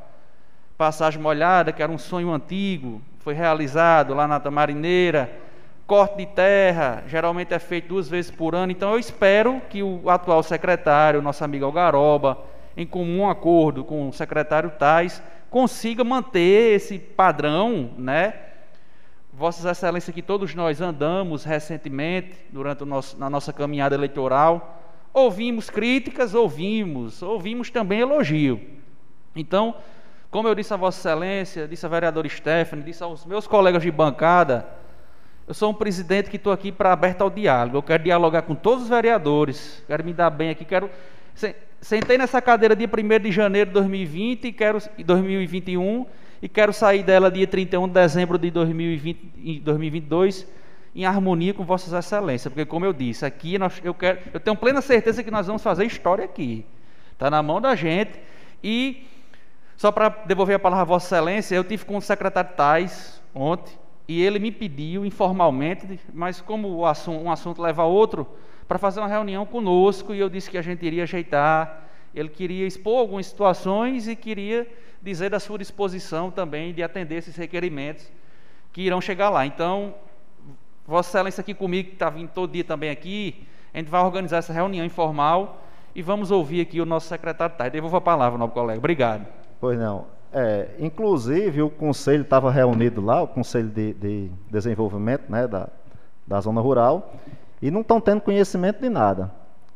[0.77, 5.29] passagem molhada, que era um sonho antigo, foi realizado lá na Tamarineira,
[5.87, 10.09] corte de terra, geralmente é feito duas vezes por ano, então eu espero que o
[10.09, 12.37] atual secretário, nosso amigo Algaroba,
[12.75, 18.33] em comum acordo com o secretário Tais, consiga manter esse padrão, né?
[19.37, 24.81] Vossas Excelências, que todos nós andamos recentemente, durante nosso, na nossa caminhada eleitoral,
[25.13, 28.59] ouvimos críticas, ouvimos, ouvimos também elogio.
[29.35, 29.75] Então,
[30.31, 33.91] como eu disse a Vossa Excelência, disse a vereadora Stephanie, disse aos meus colegas de
[33.91, 34.67] bancada,
[35.47, 37.77] eu sou um presidente que estou aqui para aberto ao diálogo.
[37.77, 40.89] Eu quero dialogar com todos os vereadores, quero me dar bem aqui, quero.
[41.79, 46.07] Sentei nessa cadeira dia 1 de janeiro de 2020 e quero, 2021
[46.41, 50.47] e quero sair dela dia 31 de dezembro de 2020, 2022
[50.95, 54.55] em harmonia com Vossas Excelências, porque como eu disse, aqui nós, eu, quero, eu tenho
[54.55, 56.65] plena certeza que nós vamos fazer história aqui.
[57.13, 58.19] Está na mão da gente.
[58.63, 59.05] E
[59.75, 63.73] só para devolver a palavra a Vossa Excelência, eu tive com o secretário Tais ontem,
[64.07, 68.27] e ele me pediu informalmente, mas como assunto, um assunto leva a outro,
[68.67, 71.83] para fazer uma reunião conosco, e eu disse que a gente iria ajeitar.
[72.15, 74.67] Ele queria expor algumas situações e queria
[75.01, 78.09] dizer da sua disposição também de atender esses requerimentos
[78.71, 79.45] que irão chegar lá.
[79.45, 79.95] Então,
[80.85, 84.37] Vossa Excelência aqui comigo, que está vindo todo dia também aqui, a gente vai organizar
[84.37, 85.61] essa reunião informal
[85.93, 87.71] e vamos ouvir aqui o nosso secretário Tais.
[87.71, 88.79] Devolvo a palavra, nobre colega.
[88.79, 89.25] Obrigado.
[89.59, 90.05] Pois não.
[90.31, 95.69] É, inclusive o conselho estava reunido lá, o Conselho de, de Desenvolvimento né, da,
[96.25, 97.13] da Zona Rural,
[97.61, 99.31] e não estão tendo conhecimento de nada,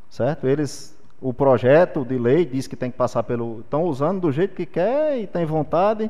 [0.10, 0.48] certo?
[0.48, 4.56] Eles, o projeto de lei diz que tem que passar pelo, estão usando do jeito
[4.56, 6.10] que quer e tem vontade,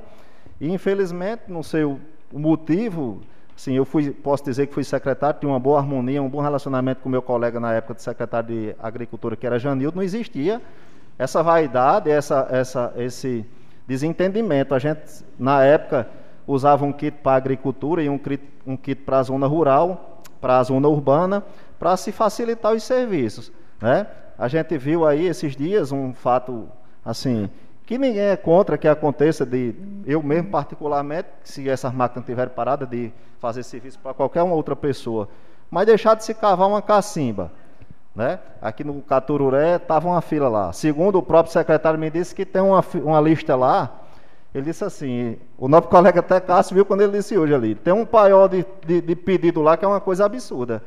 [0.59, 1.99] e infelizmente, não sei o,
[2.31, 3.19] motivo,
[3.57, 7.01] sim, eu fui, posso dizer que fui secretário, tinha uma boa harmonia, um bom relacionamento
[7.01, 10.61] com meu colega na época de secretário de Agricultura, que era Janildo, não existia
[11.19, 13.45] essa vaidade, essa, essa, esse
[13.85, 14.73] desentendimento.
[14.73, 15.01] A gente,
[15.37, 16.07] na época,
[16.47, 20.21] usava um kit para a agricultura e um kit, um kit para a zona rural,
[20.39, 21.43] para a zona urbana,
[21.77, 23.51] para se facilitar os serviços.
[23.81, 24.07] Né?
[24.41, 26.67] A gente viu aí esses dias um fato
[27.05, 27.47] assim
[27.85, 32.89] que ninguém é contra que aconteça de eu mesmo particularmente, se essas máquinas estiverem paradas,
[32.89, 35.29] de fazer serviço para qualquer outra pessoa,
[35.69, 37.51] mas deixar de se cavar uma cacimba.
[38.15, 38.39] Né?
[38.59, 40.73] Aqui no Catururé estava uma fila lá.
[40.73, 43.91] Segundo o próprio secretário me disse que tem uma, uma lista lá.
[44.55, 47.93] Ele disse assim, o nosso colega até Cássio viu quando ele disse hoje ali, tem
[47.93, 50.81] um paiol de, de, de pedido lá que é uma coisa absurda.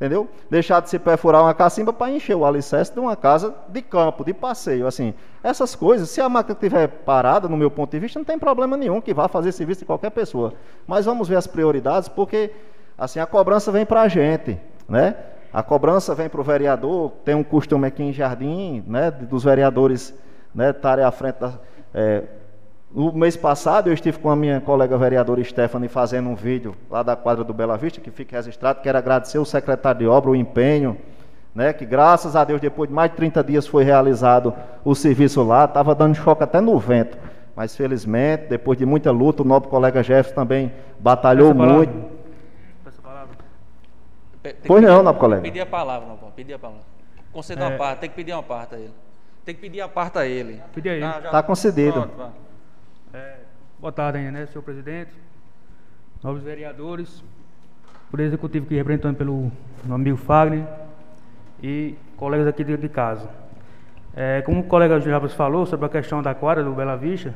[0.00, 0.26] Entendeu?
[0.48, 4.24] Deixar de se perfurar uma cacimba para encher o alicerce de uma casa de campo,
[4.24, 4.86] de passeio.
[4.86, 5.12] Assim,
[5.44, 8.78] essas coisas, se a máquina estiver parada, no meu ponto de vista, não tem problema
[8.78, 10.54] nenhum que vá fazer serviço de qualquer pessoa.
[10.86, 12.50] Mas vamos ver as prioridades, porque
[12.96, 14.58] assim a cobrança vem para a gente,
[14.88, 15.16] né?
[15.52, 20.14] A cobrança vem para o vereador, tem um costume aqui em Jardim, né, dos vereadores
[20.54, 21.52] né, estarem à frente da.
[21.92, 22.22] É,
[22.92, 27.02] no mês passado eu estive com a minha colega vereadora Stephanie fazendo um vídeo lá
[27.02, 28.80] da quadra do Bela Vista, que fica registrado.
[28.82, 30.96] Quero agradecer o secretário de obra, o empenho,
[31.54, 34.54] né, que graças a Deus, depois de mais de 30 dias foi realizado
[34.84, 35.64] o serviço lá.
[35.66, 37.16] Estava dando choque até no vento.
[37.54, 42.10] Mas felizmente, depois de muita luta, o nobre colega Jefferson também batalhou muito.
[44.42, 45.42] Tem Pois não, nobre colega.
[45.42, 46.32] Pedir a palavra, não pode.
[46.32, 46.82] Pedir a palavra.
[47.32, 47.68] Conceder É.
[47.68, 48.92] uma parte, tem que pedir uma parte a ele.
[49.44, 50.60] Tem que pedir a parte a ele.
[50.74, 51.04] Pedir a ele.
[51.04, 51.92] Ah, já- Tá concedido.
[51.92, 52.28] Pronto, vá.
[53.12, 53.38] É,
[53.80, 55.10] boa tarde né, senhor presidente,
[56.22, 57.24] novos vereadores,
[58.08, 59.50] por executivo que representando pelo
[59.82, 60.64] meu amigo Fagner
[61.60, 63.28] e colegas aqui de, de casa.
[64.14, 67.34] É, como o colega Jabas falou sobre a questão da quadra do Bela Vista,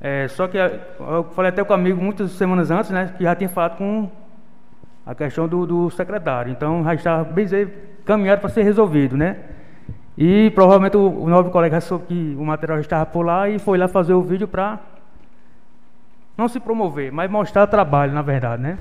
[0.00, 3.22] é, só que eh, eu falei até com o amigo muitas semanas antes, né, que
[3.22, 4.10] já tinha falado com
[5.06, 6.50] a questão do, do secretário.
[6.50, 7.46] Então já estava bem
[8.04, 9.49] caminhado para ser resolvido, né?
[10.22, 13.58] E provavelmente o, o novo colega soube que o material já estava por lá e
[13.58, 14.78] foi lá fazer o vídeo para
[16.36, 18.78] não se promover, mas mostrar trabalho, na verdade, né?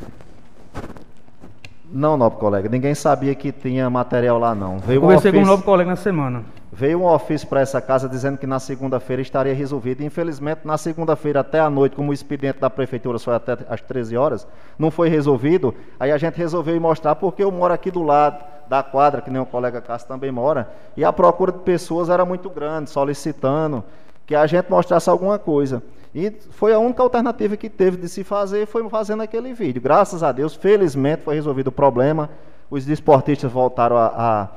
[1.90, 4.80] Não, nobre colega, ninguém sabia que tinha material lá não.
[4.80, 6.44] Veio Conversei com um novo colega na semana.
[6.80, 10.02] Veio um ofício para essa casa dizendo que na segunda-feira estaria resolvido.
[10.02, 14.16] Infelizmente, na segunda-feira até a noite, como o expediente da prefeitura foi até às 13
[14.16, 14.48] horas,
[14.78, 15.76] não foi resolvido.
[16.00, 19.42] Aí a gente resolveu mostrar porque eu moro aqui do lado da quadra, que nem
[19.42, 23.84] o colega Cássio também mora, e a procura de pessoas era muito grande, solicitando
[24.26, 25.84] que a gente mostrasse alguma coisa.
[26.16, 29.82] E foi a única alternativa que teve de se fazer, foi fazendo aquele vídeo.
[29.82, 32.30] Graças a Deus, felizmente foi resolvido o problema.
[32.72, 34.50] Os desportistas voltaram a, a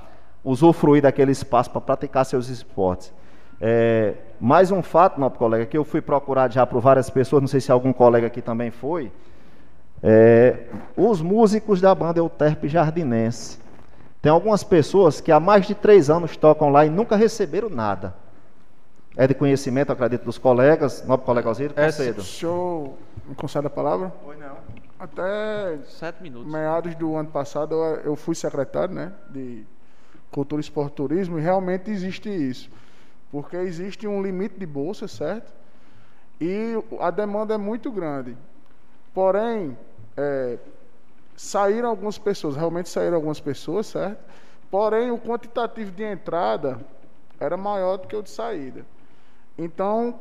[0.45, 3.13] usufruir daquele espaço para praticar seus esportes.
[3.61, 7.49] É, mais um fato, nobre colega, que eu fui procurado já por várias pessoas, não
[7.49, 9.13] sei se algum colega aqui também foi.
[10.03, 10.65] É,
[10.97, 13.59] os músicos da banda Euterpe Jardinense.
[14.21, 18.15] Tem algumas pessoas que há mais de três anos tocam lá e nunca receberam nada.
[19.17, 21.05] É de conhecimento, acredito, dos colegas.
[21.07, 22.21] Nobre colega Alzira, É, concedo.
[22.21, 22.93] O senhor
[23.27, 24.13] me concede a palavra?
[24.25, 24.57] Pois não.
[24.99, 26.51] Até Sete minutos.
[26.51, 29.65] meados do ano passado eu, eu fui secretário né, de
[30.33, 32.71] Cultura, Esporte Turismo e realmente existe isso.
[33.31, 35.53] Porque existe um limite de bolsa, certo?
[36.41, 38.37] E a demanda é muito grande.
[39.15, 39.77] Porém,
[40.17, 40.59] é,
[41.37, 44.19] saíram algumas pessoas, realmente saíram algumas pessoas, certo?
[44.71, 46.81] Porém, o quantitativo de entrada
[47.39, 48.85] era maior do que o de saída.
[49.57, 50.19] Então,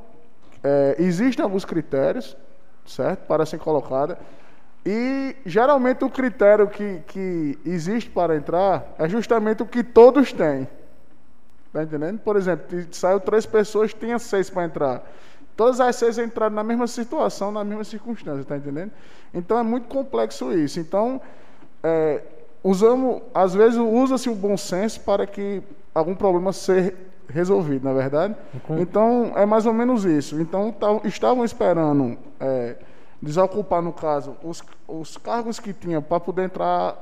[0.63, 2.35] é, existem alguns critérios,
[2.85, 3.25] certo?
[3.27, 4.19] Para ser colocada.
[4.85, 10.67] E geralmente o critério que, que existe para entrar é justamente o que todos têm.
[11.71, 12.19] Tá entendendo?
[12.19, 15.03] Por exemplo, saiu três pessoas, tinha seis para entrar.
[15.55, 18.91] Todas as seis entraram na mesma situação, na mesma circunstância, tá entendendo?
[19.33, 20.79] Então é muito complexo isso.
[20.79, 21.21] Então,
[21.83, 22.21] é,
[22.63, 25.61] usamos, às vezes usa-se o bom senso para que
[25.93, 26.93] algum problema seja
[27.29, 28.35] resolvido, na verdade.
[28.81, 30.41] Então é mais ou menos isso.
[30.41, 32.75] Então tavam- estavam esperando é,
[33.21, 36.95] desocupar, no caso, os, os cargos que tinha para poder entrar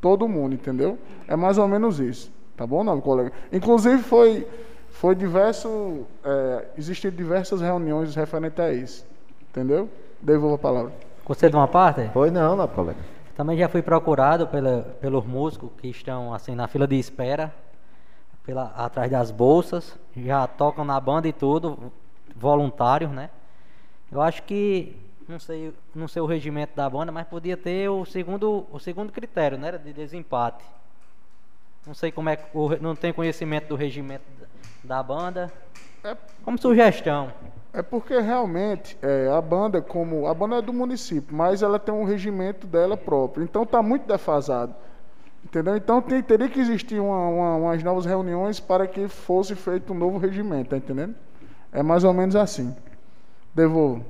[0.00, 0.98] todo mundo, entendeu?
[1.26, 2.30] É mais ou menos isso.
[2.56, 3.32] Tá bom, nobre colega?
[3.52, 4.46] Inclusive foi,
[4.90, 9.06] foi diverso, é, existiram diversas reuniões referentes a isso.
[9.50, 9.88] Entendeu?
[10.20, 10.92] Devolvo a palavra.
[11.24, 12.08] Gostei de uma parte?
[12.12, 13.00] Foi não, nobre colega.
[13.34, 17.52] Também já fui procurado pela, pelos músicos que estão assim na fila de espera,
[18.44, 21.92] pela, atrás das bolsas, já tocam na banda e tudo,
[22.34, 23.28] voluntários, né?
[24.10, 24.96] Eu acho que
[25.28, 29.12] não sei, não sei o regimento da banda, mas podia ter o segundo, o segundo
[29.12, 30.64] critério, né, de desempate.
[31.86, 32.38] Não sei como é,
[32.80, 34.46] não tenho conhecimento do regimento da
[34.84, 35.52] da banda.
[36.04, 37.32] É Como sugestão.
[37.72, 41.92] É porque realmente é, a banda, como a banda é do município, mas ela tem
[41.92, 43.42] um regimento dela próprio.
[43.42, 44.74] Então está muito defasado.
[45.44, 45.76] Entendeu?
[45.76, 49.96] Então tem- teria que existir uma- uma- umas novas reuniões para que fosse feito um
[49.98, 51.14] novo regimento, tá entendendo?
[51.72, 52.74] É mais ou menos assim.
[53.54, 54.04] Devolvo.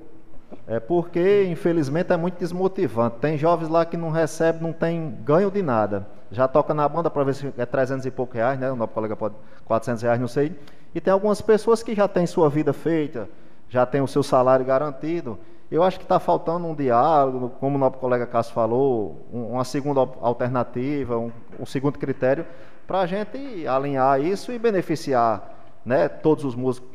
[0.67, 3.17] É porque, infelizmente, é muito desmotivante.
[3.21, 6.07] Tem jovens lá que não recebem, não tem ganho de nada.
[6.31, 8.71] Já toca na banda para ver se é 300 e pouco reais, né?
[8.71, 10.57] O nosso colega pode 400 reais, não sei.
[10.95, 13.29] E tem algumas pessoas que já têm sua vida feita,
[13.69, 15.39] já têm o seu salário garantido.
[15.71, 19.65] Eu acho que está faltando um diálogo, como o nosso colega Cássio falou, um- uma
[19.65, 22.47] segunda al- alternativa, um, um segundo critério,
[22.87, 25.43] para a gente alinhar isso e beneficiar
[25.85, 26.89] né, todos os músicos.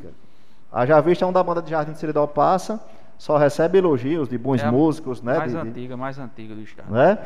[0.72, 2.80] A Já Vista é um da banda de Jardim de Seridó Passa,
[3.22, 5.38] só recebe elogios de bons É músicos, né?
[5.38, 6.92] Mais de- de- antiga, mais antiga do estado.
[6.92, 7.20] né?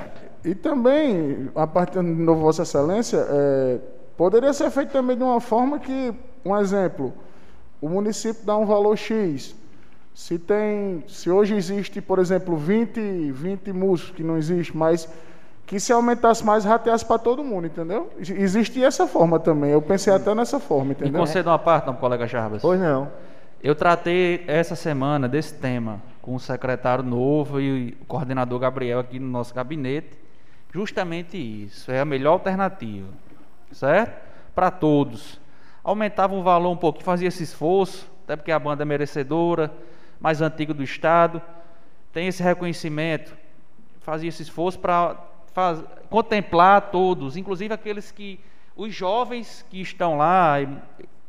[0.43, 3.79] E também, a partir de novo, Vossa Excelência, é,
[4.17, 6.13] poderia ser feito também de uma forma que,
[6.43, 7.13] um exemplo,
[7.79, 9.55] o município dá um valor X.
[10.13, 15.07] Se tem, se hoje existe, por exemplo, 20, 20 músicos, que não existe, mas
[15.65, 18.09] que se aumentasse mais, rateasse para todo mundo, entendeu?
[18.19, 19.71] Existe essa forma também.
[19.71, 21.21] Eu pensei até nessa forma, entendeu?
[21.21, 22.61] conceda uma parte, não, colega Jarbas.
[22.61, 23.07] Pois não.
[23.61, 29.19] Eu tratei essa semana desse tema com o secretário novo e o coordenador Gabriel aqui
[29.19, 30.17] no nosso gabinete.
[30.73, 31.91] Justamente isso.
[31.91, 33.07] É a melhor alternativa.
[33.71, 34.21] Certo?
[34.53, 35.39] Para todos.
[35.83, 39.71] Aumentava o valor um pouquinho, fazia esse esforço, até porque a banda é merecedora,
[40.19, 41.41] mais antiga do Estado.
[42.11, 43.35] Tem esse reconhecimento.
[44.01, 45.15] fazia esse esforço para
[46.09, 48.39] contemplar todos, inclusive aqueles que
[48.75, 50.57] os jovens que estão lá,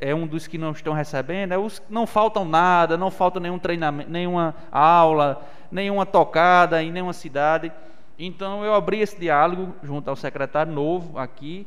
[0.00, 3.58] é um dos que não estão recebendo, é os não faltam nada, não falta nenhum
[3.58, 7.72] treinamento, nenhuma aula, nenhuma tocada em nenhuma cidade.
[8.18, 11.66] Então eu abri esse diálogo junto ao secretário novo aqui,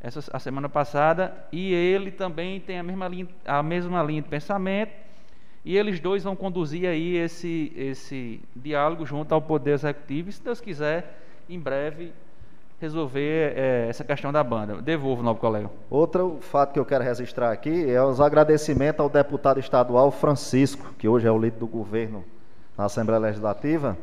[0.00, 4.28] essa a semana passada, e ele também tem a mesma linha, a mesma linha de
[4.28, 4.92] pensamento,
[5.64, 10.42] e eles dois vão conduzir aí esse esse diálogo junto ao poder executivo, e se
[10.42, 12.12] Deus quiser, em breve
[12.80, 14.80] resolver é, essa questão da banda.
[14.82, 15.70] Devolvo, novo colega.
[15.88, 21.08] Outro fato que eu quero registrar aqui é os agradecimentos ao deputado estadual Francisco, que
[21.08, 22.24] hoje é o líder do governo
[22.76, 23.96] na Assembleia Legislativa.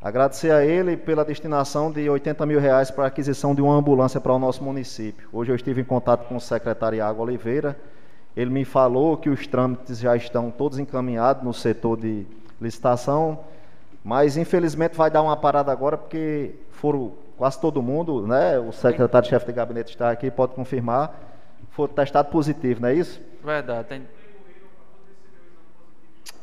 [0.00, 4.20] Agradecer a ele pela destinação de 80 mil reais para a aquisição de uma ambulância
[4.20, 5.28] para o nosso município.
[5.32, 7.76] Hoje eu estive em contato com o secretário Iago Oliveira.
[8.36, 12.24] Ele me falou que os trâmites já estão todos encaminhados no setor de
[12.60, 13.40] licitação,
[14.04, 18.58] mas infelizmente vai dar uma parada agora porque foram quase todo mundo, né?
[18.58, 21.14] O secretário-chefe de gabinete está aqui, pode confirmar,
[21.70, 23.20] foi testado positivo, não é isso?
[23.42, 23.88] Verdade.
[23.88, 24.02] Tem...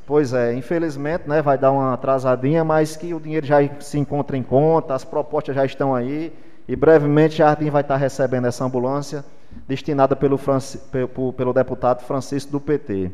[0.08, 4.38] Pois é, infelizmente, né, vai dar uma atrasadinha, mas que o dinheiro já se encontra
[4.38, 6.32] em conta, as propostas já estão aí,
[6.68, 9.26] e brevemente Jardim vai estar recebendo essa ambulância
[9.68, 10.78] destinada pelo, Franci...
[10.78, 13.12] pelo, pelo deputado Francisco do PT.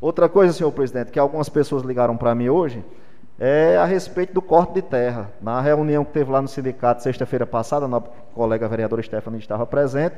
[0.00, 2.82] Outra coisa, senhor presidente, que algumas pessoas ligaram para mim hoje,
[3.40, 5.30] é a respeito do corte de terra.
[5.40, 8.00] Na reunião que teve lá no sindicato sexta-feira passada, a
[8.34, 10.14] colega vereadora Stephanie estava presente,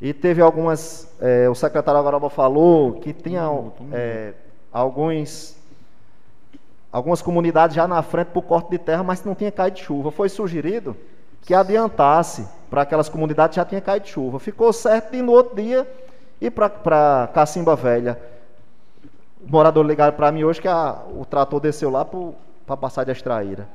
[0.00, 1.08] e teve algumas.
[1.20, 3.48] É, o secretário Agaroba falou que tinha
[3.92, 4.32] é,
[4.72, 5.56] alguns,
[6.90, 10.10] algumas comunidades já na frente para o corte de terra, mas não tinha caído chuva.
[10.10, 10.96] Foi sugerido
[11.42, 14.40] que adiantasse para aquelas comunidades já tinha caído chuva.
[14.40, 15.86] Ficou certo e no outro dia
[16.40, 18.18] ir para Cacimba Velha
[19.50, 23.68] morador ligaram para mim hoje que a, o trator desceu lá para passar de extraíra.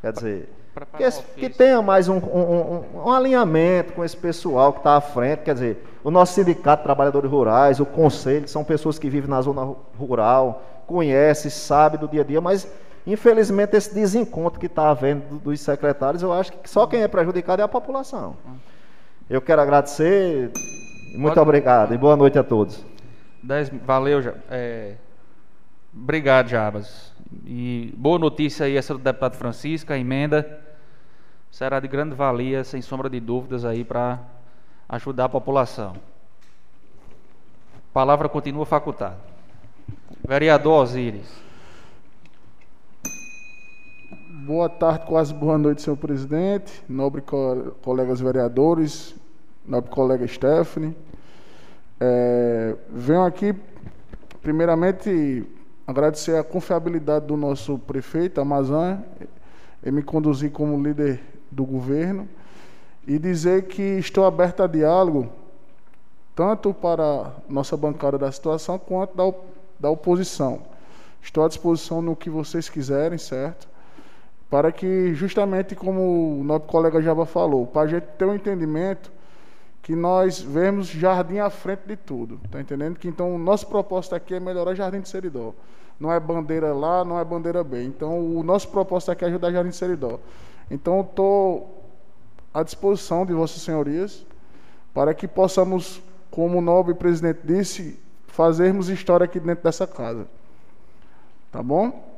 [0.00, 0.48] Quer dizer,
[0.96, 5.00] que, que, tenha mais um, um, um, um, alinhamento com esse pessoal que está à
[5.00, 5.40] frente.
[5.40, 9.40] Quer dizer, o nosso sindicato de trabalhadores rurais, o conselho, são pessoas que vivem na
[9.40, 12.70] zona rural, conhecem, sabem do dia a dia, mas
[13.06, 17.62] infelizmente esse desencontro que está havendo dos secretários, eu acho que só quem é prejudicado
[17.62, 18.36] é a população.
[19.30, 20.52] Eu quero agradecer,
[21.16, 21.40] muito Pode...
[21.40, 22.84] obrigado e boa noite a todos.
[23.42, 24.94] Dez, valeu, é,
[25.96, 27.12] obrigado, Jabas.
[27.44, 30.60] E boa notícia aí essa do deputado Francisco, a emenda
[31.50, 34.20] será de grande valia, sem sombra de dúvidas aí para
[34.88, 35.96] ajudar a população.
[37.76, 39.16] A palavra continua facultada.
[40.26, 41.46] Vereador Osíris.
[44.46, 49.16] Boa tarde, quase boa noite, senhor presidente, nobre co colegas vereadores,
[49.66, 50.94] nobre colega Stephanie.
[51.98, 53.54] É, venho aqui,
[54.42, 55.44] primeiramente,
[55.86, 59.02] agradecer a confiabilidade do nosso prefeito, Amazã,
[59.84, 62.28] e me conduzir como líder do governo,
[63.06, 65.30] e dizer que estou aberto a diálogo,
[66.34, 69.32] tanto para nossa bancada da situação, quanto da,
[69.78, 70.60] da oposição.
[71.22, 73.68] Estou à disposição no que vocês quiserem, certo?
[74.50, 79.10] Para que, justamente como o nosso colega Java falou, para a gente ter um entendimento
[79.86, 82.98] que nós vemos Jardim à frente de tudo, tá entendendo?
[82.98, 85.54] Que então o nosso propósito aqui é melhorar Jardim de Seridó.
[86.00, 87.84] Não é bandeira lá, não é bandeira B.
[87.84, 90.18] Então o nosso propósito aqui é ajudar Jardim de Seridó.
[90.68, 91.84] Então estou
[92.52, 94.26] à disposição de vossas senhorias
[94.92, 96.02] para que possamos,
[96.32, 97.96] como o nobre presidente disse,
[98.26, 100.26] fazermos história aqui dentro dessa casa.
[101.52, 102.15] Tá bom?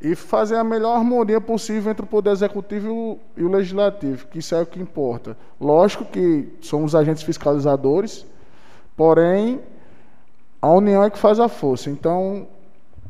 [0.00, 4.54] E fazer a melhor harmonia possível entre o poder executivo e o legislativo, que isso
[4.54, 5.36] é o que importa.
[5.60, 8.24] Lógico que somos agentes fiscalizadores,
[8.96, 9.60] porém
[10.62, 11.90] a união é que faz a força.
[11.90, 12.46] Então,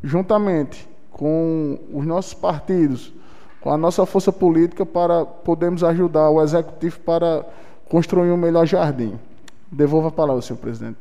[0.03, 3.13] juntamente com os nossos partidos,
[3.61, 7.45] com a nossa força política para podermos ajudar o executivo para
[7.89, 9.19] construir um melhor jardim.
[9.71, 10.99] Devolvo a palavra, senhor presidente.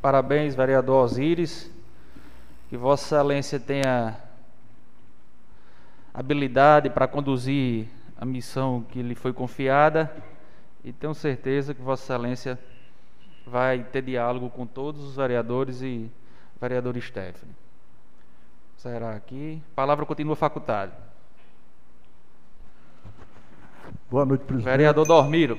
[0.00, 1.70] Parabéns, vereador Osíris.
[2.68, 4.16] Que Vossa Excelência tenha
[6.12, 7.86] habilidade para conduzir
[8.16, 10.10] a missão que lhe foi confiada
[10.82, 12.58] e tenho certeza que Vossa Excelência
[13.46, 16.10] vai ter diálogo com todos os vereadores e
[16.60, 17.54] vereador Stephanie.
[18.76, 19.62] Será aqui.
[19.72, 20.92] A palavra continua facultada.
[24.10, 24.70] Boa noite, presidente.
[24.70, 25.58] Vereador Dormiro.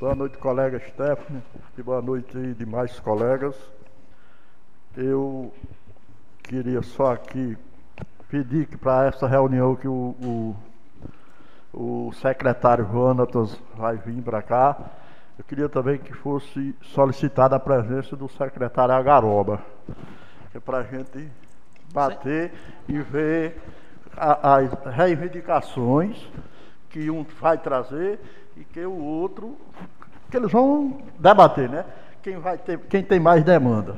[0.00, 1.42] Boa noite, colega Stephanie.
[1.78, 3.54] E boa noite demais colegas.
[4.96, 5.52] Eu
[6.50, 7.56] queria só aqui
[8.28, 10.16] pedir que para essa reunião que o,
[11.72, 14.76] o, o secretário Jonatas vai vir para cá,
[15.38, 19.60] eu queria também que fosse solicitada a presença do secretário Agaroba,
[20.50, 21.30] que é para a gente
[21.92, 22.52] bater
[22.88, 23.56] e ver
[24.16, 26.20] a- as reivindicações
[26.88, 28.18] que um vai trazer
[28.56, 29.56] e que o outro,
[30.28, 31.84] que eles vão debater, né?
[32.20, 33.94] Quem, vai ter, quem tem mais demanda.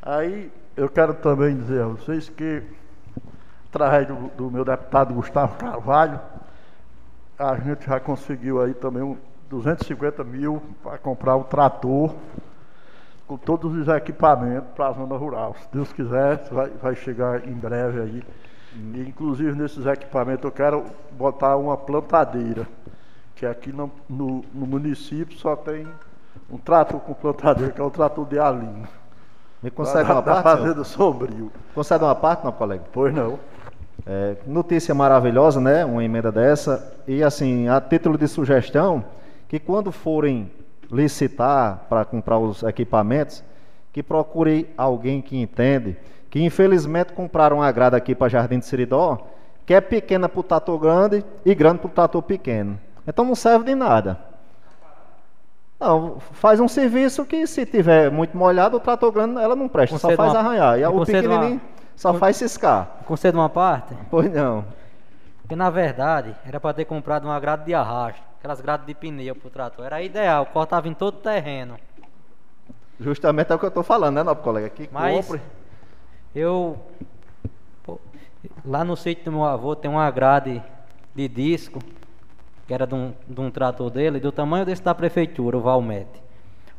[0.00, 2.62] Aí eu quero também dizer a vocês que,
[3.68, 6.20] através do, do meu deputado Gustavo Carvalho,
[7.38, 9.16] a gente já conseguiu aí também um
[9.48, 12.14] 250 mil para comprar um trator
[13.26, 15.56] com todos os equipamentos para a zona rural.
[15.60, 18.22] Se Deus quiser, vai, vai chegar em breve aí.
[18.74, 22.68] E, inclusive nesses equipamentos eu quero botar uma plantadeira,
[23.34, 25.86] que aqui no, no, no município só tem
[26.50, 28.86] um trator com plantadeira, que é o trator de Alinho.
[29.62, 30.42] Me concede uma parte?
[30.42, 31.50] Fazenda Sombrio.
[31.74, 32.84] Concede uma parte, não, colega?
[32.92, 33.38] Pois não.
[34.06, 35.84] É, notícia maravilhosa, né?
[35.84, 36.94] Uma emenda dessa.
[37.08, 39.04] E assim, a título de sugestão,
[39.48, 40.50] que quando forem
[40.90, 43.42] licitar para comprar os equipamentos,
[43.92, 45.96] que procure alguém que entende,
[46.30, 49.26] que infelizmente compraram uma grada aqui para Jardim de Seridó,
[49.64, 52.78] que é pequena para o trator grande e grande para o trator pequeno.
[53.06, 54.18] Então não serve de nada.
[55.78, 59.98] Não, faz um serviço que se tiver muito molhado, o trator grande ela não presta,
[59.98, 60.78] só Concedo faz uma- arranhar.
[60.78, 61.60] E o concedo uma- pequenininho
[61.94, 62.88] só faz ciscar.
[63.04, 63.94] Concedo uma parte?
[64.10, 64.64] Pois não.
[65.42, 69.34] Porque na verdade era para ter comprado uma grade de arrasto, aquelas grades de pneu
[69.36, 69.84] pro trator.
[69.84, 71.76] Era ideal, cortava em todo o terreno.
[72.98, 74.70] Justamente é o que eu estou falando, né, nobre colega?
[74.70, 75.42] Que Mas compre.
[76.34, 76.78] eu
[77.84, 78.00] pô,
[78.64, 80.62] lá no sítio do meu avô tem uma grade
[81.14, 81.78] de disco
[82.66, 86.22] que era de um, de um trator dele, do tamanho desse da prefeitura, o Valmete.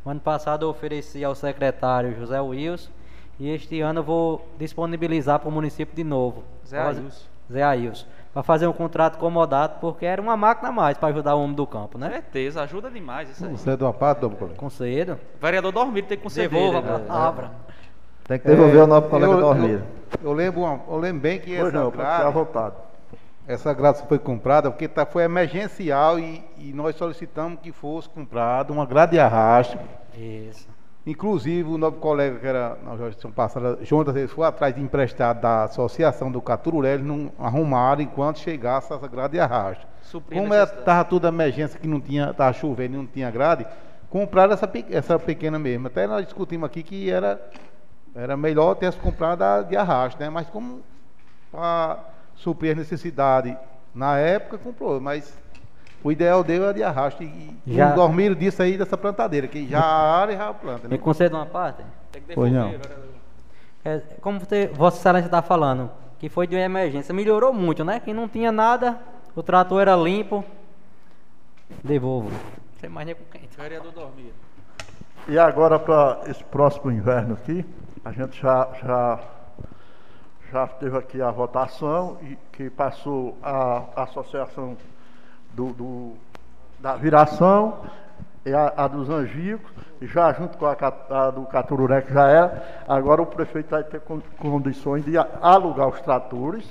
[0.04, 2.90] O ano passado eu ofereci ao secretário José Wilson
[3.40, 6.44] e este ano eu vou disponibilizar para o município de novo.
[6.66, 7.26] Zé Ailson.
[7.50, 8.06] Zé Ailson.
[8.32, 11.56] Para fazer um contrato comodado, porque era uma máquina a mais para ajudar o homem
[11.56, 12.10] do campo, né?
[12.10, 13.54] Certeza, ajuda demais isso aí.
[13.72, 14.56] É de uma parte, nobre colega?
[14.58, 15.18] Concedo.
[15.40, 16.50] Vereador Dormir tem que conceder.
[16.50, 17.50] Devolva a palavra.
[18.24, 19.82] Tem que devolver É, o nobre colega eu- dormir.
[20.22, 22.74] Eu, eu lembro, eu lembro bem que Pois essa não, ficar à grade, vontade.
[23.48, 28.70] Essa grade foi comprada porque tá, foi emergencial e, e nós solicitamos que fosse comprada
[28.70, 29.78] uma grade de arrasto.
[30.14, 30.68] Isso.
[31.06, 35.40] Inclusive, o novo colega que era na gestão passada, Jonas, ele foi atrás de emprestado
[35.40, 39.86] da associação do Caturulé, eles não arrumaram enquanto chegasse essa grade de arrasto.
[40.02, 43.66] Suprir a Como estava tudo emergência, que não tinha, estava chovendo e não tinha grade,
[44.10, 45.86] compraram essa, essa pequena mesmo.
[45.86, 47.40] Até nós discutimos aqui que era,
[48.14, 50.28] era melhor ter comprado a de arrasto, né?
[50.28, 50.82] Mas como
[51.50, 51.98] para
[52.38, 53.56] suprir a necessidade
[53.94, 55.00] na época, comprou.
[55.00, 55.36] Mas
[56.02, 57.22] o ideal dele era de arrasto.
[57.22, 60.54] E, e Já- o dormiram disso aí, dessa plantadeira, que já a área já a
[60.54, 60.88] planta.
[60.88, 60.98] Me Né?
[60.98, 61.82] concede uma parte?
[62.12, 62.70] Tem que devolver, não.
[62.70, 63.08] vereador.
[63.84, 68.00] É, como você, Vossa Excelência está falando, que foi de uma emergência, melhorou muito, né?
[68.00, 68.98] Quem não tinha nada,
[69.36, 70.44] o trator era limpo.
[71.84, 72.30] Devolvo.
[72.30, 72.38] Não
[72.80, 73.42] sei mais nem com quem.
[73.56, 74.32] Vereador Dormir.
[75.28, 77.64] E agora para esse próximo inverno aqui,
[78.04, 79.20] a gente já, já,
[80.52, 84.76] já teve aqui a votação e que passou a associação
[85.54, 86.12] do, do-
[86.80, 87.78] da viração
[88.46, 89.70] e a, a dos angicos,
[90.00, 90.76] e já junto com a,
[91.10, 95.88] a do Catururé que já era, agora o prefeito vai ter con- condições de alugar
[95.88, 96.64] os tratores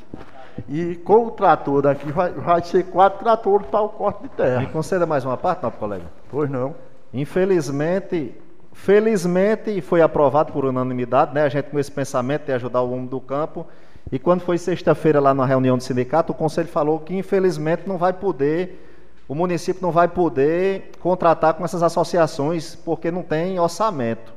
[0.68, 4.36] e com o trator daqui vai, vai ser quatro tratores para o corte de Me
[4.36, 4.66] terra.
[4.68, 6.06] conceda mais uma parte, nobre colega?
[6.32, 6.74] Pois não.
[7.14, 8.34] Infelizmente,
[8.78, 11.44] felizmente foi aprovado por unanimidade, né?
[11.44, 13.66] A gente com esse pensamento de ajudar o homem do campo.
[14.12, 17.98] E quando foi sexta-feira lá na reunião do sindicato, o conselho falou que infelizmente não
[17.98, 18.88] vai poder,
[19.28, 24.32] o município não vai poder contratar com essas associações porque não tem orçamento.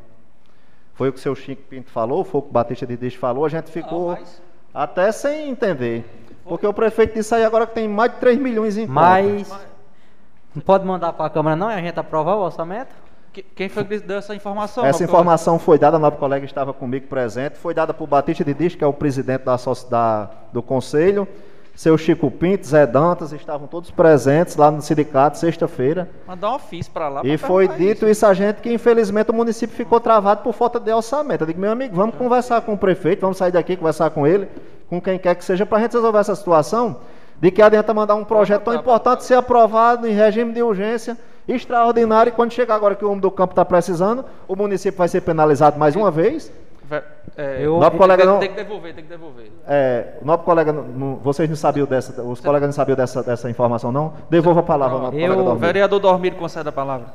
[0.95, 3.15] Foi o que o seu Chico Pinto falou, foi o que o Batista de Dias
[3.15, 4.19] falou, a gente ficou
[4.75, 6.05] até sem entender.
[6.45, 9.01] Porque o prefeito disse aí agora que tem mais de 3 milhões em conta.
[9.01, 9.55] Mas
[10.53, 13.10] não pode mandar para a Câmara não e a gente aprovar o orçamento?
[13.33, 14.85] Que- Quem foi que deu essa informação?
[14.85, 18.75] Essa informação foi dada, nosso colega estava comigo presente, foi dada por Batista de Dias,
[18.75, 19.57] que é o presidente da,
[19.89, 21.29] da- do conselho,
[21.77, 26.11] seu Chico Pinto, Zé Dantas, estavam todos presentes lá no sindicato, sexta-feira.
[26.27, 26.27] colega?
[26.27, 27.21] Mandar um ofício para lá.
[27.25, 30.93] E foi dito isso a gente que infelizmente o município ficou travado por falta de
[30.93, 31.43] orçamento.
[31.43, 34.49] Eu digo, meu amigo, vamos conversar com o prefeito, vamos sair daqui, conversar com ele,
[34.89, 36.97] com quem quer que seja, para a gente resolver essa situação.
[37.41, 41.17] De que adianta mandar um projeto tão importante ser aprovado em regime de urgência
[41.49, 45.09] extraordinário e quando chegar agora que o homem do campo está precisando, o município vai
[45.09, 46.53] ser penalizado mais uma vez.
[46.85, 47.03] Ve-
[47.37, 49.51] é, Eu- Nobre colega tem, não, tem que devolver, tem que devolver.
[49.67, 50.15] é,
[50.45, 54.13] colega, não- vocês não sabiam dessa, os colegas não sabiam dessa, dessa informação não?
[54.29, 55.61] Devolva a palavra ao nobre Eu- colega O Dormir.
[55.67, 57.07] vereador Dormir concede a palavra.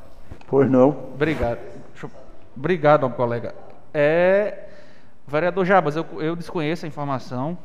[0.48, 0.90] Pois não.
[1.14, 1.60] Obrigado.
[2.02, 2.10] Eu-
[2.58, 3.54] Obrigado, nobre colega.
[3.94, 4.64] É,
[5.28, 7.58] vereador Jabas, eu, eu desconheço a informação.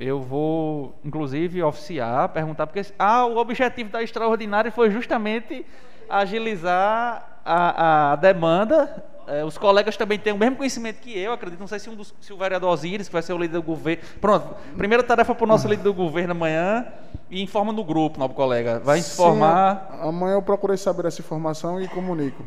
[0.00, 5.64] Eu vou, inclusive, oficiar, perguntar, porque ah, o objetivo da extraordinária foi justamente
[6.08, 11.60] agilizar a, a demanda é, os colegas também têm o mesmo conhecimento que eu, acredito.
[11.60, 13.62] Não sei se, um dos, se o vereador Osiris, que vai ser o líder do
[13.62, 14.02] governo.
[14.20, 16.84] Pronto, primeira tarefa para o nosso líder do governo amanhã
[17.30, 18.80] e informa no grupo, novo colega.
[18.80, 19.88] Vai informar.
[19.88, 22.42] Sim, amanhã eu procurei saber essa informação e comunico.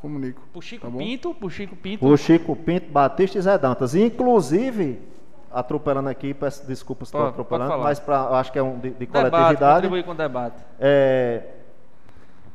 [0.00, 0.40] Comunico.
[0.50, 0.96] Pro Chico tá?
[0.96, 2.06] Pinto, pro Chico Pinto.
[2.06, 3.94] O Chico Pinto, Batista e Zé Dantas.
[3.94, 4.98] Inclusive,
[5.52, 9.06] atropelando aqui, peço desculpas se estou atropelando, mas pra, acho que é um de, de
[9.06, 9.74] Debate, coletividade.
[9.74, 10.56] contribuir com o debate.
[10.78, 11.42] É,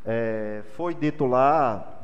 [0.06, 2.00] é, foi dito lá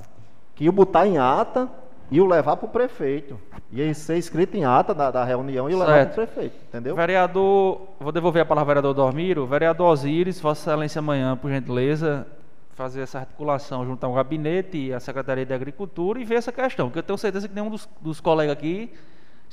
[0.56, 1.70] que ia botar em ata
[2.12, 3.40] e o levar para o prefeito.
[3.72, 6.96] Ia ser escrito em ata da, da reunião e o levar para o prefeito, entendeu?
[6.96, 9.48] Vereador, vou devolver a palavra ao vereador Dormiro.
[9.48, 12.28] Vereador Osiris, Vossa Excelência amanhã, por gentileza,
[12.74, 16.88] fazer essa articulação junto ao gabinete e à Secretaria de Agricultura e ver essa questão,
[16.88, 18.92] porque eu tenho certeza que nenhum dos, dos colegas aqui,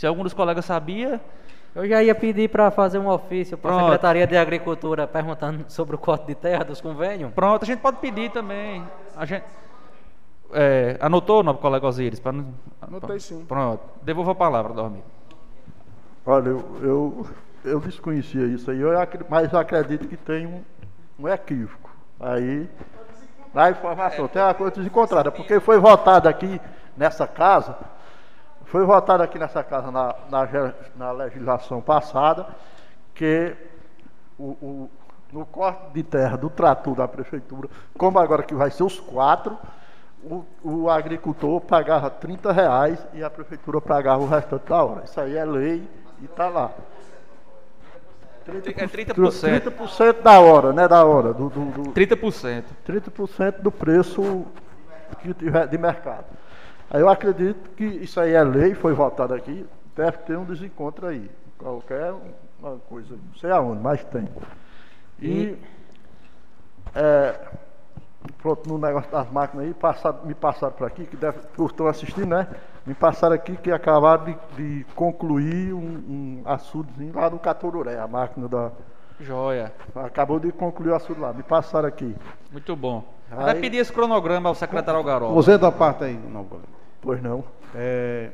[0.01, 1.21] se algum dos colegas sabia,
[1.75, 3.81] Eu já ia pedir para fazer um ofício para a.
[3.81, 7.31] Secretaria de Agricultura perguntando sobre o corte de terra dos convênios.
[7.35, 8.83] pronto, a gente pode pedir também.
[9.15, 9.45] A gente,
[10.55, 12.19] é, anotou, novo colega Osiris?
[12.19, 12.33] Pra,
[12.81, 13.45] Anotei sim.
[13.45, 15.05] Pronto, devolvo a palavra, Dormiro.
[16.25, 17.27] Olha, eu, eu,
[17.63, 18.93] eu desconhecia isso aí, eu
[19.29, 20.63] mas eu acredito que tem um,
[21.19, 21.91] um equívoco.
[22.19, 22.67] Aí,
[23.53, 26.59] na informação, tem uma coisa desencontrada, porque foi votado aqui
[26.97, 27.77] nessa casa,
[28.71, 30.49] foi votado aqui nessa casa na, na,
[30.97, 32.47] na legislação passada,
[33.15, 33.55] que
[34.39, 34.91] o, o-
[35.33, 39.57] no corte de terra do trator da prefeitura, como agora que vai ser os quatro,
[40.23, 45.05] o, o agricultor pagava 30 reais e a prefeitura pagava o restante da hora.
[45.05, 45.89] Isso aí é lei
[46.21, 46.71] e está lá.
[48.47, 48.53] É
[48.87, 49.15] 30%.
[49.71, 50.89] 30% da hora, né?
[50.89, 51.33] Da hora.
[51.33, 52.65] Do, do, do 30%.
[52.87, 54.45] 30% do preço
[55.23, 56.25] que tiver de mercado.
[56.91, 59.65] Aí eu acredito que isso aí é lei, foi votado aqui,
[59.97, 61.31] deve ter um desencontro aí.
[61.59, 62.13] Qualquer
[62.61, 64.29] uma coisa, não sei aonde, mas tem.
[65.21, 65.57] E
[66.95, 67.39] é,
[68.43, 72.27] pronto, no negócio das máquinas aí, passaram- me passaram por aqui, que deve, estão assistindo,
[72.27, 72.47] né?
[72.87, 78.09] Me passaram aqui que acabaram de, de concluir um, um açudezinho lá no Catururé, a
[78.09, 78.71] máquina da.
[79.21, 79.71] Joia.
[79.95, 82.17] Acabou de concluir o açude lá, me passaram aqui.
[82.51, 83.05] Muito bom.
[83.31, 85.35] Aí- Vai pedir esse cronograma ao secretário Algarola.
[85.35, 86.47] Você da parte aí, não.
[87.01, 87.45] Pois não.
[87.75, 88.31] É,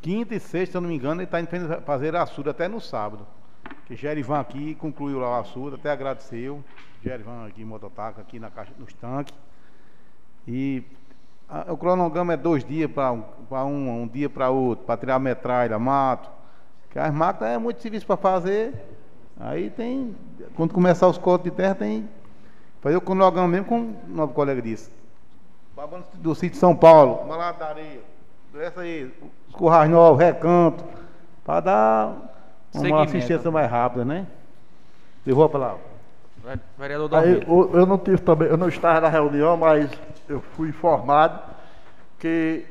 [0.00, 2.80] quinta e sexta, se eu não me engano, ele está indo fazer açude até no
[2.80, 3.26] sábado.
[3.86, 6.62] Que Gerivan aqui concluiu lá o açude, até agradeceu.
[7.02, 9.34] Gerivan aqui, mototaca, aqui na caixa, nos tanques.
[10.46, 10.82] E
[11.48, 15.18] a- o cronograma é dois dias para um, um, dia para outro, para tirar a
[15.18, 16.30] metralha, mato.
[16.90, 18.74] Que as máquinas é muito serviço para fazer.
[19.38, 20.14] Aí tem,
[20.54, 22.08] quando começar os cortes de terra, tem.
[22.80, 24.90] Fazer o cronograma mesmo, como o novo colega disse.
[25.80, 28.02] Babando do sítio São Paulo, Maladaria,
[28.54, 29.10] essa aí,
[29.48, 30.84] os Currais Novos, Recanto,
[31.42, 32.16] para dar
[32.74, 34.26] uma assistência mais rápida, né?
[35.24, 35.80] Levou a palavra.
[36.44, 37.72] Ve- Vereador Aí, Dormiro.
[37.72, 39.90] eu, eu não tive também, eu não estava na reunião, mas
[40.28, 41.40] eu fui informado
[42.18, 42.66] que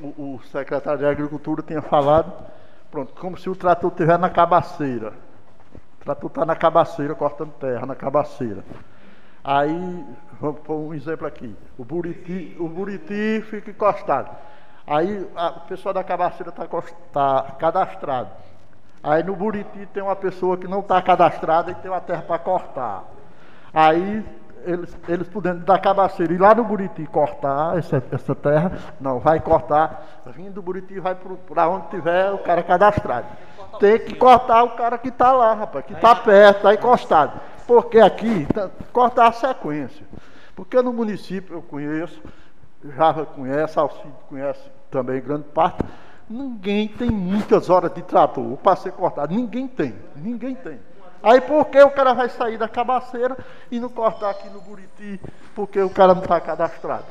[0.00, 2.32] o, o secretário de Agricultura tinha falado,
[2.90, 5.12] pronto, como se o trator estiver na cabaceira.
[6.00, 8.64] O trator está na cabaceira, cortando terra, na cabaceira.
[9.44, 10.06] Aí,
[10.40, 11.54] vamos pôr um exemplo aqui.
[11.78, 14.30] O buriti, o buriti fica encostado.
[14.86, 18.30] Aí a- o pessoal da cabaceira está cadastrado.
[19.02, 22.38] Aí no Buriti tem uma pessoa que não está cadastrada e tem uma terra para
[22.38, 23.04] cortar.
[23.72, 24.22] Aí
[24.66, 29.40] eles, eles podendo da cabaceira ir lá no Buriti cortar essa, essa terra, não, vai
[29.40, 33.26] cortar, vindo do Buriti vai para onde tiver o cara cadastrado.
[33.78, 37.40] Tem que cortar o cara que está lá, rapaz, que está perto, está encostado.
[37.66, 40.04] Porque aqui, tá, cortar a sequência.
[40.60, 42.20] Porque no município eu conheço,
[42.84, 44.60] Java conhece, Alcide conhece
[44.90, 45.82] também grande parte.
[46.28, 49.34] Ninguém tem muitas horas de trator para ser cortado.
[49.34, 50.78] Ninguém tem, ninguém tem.
[51.22, 53.38] Aí por que o cara vai sair da cabaceira
[53.70, 55.18] e não cortar aqui no Buriti?
[55.54, 57.06] Porque o cara não está cadastrado.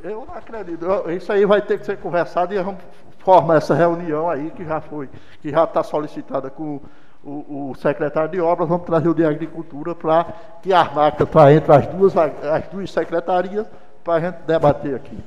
[0.00, 0.86] Eu não acredito.
[1.10, 2.80] Isso aí vai ter que ser conversado e vamos
[3.18, 5.10] formar essa reunião aí que já foi,
[5.42, 6.80] que já está solicitada com
[7.24, 8.68] o, o secretário de obras.
[8.68, 10.26] Vamos trazer o de agricultura para
[10.62, 13.66] que as máquinas para entre as duas, as duas secretarias
[14.04, 15.18] para a gente debater aqui.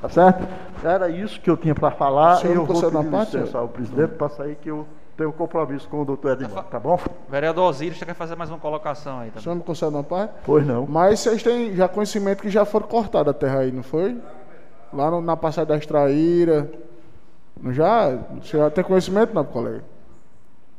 [0.00, 0.46] Tá certo?
[0.84, 2.34] Era isso que eu tinha para falar.
[2.34, 4.86] O senhor Eu não vou pedir licença ao presidente para sair que eu
[5.16, 6.96] tenho compromisso com o doutor Edmar, tá bom?
[7.28, 9.42] Vereador Osiris, você quer fazer mais uma colocação aí O também?
[9.42, 10.32] senhor me concede uma parte?
[10.44, 10.86] Pois não.
[10.86, 14.16] Mas vocês têm já conhecimento que já foram cortadas a terra aí, não foi?
[14.92, 16.70] Lá no- na passagem da extraíra.
[17.60, 18.16] Não já?
[18.40, 19.82] Você já tem conhecimento, não, colega?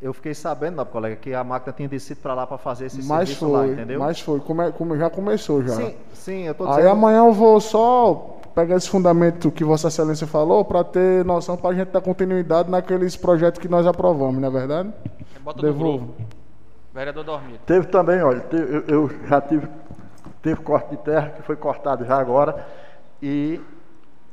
[0.01, 3.03] Eu fiquei sabendo, meu colega, que a máquina tinha descido para lá para fazer esse
[3.03, 3.99] Mas serviço foi, lá, entendeu?
[3.99, 4.39] mas foi.
[4.39, 5.73] Come, come- já começou já.
[5.75, 6.87] Sim, sim, eu tô Aí dizendo.
[6.87, 11.71] amanhã eu vou só pegar esse fundamento que Vossa Excelência falou para ter noção para
[11.71, 14.93] a gente dar continuidade naqueles projetos que nós aprovamos, não é verdade?
[15.41, 16.15] Bota no Devolvo.
[16.93, 17.59] Vereador Dormiro.
[17.65, 19.67] Teve também, olha, te- eu, eu já tive,
[20.41, 22.65] teve corte de terra que foi cortado já agora.
[23.21, 23.59] e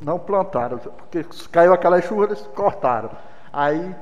[0.00, 3.10] não plantaram, porque caiu aquela chuva, eles cortaram.
[3.52, 3.94] Aí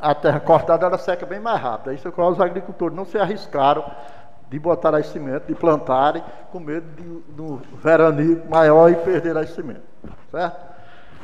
[0.00, 1.90] a terra cortada ela seca bem mais rápido.
[1.90, 3.84] Aí os agricultores não se arriscaram
[4.48, 9.46] de botar a cimento, de plantarem, com medo de, do veranico maior e perder a
[9.46, 9.82] cimento.
[10.30, 10.70] Certo?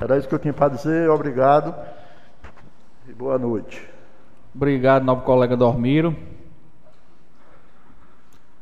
[0.01, 1.11] Era isso que eu tinha para dizer.
[1.11, 1.74] Obrigado
[3.09, 3.89] e boa noite.
[4.55, 6.16] Obrigado, novo colega Dormiro.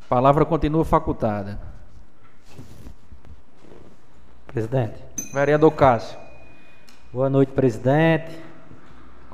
[0.05, 1.59] A palavra continua facultada.
[4.47, 5.03] Presidente.
[5.33, 6.19] Vereador Cássio.
[7.13, 8.37] Boa noite, presidente,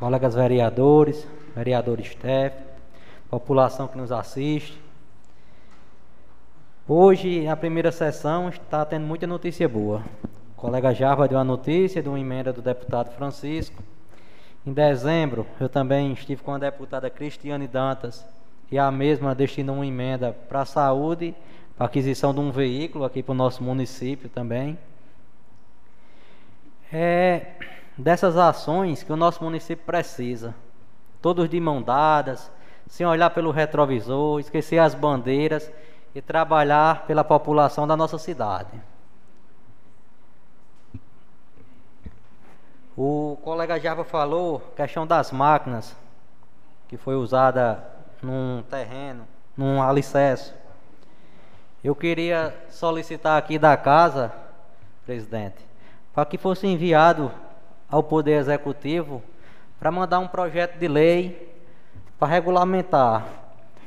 [0.01, 2.55] colegas vereadores, vereador Steph,
[3.29, 4.81] população que nos assiste.
[6.89, 10.03] Hoje, na primeira sessão, está tendo muita notícia boa.
[10.57, 13.83] O colega Java deu a notícia de uma emenda do deputado Francisco.
[14.67, 18.27] Em dezembro, eu também estive com a deputada Cristiane Dantas
[18.73, 21.35] e a mesma destinou uma emenda para a saúde,
[21.77, 24.79] para aquisição de um veículo aqui para o nosso município também.
[26.91, 27.53] É
[28.01, 30.55] dessas ações que o nosso município precisa.
[31.21, 32.51] Todos de mão dadas,
[32.89, 35.71] sem olhar pelo retrovisor, esquecer as bandeiras
[36.15, 38.81] e trabalhar pela população da nossa cidade.
[42.97, 45.97] O colega Java falou questão das máquinas
[46.89, 47.83] que foi usada
[48.21, 50.53] num terreno, num alicerce.
[51.83, 54.33] Eu queria solicitar aqui da casa,
[55.07, 55.65] presidente,
[56.13, 57.31] para que fosse enviado
[57.91, 59.23] ao Poder Executivo
[59.79, 61.51] para mandar um projeto de lei
[62.19, 63.27] para regulamentar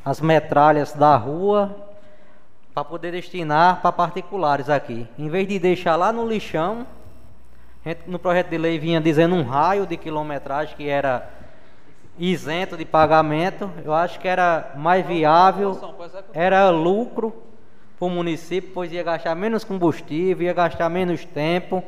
[0.03, 1.75] as metralhas da rua
[2.73, 5.07] para poder destinar para particulares aqui.
[5.17, 6.87] Em vez de deixar lá no lixão,
[8.07, 11.29] no projeto de lei vinha dizendo um raio de quilometragem que era
[12.17, 15.79] isento de pagamento, eu acho que era mais viável,
[16.33, 17.33] era lucro
[17.97, 21.83] para o município, pois ia gastar menos combustível, ia gastar menos tempo.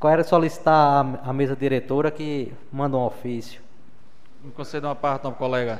[0.00, 3.60] Qual era solicitar a mesa diretora que manda um ofício.
[4.42, 5.78] Me conceda uma parte, não, colega.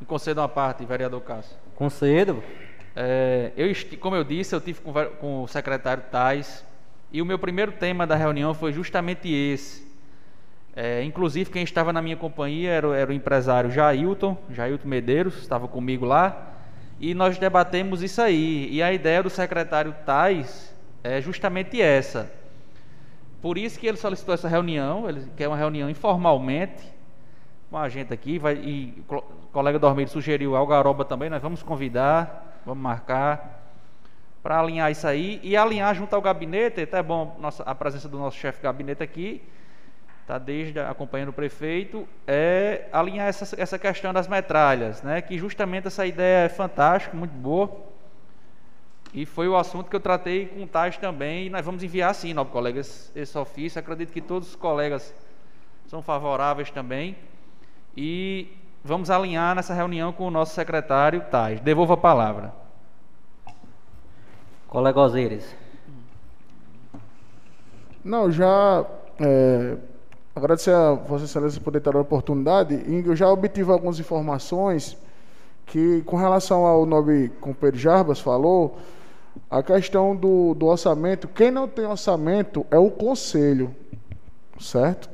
[0.00, 1.56] Me conceda uma parte, vereador Cássio.
[1.76, 2.42] Concedo.
[2.96, 6.66] É, eu, como eu disse, eu tive com, com o secretário Tais
[7.12, 9.88] e o meu primeiro tema da reunião foi justamente esse.
[10.74, 15.68] É, inclusive, quem estava na minha companhia era, era o empresário Jailton, Jailton Medeiros, estava
[15.68, 16.54] comigo lá,
[16.98, 18.68] e nós debatemos isso aí.
[18.68, 20.74] E a ideia do secretário Tais
[21.04, 22.39] é justamente essa.
[23.40, 26.82] Por isso que ele solicitou essa reunião, ele quer uma reunião informalmente
[27.70, 29.22] com a gente aqui, vai, e o
[29.52, 33.60] colega Dormir sugeriu Algaroba também, nós vamos convidar, vamos marcar
[34.42, 38.18] para alinhar isso aí e alinhar junto ao gabinete, até bom nossa, a presença do
[38.18, 39.42] nosso chefe gabinete aqui,
[40.26, 45.20] tá desde acompanhando o prefeito, é alinhar essa, essa questão das metralhas, né?
[45.20, 47.89] Que justamente essa ideia é fantástica, muito boa.
[49.12, 52.14] E foi o assunto que eu tratei com o Tais também, e nós vamos enviar
[52.14, 53.78] sim, nobre colegas, esse ofício.
[53.78, 55.12] Acredito que todos os colegas
[55.88, 57.16] são favoráveis também.
[57.96, 58.48] E
[58.84, 61.60] vamos alinhar nessa reunião com o nosso secretário Tais.
[61.60, 62.52] Devolvo a palavra.
[64.68, 65.56] Colega Osíris.
[68.04, 68.86] Não, já
[69.18, 69.76] é,
[70.34, 72.80] agradecer a Vossa Excelência por ter dado a oportunidade.
[72.86, 74.96] Eu já obtive algumas informações
[75.66, 78.78] que, com relação ao nobre companheiro Jarbas falou,
[79.48, 83.74] a questão do, do orçamento, quem não tem orçamento é o conselho,
[84.60, 85.08] certo?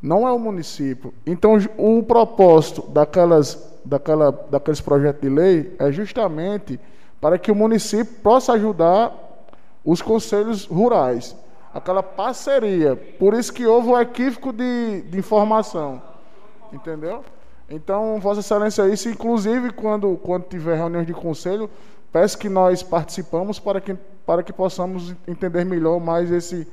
[0.00, 1.12] Não é o município.
[1.26, 6.80] Então, o propósito daquelas, daquela, daqueles projetos de lei é justamente
[7.20, 9.12] para que o município possa ajudar
[9.84, 11.36] os conselhos rurais.
[11.72, 12.96] Aquela parceria.
[12.96, 16.02] Por isso que houve o um equívoco de, de informação.
[16.72, 17.22] Entendeu?
[17.74, 21.70] Então, Vossa Excelência, isso, inclusive, quando, quando tiver reuniões de conselho,
[22.12, 23.94] peço que nós participamos para que,
[24.26, 26.68] para que possamos entender melhor mais esse,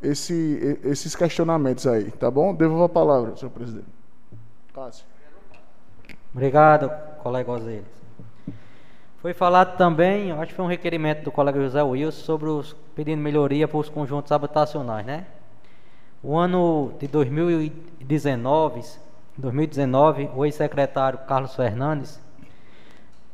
[0.00, 2.12] esse, esses questionamentos aí.
[2.12, 2.54] Tá bom?
[2.54, 3.88] Devolvo a palavra, senhor presidente.
[4.72, 5.04] Cássio.
[6.32, 6.88] Obrigado,
[7.20, 7.98] colega Osiris.
[9.20, 13.20] Foi falado também, acho que foi um requerimento do colega José Wilson sobre os pedindo
[13.20, 15.26] melhoria para os conjuntos habitacionais, né?
[16.22, 18.84] O ano de 2019,
[19.38, 22.20] 2019, o ex-secretário Carlos Fernandes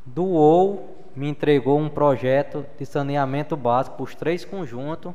[0.05, 5.15] doou, me entregou um projeto de saneamento básico para os três conjuntos,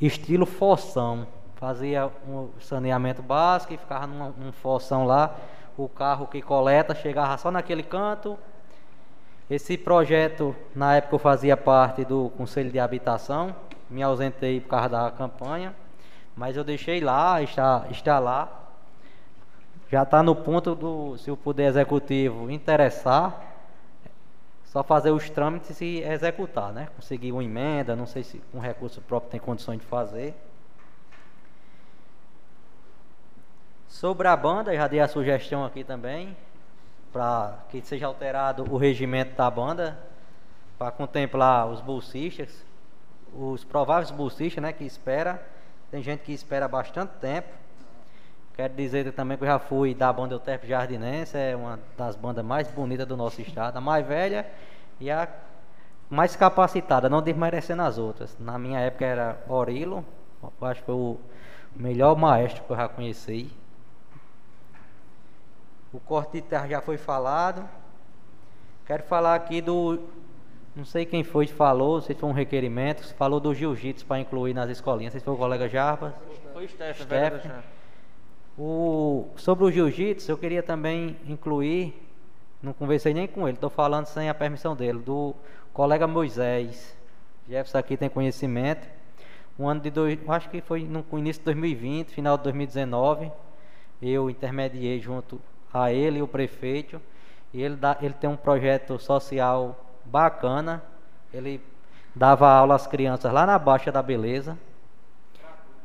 [0.00, 1.26] estilo fossão.
[1.54, 5.36] Fazia um saneamento básico e ficava num, fossão lá,
[5.76, 8.36] o carro que coleta chegava só naquele canto,
[9.50, 13.56] esse projeto, na época eu fazia parte do Conselho de Habitação,
[13.88, 15.74] me ausentei por causa da campanha,
[16.36, 18.67] mas eu deixei lá, está, está lá.
[19.90, 23.42] Já está no ponto do, se o Poder Executivo interessar,
[24.66, 26.88] só fazer os trâmites e executar, né?
[26.94, 30.34] Conseguir uma emenda, não sei se com recurso próprio tem condições de fazer.
[33.88, 36.36] Sobre a banda, já dei a sugestão aqui também,
[37.10, 39.98] para que seja alterado o regimento da banda,
[40.78, 42.62] para contemplar os bolsistas,
[43.34, 45.42] os prováveis bolsistas, né, que espera.
[45.90, 47.48] Tem gente que espera bastante tempo.
[48.58, 52.44] Quero dizer também que eu já fui da banda Euterpe Jardinense, é uma das bandas
[52.44, 54.44] mais bonitas do nosso estado, a mais velha
[54.98, 55.28] e a
[56.10, 58.36] mais capacitada, não desmerecendo as outras.
[58.36, 60.04] Na minha época era Orilo,
[60.42, 61.20] eu acho que foi o
[61.76, 63.48] melhor maestro que eu já conheci.
[65.92, 67.64] O corte de terra já foi falado.
[68.84, 70.00] Quero falar aqui do.
[70.74, 74.52] Não sei quem foi que falou, se foi um requerimento, falou do jiu-jitsu para incluir
[74.52, 75.12] nas escolinhas.
[75.12, 76.12] Se foi o colega Jarbas.
[76.52, 77.77] Foi o Stephen, Stephen.
[78.58, 81.94] O, sobre o jiu-jitsu, eu queria também incluir,
[82.60, 85.32] não conversei nem com ele, estou falando sem a permissão dele, do
[85.72, 86.96] colega Moisés.
[87.48, 88.88] Jefferson aqui tem conhecimento.
[89.56, 93.30] Um ano de dois, acho que foi no início de 2020, final de 2019,
[94.02, 95.40] eu intermediei junto
[95.72, 97.00] a ele e o prefeito.
[97.52, 100.82] E ele, dá, ele tem um projeto social bacana.
[101.32, 101.60] Ele
[102.14, 104.58] dava aula às crianças lá na Baixa da Beleza.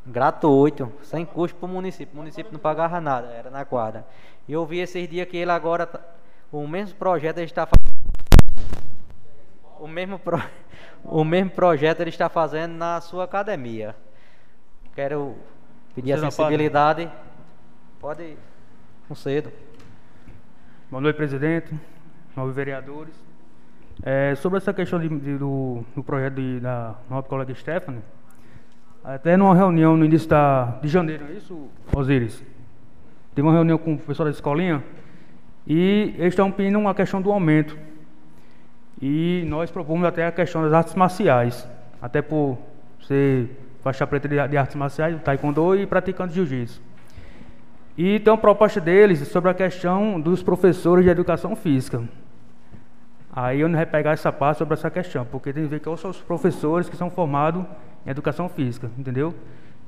[0.05, 2.13] Gratuito, sem custo para o município.
[2.13, 4.05] O município não pagava nada, era na quadra.
[4.47, 5.99] E eu vi esses dias que ele agora, tá,
[6.51, 7.93] o mesmo projeto ele está fazendo.
[9.79, 10.41] O mesmo, pro,
[11.03, 13.95] o mesmo projeto ele está fazendo na sua academia.
[14.93, 15.35] Quero
[15.95, 17.11] pedir Você a sensibilidade.
[17.99, 18.37] Pode, pode
[19.07, 19.51] com cedo.
[20.89, 21.73] Boa noite, presidente,
[22.35, 23.13] novos vereadores.
[24.01, 28.01] É, sobre essa questão de, de, do, do, projeto de, da nossa colega Stephanie,
[29.03, 32.41] até numa reunião no início da, de janeiro, é isso, Osiris?
[33.35, 34.83] Teve uma reunião com o professor da escolinha
[35.67, 37.77] e eles estão pedindo uma questão do aumento.
[39.01, 41.67] E nós propomos até a questão das artes marciais,
[42.01, 42.57] até por
[43.01, 43.49] ser
[43.83, 46.81] faixa preta de, de artes marciais, taekwondo e praticante jiu-jitsu.
[47.97, 52.01] E tem uma proposta deles sobre a questão dos professores de educação física.
[53.35, 55.97] Aí eu não vou pegar essa parte sobre essa questão, porque tem que ver que
[55.97, 57.65] são os professores que são formados
[58.05, 59.33] em educação física, entendeu?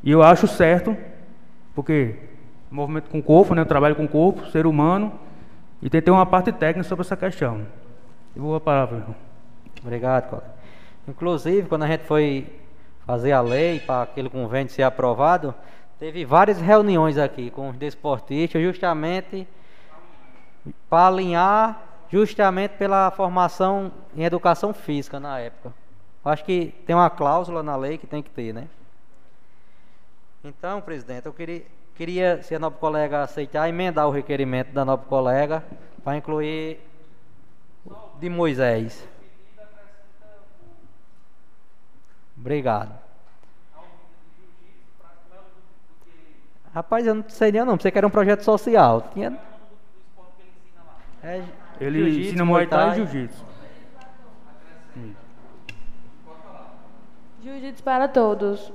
[0.04, 0.96] E eu acho certo,
[1.74, 2.16] porque
[2.70, 5.12] movimento com corpo, né, eu trabalho com corpo, ser humano,
[5.82, 7.66] e ter uma parte técnica sobre essa questão.
[8.36, 9.06] Eu vou a palavra.
[9.82, 10.56] Obrigado, colega.
[11.08, 12.48] Inclusive, quando a gente foi
[13.06, 15.54] fazer a lei para aquele convênio ser aprovado,
[15.98, 19.48] Teve várias reuniões aqui com os desportistas, justamente
[20.90, 21.82] para alinhar,
[22.12, 25.74] justamente pela formação em educação física na época.
[26.26, 28.68] Acho que tem uma cláusula na lei que tem que ter, né?
[30.43, 31.64] Então, presidente, eu queria,
[31.95, 35.64] queria se a nobre colega aceitar, emendar o requerimento da nobre colega
[36.03, 36.80] para incluir
[38.19, 39.07] de Moisés.
[42.35, 43.06] Obrigado.
[46.73, 49.10] Rapaz, eu não seria não, você quer um projeto social.
[49.14, 49.39] Tinha...
[51.23, 51.43] É,
[51.80, 53.55] Ele ensina Muay Thai e Jiu-Jitsu.
[57.45, 58.73] Jiu-Jitsu para todos.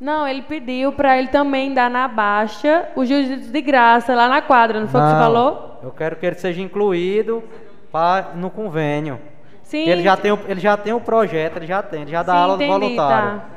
[0.00, 4.42] Não, ele pediu para ele também dar na baixa o jiu-jitsu de graça lá na
[4.42, 5.78] quadra, não foi o que você falou?
[5.80, 7.44] Eu quero que ele seja incluído
[7.92, 9.20] pra, no convênio.
[9.62, 9.88] Sim.
[9.88, 12.38] Ele já, tem, ele já tem o projeto, ele já tem, ele já dá Sim,
[12.38, 13.40] aula entendi, voluntário.
[13.42, 13.51] Tá.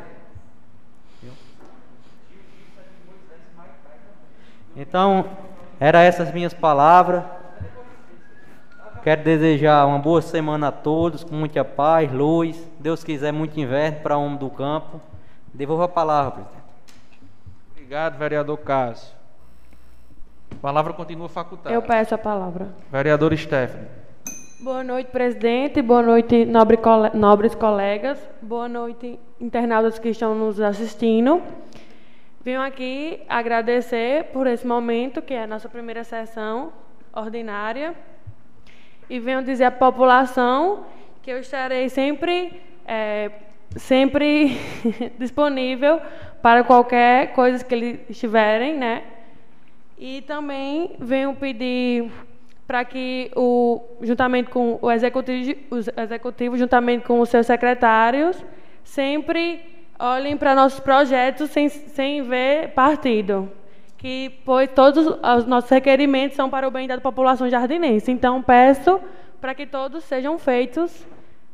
[4.75, 5.25] Então,
[5.79, 7.23] eram essas minhas palavras.
[9.03, 12.67] Quero desejar uma boa semana a todos, com muita paz, luz.
[12.79, 14.99] Deus quiser, muito inverno para o homem do campo.
[15.53, 16.65] Devolvo a palavra, presidente.
[17.71, 19.15] Obrigado, vereador Cássio.
[20.51, 21.73] A palavra continua facultada.
[21.73, 22.69] Eu peço a palavra.
[22.91, 23.87] Vereador Stephanie.
[24.63, 25.81] Boa noite, presidente.
[25.81, 26.79] Boa noite, nobre
[27.13, 28.17] nobres colegas.
[28.41, 31.41] Boa noite, internautas que estão nos assistindo.
[32.45, 36.71] Venho aqui agradecer por esse momento, que é a nossa primeira sessão
[37.11, 37.95] ordinária.
[39.09, 40.85] E venho dizer à população
[41.23, 43.31] que eu estarei sempre é,
[43.75, 44.59] sempre
[45.17, 45.99] disponível
[46.39, 49.01] para qualquer coisa que eles estiverem, né?
[49.97, 52.11] E também venho pedir
[52.67, 58.45] para que o juntamente com o executivo, os executivos, juntamente com os seus secretários,
[58.83, 63.51] sempre olhem para nossos projetos sem, sem ver partido,
[63.97, 68.11] que pois todos os nossos requerimentos são para o bem da população jardinense.
[68.11, 68.99] Então peço
[69.39, 71.05] para que todos sejam feitos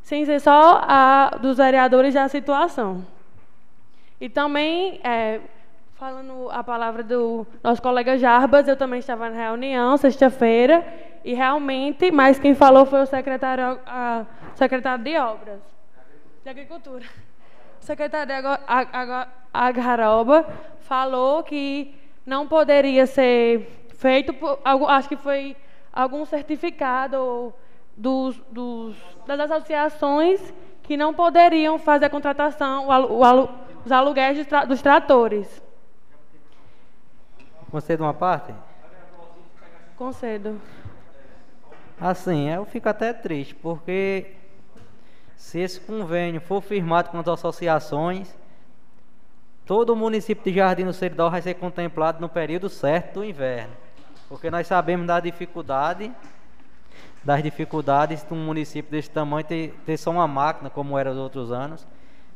[0.01, 3.05] sem ser só a dos vereadores da situação.
[4.19, 5.39] E também, é,
[5.95, 10.85] falando a palavra do nosso colega Jarbas, eu também estava na reunião sexta-feira
[11.23, 15.59] e realmente, mas quem falou foi o secretário, a, secretário de Obras,
[16.43, 17.05] de Agricultura.
[17.81, 20.45] De Agaroba
[20.81, 21.95] falou que
[22.25, 25.55] não poderia ser feito, por, acho que foi
[25.91, 27.53] algum certificado
[27.97, 28.95] dos, dos,
[29.25, 30.53] das associações
[30.83, 33.49] que não poderiam fazer a contratação, o, o,
[33.85, 35.61] os aluguéis tra, dos tratores.
[37.69, 38.53] Concedo uma parte?
[39.95, 40.61] Concedo.
[41.99, 44.40] Assim, eu fico até triste, porque
[45.41, 48.33] se esse convênio for firmado com as associações,
[49.65, 53.73] todo o município de Jardim do Seridó vai ser contemplado no período certo do inverno.
[54.29, 56.11] Porque nós sabemos da dificuldade,
[57.23, 61.17] das dificuldades de um município desse tamanho ter, ter só uma máquina, como era os
[61.17, 61.87] outros anos.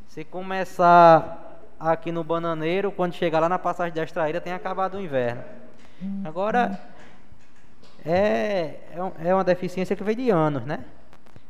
[0.08, 5.00] Se começar aqui no Bananeiro, quando chegar lá na passagem da Extraída, tem acabado o
[5.00, 5.44] inverno.
[6.24, 6.78] Agora,
[8.04, 10.84] é, é, é uma deficiência que vem de anos, né?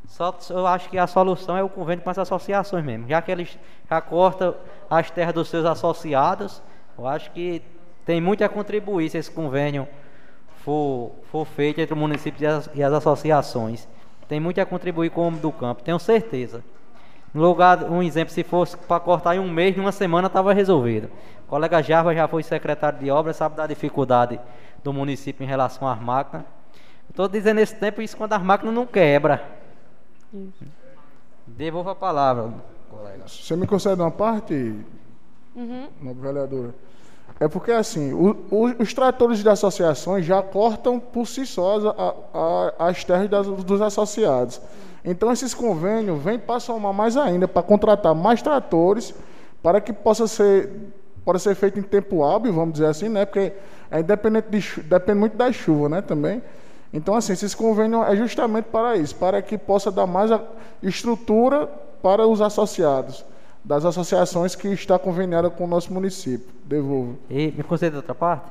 [0.07, 3.07] Só eu acho que a solução é o convênio com as associações mesmo.
[3.07, 3.59] Já que eles
[3.89, 4.55] já cortam
[4.89, 6.61] as terras dos seus associados,
[6.97, 7.61] eu acho que
[8.05, 9.87] tem muito a contribuir se esse convênio
[10.63, 13.87] for, for feito entre o município e as, e as associações.
[14.27, 16.63] Tem muito a contribuir com o homem do campo, tenho certeza.
[17.33, 20.53] No lugar, um exemplo, se fosse para cortar em um mês, em uma semana estava
[20.53, 21.09] resolvido.
[21.45, 24.39] O colega Jarva já foi secretário de obras, sabe da dificuldade
[24.83, 26.45] do município em relação às máquinas.
[27.09, 29.56] Estou dizendo esse tempo isso quando as máquinas não quebra.
[30.37, 30.65] Isso.
[31.47, 32.53] Devolvo a palavra,
[32.89, 33.27] colega.
[33.27, 34.75] Você me concede uma parte,
[35.55, 35.87] uhum.
[36.21, 36.73] vereadora?
[37.39, 42.13] É porque, assim, o, o, os tratores de associações já cortam por si sós a,
[42.33, 44.59] a, as terras das, dos associados.
[45.05, 49.13] Então, esses convênios vêm para somar mais ainda, para contratar mais tratores,
[49.61, 50.69] para que possa ser,
[51.23, 53.25] possa ser feito em tempo hábil, vamos dizer assim, né?
[53.25, 53.53] Porque
[53.91, 56.01] é independente de, depende muito da chuva, né?
[56.01, 56.41] Também.
[56.93, 60.31] Então, assim, esses convênios é justamente para isso, para que possa dar mais
[60.81, 61.67] estrutura
[62.01, 63.25] para os associados
[63.67, 66.47] das associações que está conveniada com o nosso município.
[66.63, 67.19] Devolvo.
[67.29, 68.49] E me concede outra parte?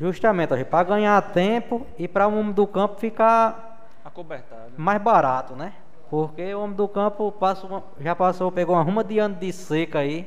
[0.00, 4.72] Justamente, para ganhar tempo e para o homem do campo ficar acobertado.
[4.76, 5.74] mais barato, né?
[6.08, 7.68] Porque o homem do campo passa
[8.00, 10.26] já passou, pegou uma ruma de ano de seca aí.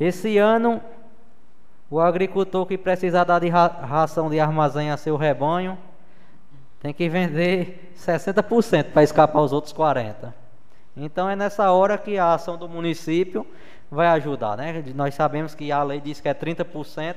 [0.00, 0.80] Esse ano,
[1.88, 5.78] o agricultor que precisar dar de ração de armazém a seu rebanho,
[6.80, 10.32] tem que vender 60% para escapar os outros 40%.
[10.96, 13.46] Então é nessa hora que a ação do município
[13.90, 14.82] vai ajudar, né?
[14.94, 17.16] Nós sabemos que a lei diz que é 30%.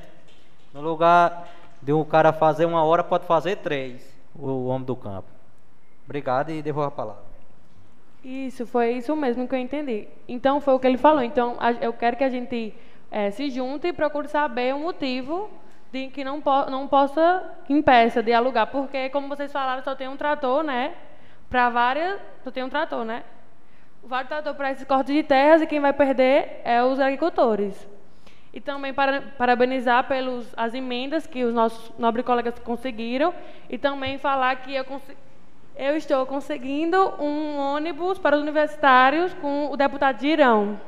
[0.74, 1.48] No lugar
[1.82, 5.28] de um cara fazer uma hora, pode fazer três, o homem do campo.
[6.06, 7.24] Obrigado e devolvo a palavra.
[8.24, 10.08] Isso, foi isso mesmo que eu entendi.
[10.28, 11.22] Então foi o que ele falou.
[11.22, 12.74] Então eu quero que a gente
[13.12, 15.50] é, se junte e procure saber o motivo
[15.94, 18.66] de que não, po não possa, que impeça de alugar.
[18.68, 20.96] Porque, como vocês falaram, só tem um trator, né?
[21.48, 23.24] Para várias, só tem um trator, né?
[24.04, 27.88] Vale tratou para esse corte de terras e quem vai perder é os agricultores.
[28.52, 33.32] E também para, parabenizar pelas as emendas que os nossos nobres colegas conseguiram
[33.70, 34.86] e também falar que eu,
[35.76, 40.80] eu estou conseguindo um ônibus para os universitários com o deputado Girão.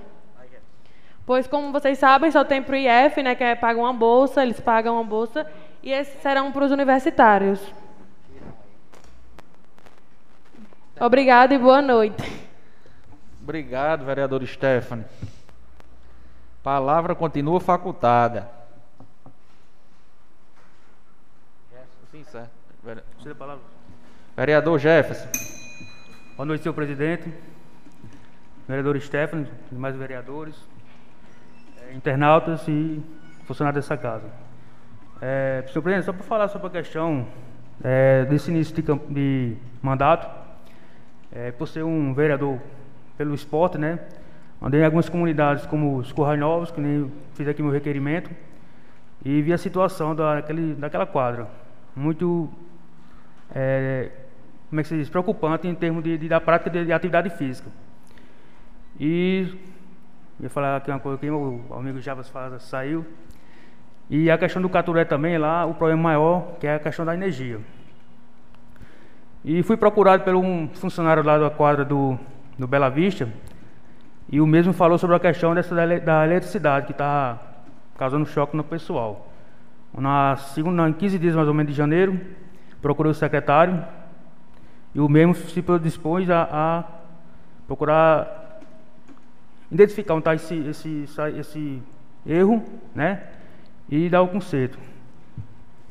[1.25, 4.43] Pois, como vocês sabem, só tem para o IF, né, que é paga uma bolsa,
[4.43, 5.49] eles pagam uma bolsa,
[5.81, 7.59] e esses serão para os universitários.
[10.99, 12.45] Obrigada e boa noite.
[13.41, 15.05] Obrigado, vereador Stephanie.
[16.63, 18.49] Palavra continua facultada.
[22.11, 22.49] Sim, certo.
[24.37, 25.27] Vereador Jefferson.
[26.37, 27.33] Boa noite, senhor presidente.
[28.67, 30.55] Vereador Stephanie, demais vereadores,
[31.95, 33.01] internautas e
[33.45, 34.25] funcionários dessa casa.
[35.21, 37.25] É, senhor presidente, só para falar sobre a questão
[37.83, 40.27] é, desse início de, de mandato,
[41.31, 42.59] é, por ser um vereador
[43.17, 43.99] pelo esporte, né?
[44.61, 48.29] Andei em algumas comunidades como os Corrais Novos, que nem fiz aqui meu requerimento,
[49.23, 51.47] e vi a situação daquele, daquela quadra.
[51.95, 52.49] Muito,
[53.53, 54.11] é,
[54.69, 57.29] como é que se diz, preocupante em termos de, de da prática de, de, atividade
[57.31, 57.69] física.
[58.99, 59.53] E,
[60.39, 63.05] ia falar aqui uma coisa que o amigo Javas faz, saiu,
[64.09, 67.13] e a questão do Caturé também, lá, o problema maior, que é a questão da
[67.13, 67.59] energia.
[69.43, 72.17] E fui procurado por um funcionário lá da quadra do
[72.57, 73.29] no Bela Vista,
[74.29, 77.37] e o mesmo falou sobre a questão dessa da eletricidade, que está
[77.97, 79.31] causando choque no pessoal.
[79.97, 82.19] Na segunda, em 15 dias mais ou menos de janeiro,
[82.81, 83.83] procurei o secretário,
[84.93, 86.83] e o mesmo se dispôs a, a
[87.67, 88.44] procurar
[89.71, 91.05] identificar onde está esse, esse,
[91.37, 91.81] esse
[92.25, 92.63] erro,
[92.93, 93.23] né?
[93.89, 94.77] E dar o conserto.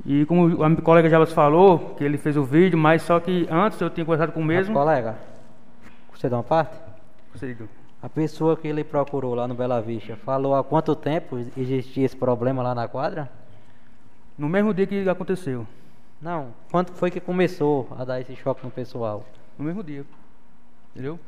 [0.05, 3.81] E como o colega Jabas falou, que ele fez o vídeo, mas só que antes
[3.81, 4.75] eu tinha conversado com o mesmo.
[4.75, 5.17] Colega,
[6.13, 6.77] você dá uma parte?
[7.33, 7.69] Conselheiro.
[8.03, 12.15] A pessoa que ele procurou lá no Bela Vista falou há quanto tempo existia esse
[12.15, 13.31] problema lá na quadra?
[14.37, 15.67] No mesmo dia que aconteceu.
[16.21, 19.25] Não, quanto foi que começou a dar esse choque no pessoal?
[19.59, 20.05] No mesmo dia.
[20.93, 21.19] Entendeu?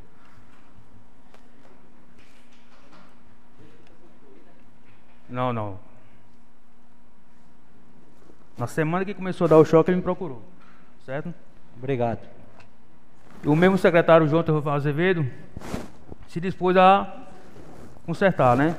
[5.29, 5.79] Não, não.
[8.57, 10.41] Na semana que começou a dar o choque, ele me procurou.
[11.05, 11.33] Certo?
[11.77, 12.19] Obrigado.
[13.45, 15.25] O mesmo secretário João Terro Azevedo
[16.27, 17.13] se dispôs a
[18.05, 18.75] consertar, né?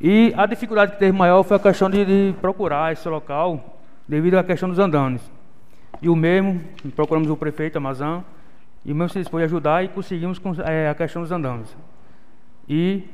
[0.00, 3.78] E a dificuldade que teve maior foi a questão de, de procurar esse local
[4.08, 5.22] devido à questão dos andames.
[6.02, 6.60] E o mesmo,
[6.96, 8.24] procuramos o prefeito Amazã,
[8.84, 11.76] e o mesmo se dispôs a ajudar e conseguimos cons- eh, a questão dos andames.
[12.68, 13.04] E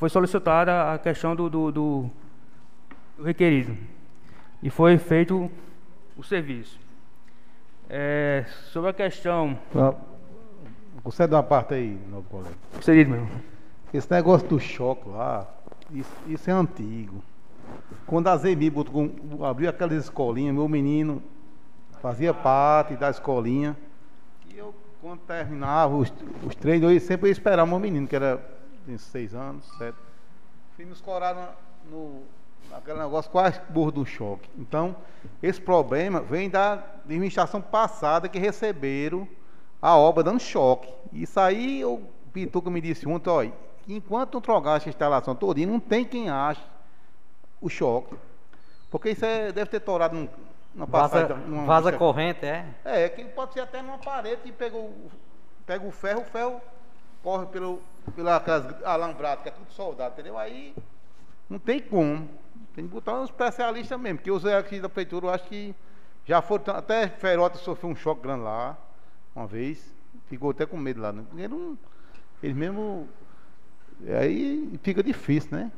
[0.00, 2.10] foi solicitada a questão do, do, do-
[3.18, 3.76] do requerido.
[4.62, 5.50] E foi feito
[6.16, 6.80] o serviço.
[7.88, 9.58] Eh, sobre a questão.
[11.04, 12.54] Você dá uma parte aí, meu colega.
[12.80, 13.28] Seria mesmo.
[13.92, 15.46] Esse negócio do choque lá,
[15.90, 17.22] isso, isso é antigo.
[18.06, 18.72] Quando a Zemi
[19.48, 21.22] abriu aquelas escolinhas, meu menino
[22.00, 23.76] fazia parte da escolinha.
[24.48, 26.10] E eu, quando terminava os,
[26.46, 28.40] os treinos, eu sempre ia esperar o meu menino, que era
[28.96, 29.96] de seis anos, sete.
[30.76, 31.56] Fui nos corar
[31.90, 32.22] no,
[32.70, 34.48] naquele negócio quase burro do choque.
[34.58, 34.94] Então,
[35.42, 39.26] esse problema vem da administração passada que receberam
[39.80, 40.92] a obra dando choque.
[41.12, 42.00] Isso aí, o
[42.32, 43.52] Pituca me disse ontem, olha,
[43.88, 46.62] enquanto não trocar essa instalação todinha, não tem quem ache
[47.60, 48.14] o choque.
[48.90, 50.28] Porque isso é- deve ter torado num,
[50.74, 51.44] numa Vaza, passagem.
[51.46, 52.66] numa- vaza corrente, é?
[52.84, 55.10] é, que pode ser até numa parede e pega o,
[55.66, 56.60] pega o ferro, o ferro
[57.22, 57.82] corre pelo,
[58.14, 60.38] pela aquelas alambradas, que é tudo soldado, entendeu?
[60.38, 60.74] Aí
[61.48, 62.28] não tem como.
[62.74, 65.74] Tem que botar um especialista mesmo, porque os aqui da prefeitura, eu acho que
[66.24, 68.76] já foram, até Ferota sofreu um choque grande lá,
[69.34, 69.92] uma vez,
[70.26, 71.24] ficou até com medo lá, né?
[71.48, 71.76] Não,
[72.42, 73.08] eles mesmo,
[74.18, 75.72] aí fica difícil, né?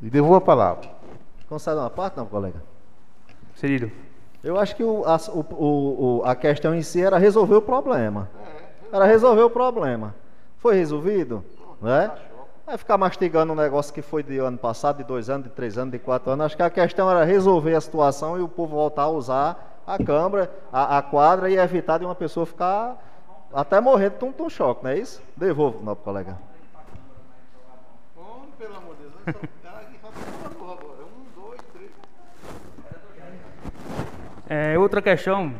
[0.00, 0.88] E devolvo a palavra.
[1.48, 2.62] Concede uma parte, não, colega?
[3.56, 3.90] Seguido.
[4.42, 8.30] Eu acho que o, a, o- o- a questão em si era resolver o problema.
[8.92, 10.14] Era resolver o problema.
[10.62, 11.44] Foi resolvido?
[11.80, 12.08] Né?
[12.64, 15.76] Vai ficar mastigando um negócio que foi de ano passado, de dois anos, de três
[15.76, 16.46] anos, de quatro anos.
[16.46, 19.98] Acho que a questão era resolver a situação e o povo voltar a usar a
[19.98, 22.96] câmara, a, a quadra e evitar de uma pessoa ficar
[23.52, 25.20] até morrer de um, de um choque, não é isso?
[25.36, 26.38] Devolvo, nosso colega.
[28.56, 29.14] Pelo amor de Deus,
[29.66, 31.02] agora.
[31.02, 31.90] Um, dois, três.
[34.48, 35.52] É, outra questão,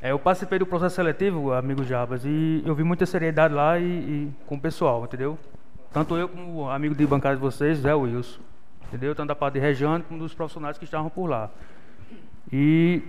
[0.00, 3.84] é, eu participei do processo seletivo, amigo Jabas, e eu vi muita seriedade lá e,
[3.84, 5.36] e com o pessoal, entendeu?
[5.92, 8.40] Tanto eu como o amigo de bancada de vocês, Zé Wilson,
[8.86, 9.14] entendeu?
[9.14, 11.50] Tanto da parte de Regiane como dos profissionais que estavam por lá.
[12.52, 13.02] E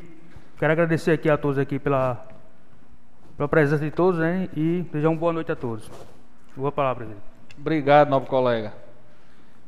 [0.57, 2.25] quero agradecer aqui a todos aqui pela,
[3.37, 4.49] pela presença de todos, né?
[4.55, 5.89] E desejar uma boa noite a todos.
[6.55, 7.23] Boa palavra, presidente.
[7.59, 8.73] Obrigado, novo colega.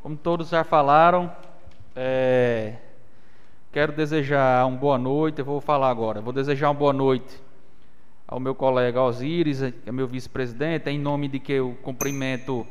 [0.02, 1.32] Como todos já falaram,
[1.96, 2.76] é,
[3.72, 5.40] quero desejar uma boa noite.
[5.40, 6.20] Eu vou falar agora.
[6.20, 7.42] Vou desejar uma boa noite
[8.28, 12.68] ao meu colega Osíris, que é meu vice-presidente, em nome de que eu cumprimento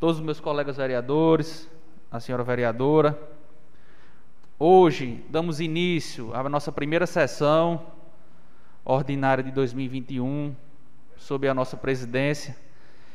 [0.00, 1.68] todos os meus colegas vereadores,
[2.10, 3.16] a senhora vereadora.
[4.58, 7.86] Hoje damos início à nossa primeira sessão
[8.84, 10.54] ordinária de 2021,
[11.16, 12.56] sob a nossa presidência.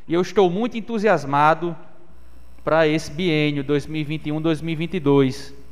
[0.07, 1.75] E eu estou muito entusiasmado
[2.63, 5.64] para esse biênio 2021-2022.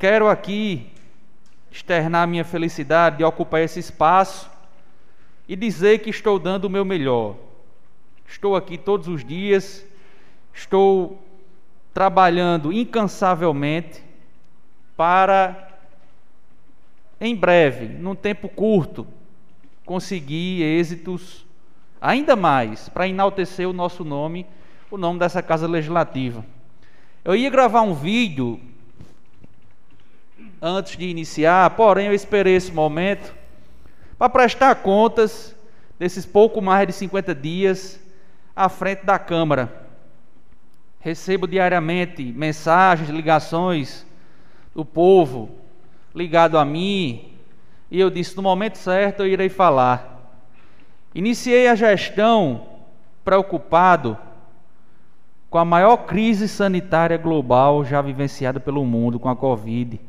[0.00, 0.86] Quero aqui
[1.70, 4.50] externar minha felicidade de ocupar esse espaço
[5.46, 7.36] e dizer que estou dando o meu melhor.
[8.26, 9.84] Estou aqui todos os dias,
[10.54, 11.22] estou
[11.92, 14.02] trabalhando incansavelmente
[14.96, 15.68] para,
[17.20, 19.06] em breve, num tempo curto,
[19.84, 21.44] conseguir êxitos
[22.00, 24.46] ainda mais para enaltecer o nosso nome,
[24.90, 26.42] o nome dessa Casa Legislativa.
[27.22, 28.69] Eu ia gravar um vídeo
[30.60, 33.34] antes de iniciar, porém eu esperei esse momento
[34.18, 35.54] para prestar contas
[35.98, 38.00] desses pouco mais de 50 dias
[38.54, 39.86] à frente da Câmara.
[40.98, 44.06] Recebo diariamente mensagens, ligações
[44.74, 45.50] do povo
[46.14, 47.32] ligado a mim,
[47.90, 50.36] e eu disse: no momento certo eu irei falar.
[51.14, 52.66] Iniciei a gestão
[53.24, 54.16] preocupado
[55.48, 60.00] com a maior crise sanitária global já vivenciada pelo mundo com a Covid,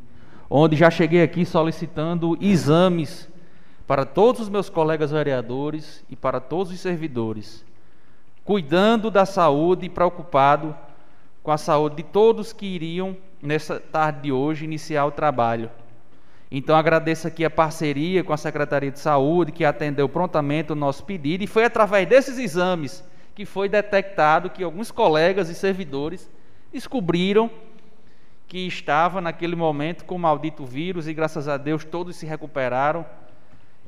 [0.53, 3.30] onde já cheguei aqui solicitando exames
[3.88, 7.65] para todos os meus colegas vereadores e para todos os servidores,
[8.43, 10.75] cuidando da saúde e preocupado
[11.41, 15.71] com a saúde de todos que iriam, nessa tarde de hoje, iniciar o trabalho.
[16.51, 21.05] Então agradeço aqui a parceria com a Secretaria de Saúde, que atendeu prontamente o nosso
[21.05, 23.01] pedido, e foi através desses exames
[23.33, 26.30] que foi detectado que alguns colegas e servidores
[26.73, 27.49] descobriram
[28.51, 33.05] que estava naquele momento com o maldito vírus e graças a Deus todos se recuperaram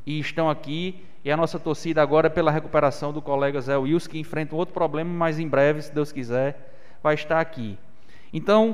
[0.05, 1.03] e estão aqui.
[1.21, 4.73] E a nossa torcida agora é pela recuperação do colega Zé Wilson, que enfrenta outro
[4.73, 7.77] problema, mas em breve, se Deus quiser, vai estar aqui.
[8.31, 8.73] Então,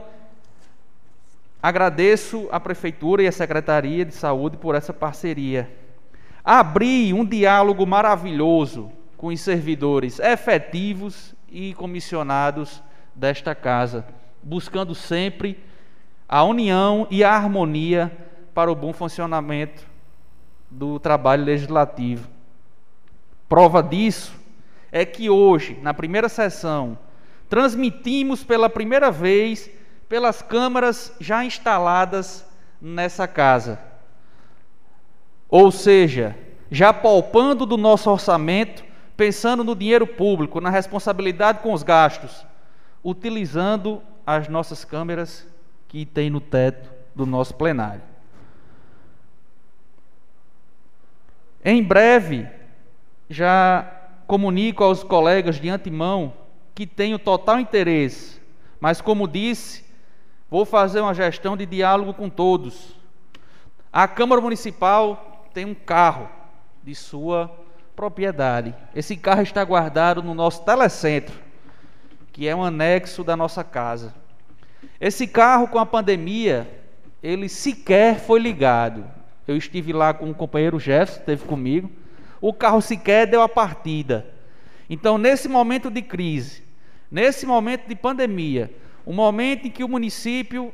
[1.59, 5.75] agradeço a Prefeitura e a Secretaria de Saúde por essa parceria.
[6.45, 12.79] Abri um diálogo maravilhoso com os servidores efetivos e comissionados
[13.15, 14.05] desta casa,
[14.43, 15.67] buscando sempre
[16.29, 18.15] a união e a harmonia
[18.53, 19.83] para o bom funcionamento
[20.69, 22.29] do trabalho legislativo.
[23.47, 24.31] Prova disso
[24.91, 26.99] é que hoje, na primeira sessão,
[27.49, 29.71] transmitimos pela primeira vez
[30.07, 32.45] pelas câmaras já instaladas
[32.79, 33.79] nessa casa.
[35.49, 36.37] Ou seja,
[36.69, 38.83] já palpando do nosso orçamento,
[39.17, 42.45] pensando no dinheiro público, na responsabilidade com os gastos,
[43.03, 45.47] utilizando as nossas câmeras
[45.89, 48.03] que tem no teto do nosso plenário.
[51.65, 52.47] Em breve,
[53.29, 53.85] já
[54.25, 56.33] comunico aos colegas de antemão
[56.73, 58.39] que tenho total interesse,
[58.79, 59.83] mas como disse,
[60.49, 62.95] vou fazer uma gestão de diálogo com todos.
[63.91, 66.29] A Câmara Municipal tem um carro
[66.83, 67.51] de sua
[67.95, 68.73] propriedade.
[68.95, 71.37] Esse carro está guardado no nosso telecentro,
[72.31, 74.13] que é um anexo da nossa casa.
[74.99, 76.69] Esse carro com a pandemia,
[77.21, 79.05] ele sequer foi ligado.
[79.47, 81.89] Eu estive lá com o companheiro Jefferson, esteve comigo.
[82.41, 84.25] O carro sequer deu a partida.
[84.89, 86.63] Então, nesse momento de crise,
[87.09, 88.73] nesse momento de pandemia,
[89.05, 90.73] um momento em que o município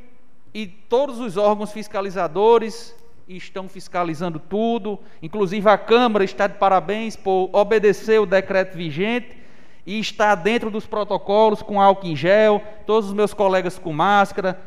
[0.52, 2.94] e todos os órgãos fiscalizadores
[3.28, 9.45] estão fiscalizando tudo, inclusive a Câmara está de parabéns por obedecer o decreto vigente
[9.86, 14.60] e está dentro dos protocolos com álcool em gel, todos os meus colegas com máscara.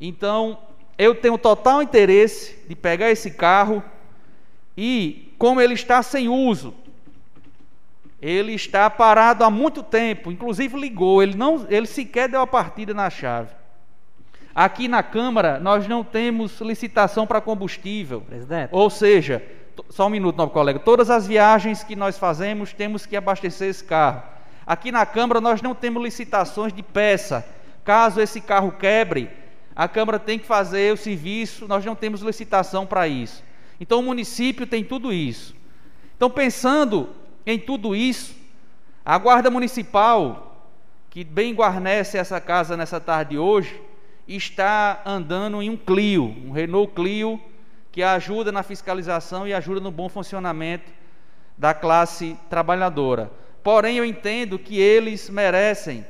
[0.00, 0.58] Então,
[0.98, 3.82] eu tenho total interesse de pegar esse carro
[4.76, 6.74] e, como ele está sem uso,
[8.20, 12.92] ele está parado há muito tempo, inclusive ligou, ele não, ele sequer deu a partida
[12.92, 13.60] na chave.
[14.54, 18.20] Aqui na Câmara nós não temos licitação para combustível.
[18.20, 18.70] Presidente.
[18.72, 19.42] Ou seja,
[19.88, 20.78] só um minuto, novo colega.
[20.78, 24.22] Todas as viagens que nós fazemos temos que abastecer esse carro.
[24.70, 27.44] Aqui na Câmara nós não temos licitações de peça.
[27.84, 29.28] Caso esse carro quebre,
[29.74, 33.42] a Câmara tem que fazer o serviço, nós não temos licitação para isso.
[33.80, 35.56] Então o município tem tudo isso.
[36.16, 37.08] Então, pensando
[37.44, 38.32] em tudo isso,
[39.04, 40.70] a Guarda Municipal,
[41.10, 43.82] que bem guarnece essa casa nessa tarde de hoje,
[44.28, 47.40] está andando em um Clio, um Renault Clio,
[47.90, 50.92] que ajuda na fiscalização e ajuda no bom funcionamento
[51.58, 53.32] da classe trabalhadora.
[53.62, 56.04] Porém, eu entendo que eles merecem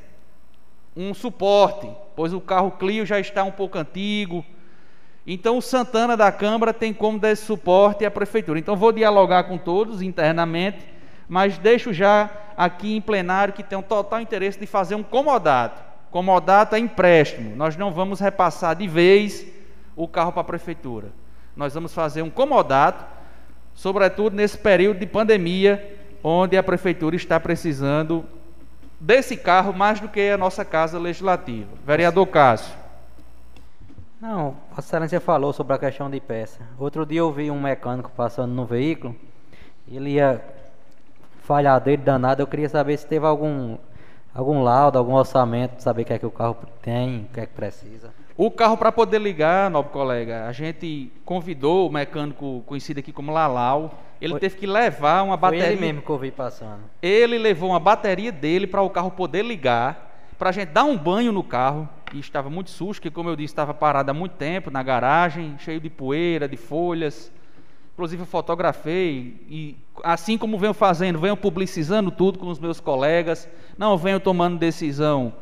[0.95, 4.45] um suporte, pois o carro Clio já está um pouco antigo.
[5.25, 8.59] Então, o Santana da Câmara tem como dar esse suporte à Prefeitura.
[8.59, 10.79] Então, vou dialogar com todos internamente,
[11.29, 15.91] mas deixo já aqui em plenário que tem um total interesse de fazer um comodato
[16.11, 17.55] Comodato é empréstimo.
[17.55, 19.47] Nós não vamos repassar de vez
[19.95, 21.07] o carro para a prefeitura.
[21.55, 23.05] Nós vamos fazer um comodato,
[23.73, 28.25] sobretudo nesse período de pandemia, onde a prefeitura está precisando
[28.99, 31.69] desse carro mais do que a nossa casa legislativa.
[31.85, 32.81] Vereador Cássio.
[34.21, 36.59] Não, a excelência falou sobre a questão de peça.
[36.77, 39.15] Outro dia eu vi um mecânico passando no veículo,
[39.87, 40.39] ele ia
[41.41, 43.77] falhar dele danado, eu queria saber se teve algum
[44.33, 47.45] algum laudo, algum orçamento, saber o que é que o carro tem, o que é
[47.45, 48.13] que precisa.
[48.37, 53.31] O carro para poder ligar, novo colega, a gente convidou o mecânico conhecido aqui como
[53.31, 53.99] Lalau.
[54.21, 54.39] Ele Foi.
[54.39, 55.65] teve que levar uma bateria.
[55.65, 56.81] Foi ele mesmo que eu vi passando.
[57.01, 60.97] Ele levou uma bateria dele para o carro poder ligar, para a gente dar um
[60.97, 61.87] banho no carro.
[62.13, 65.55] E estava muito sujo, porque como eu disse, estava parado há muito tempo na garagem,
[65.59, 67.31] cheio de poeira, de folhas.
[67.93, 73.47] Inclusive eu fotografei e assim como venho fazendo, venho publicizando tudo com os meus colegas,
[73.77, 75.33] não venho tomando decisão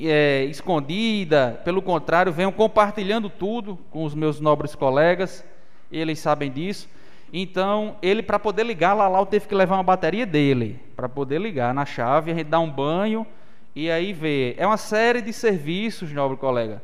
[0.00, 5.44] é, escondida, pelo contrário, venho compartilhando tudo com os meus nobres colegas,
[5.90, 6.88] eles sabem disso.
[7.32, 11.74] Então, ele para poder ligar, lá teve que levar uma bateria dele para poder ligar
[11.74, 13.26] na chave, a gente dá um banho
[13.74, 14.54] e aí ver.
[14.56, 16.82] É uma série de serviços, nobre colega,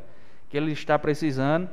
[0.49, 1.69] que ele está precisando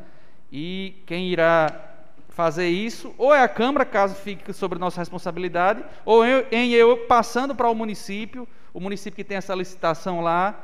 [0.52, 1.88] e quem irá
[2.30, 6.98] fazer isso, ou é a Câmara, caso fique sobre nossa responsabilidade, ou eu, em eu
[7.08, 10.56] passando para o município, o município que tem essa licitação lá,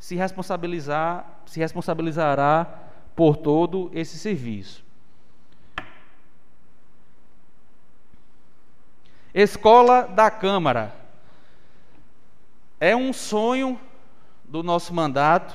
[0.00, 2.66] se responsabilizar, se responsabilizará
[3.14, 4.82] por todo esse serviço.
[9.32, 10.96] Escola da Câmara.
[12.80, 13.78] É um sonho
[14.42, 15.54] do nosso mandato,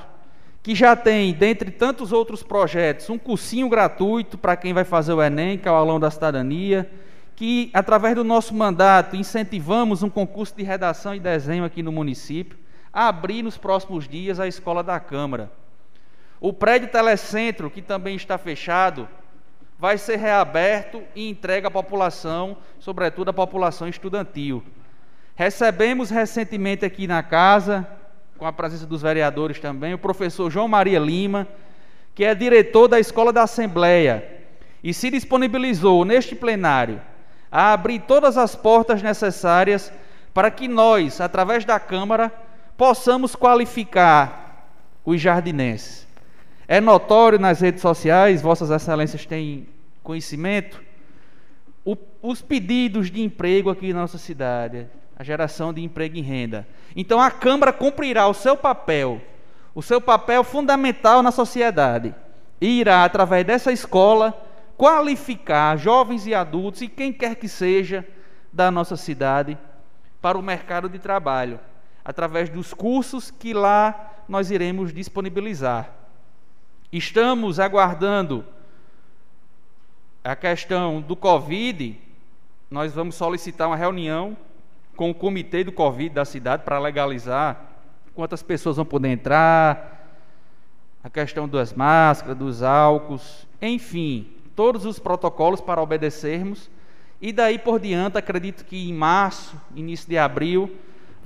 [0.62, 5.22] que já tem, dentre tantos outros projetos, um cursinho gratuito para quem vai fazer o
[5.22, 6.90] Enem, que é o aulão da cidadania,
[7.34, 12.56] que, através do nosso mandato, incentivamos um concurso de redação e desenho aqui no município,
[12.98, 15.52] abrir nos próximos dias a Escola da Câmara.
[16.40, 19.06] O prédio Telecentro, que também está fechado,
[19.78, 24.64] vai ser reaberto e entregue à população, sobretudo à população estudantil.
[25.34, 27.86] Recebemos recentemente aqui na casa,
[28.38, 31.46] com a presença dos vereadores também, o professor João Maria Lima,
[32.14, 34.26] que é diretor da Escola da Assembleia,
[34.82, 37.02] e se disponibilizou neste plenário
[37.52, 39.92] a abrir todas as portas necessárias
[40.32, 42.32] para que nós, através da Câmara,
[42.76, 44.68] possamos qualificar
[45.04, 46.06] os jardinenses.
[46.68, 49.68] É notório nas redes sociais, Vossas Excelências têm
[50.02, 50.82] conhecimento,
[51.84, 56.66] o, os pedidos de emprego aqui na nossa cidade, a geração de emprego e renda.
[56.94, 59.20] Então a Câmara cumprirá o seu papel,
[59.74, 62.14] o seu papel fundamental na sociedade,
[62.60, 64.34] e irá, através dessa escola,
[64.76, 68.06] qualificar jovens e adultos e quem quer que seja
[68.52, 69.56] da nossa cidade
[70.20, 71.60] para o mercado de trabalho,
[72.06, 75.90] através dos cursos que lá nós iremos disponibilizar.
[76.92, 78.44] Estamos aguardando
[80.22, 81.98] a questão do Covid,
[82.70, 84.36] nós vamos solicitar uma reunião
[84.94, 87.60] com o comitê do Covid da cidade para legalizar
[88.14, 90.06] quantas pessoas vão poder entrar,
[91.02, 96.70] a questão das máscaras, dos álcools, enfim, todos os protocolos para obedecermos.
[97.20, 100.70] E daí por diante, acredito que em março, início de abril,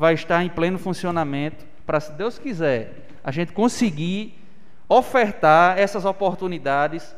[0.01, 4.35] vai estar em pleno funcionamento para, se Deus quiser, a gente conseguir
[4.89, 7.15] ofertar essas oportunidades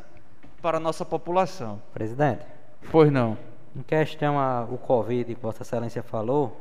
[0.60, 1.80] para a nossa população.
[1.94, 2.44] Presidente.
[2.90, 3.38] Pois não.
[3.76, 6.60] Em questão a, o Covid que Vossa Excelência falou,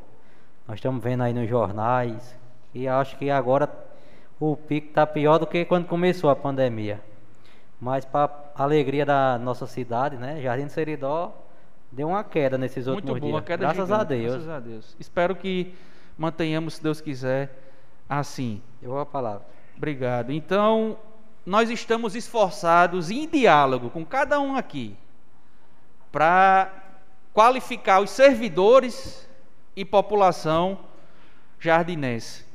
[0.68, 2.38] nós estamos vendo aí nos jornais
[2.72, 3.68] e acho que agora
[4.40, 7.02] o pico está pior do que quando começou a pandemia.
[7.80, 11.34] Mas para alegria da nossa cidade, né, Jardim do Seridó
[11.92, 13.34] deu uma queda nesses Muito últimos bom, dias.
[13.34, 14.34] Uma queda graças gigante, a Deus.
[14.34, 14.96] Graças a Deus.
[15.00, 15.74] Espero que
[16.18, 17.58] mantenhamos, se Deus quiser,
[18.08, 18.62] assim.
[18.82, 19.46] Eu vou a palavra.
[19.76, 20.32] Obrigado.
[20.32, 20.98] Então,
[21.46, 24.96] nós estamos esforçados em diálogo com cada um aqui
[26.12, 26.72] para
[27.34, 29.28] qualificar os servidores
[29.76, 30.78] e população
[31.60, 32.46] jardinense.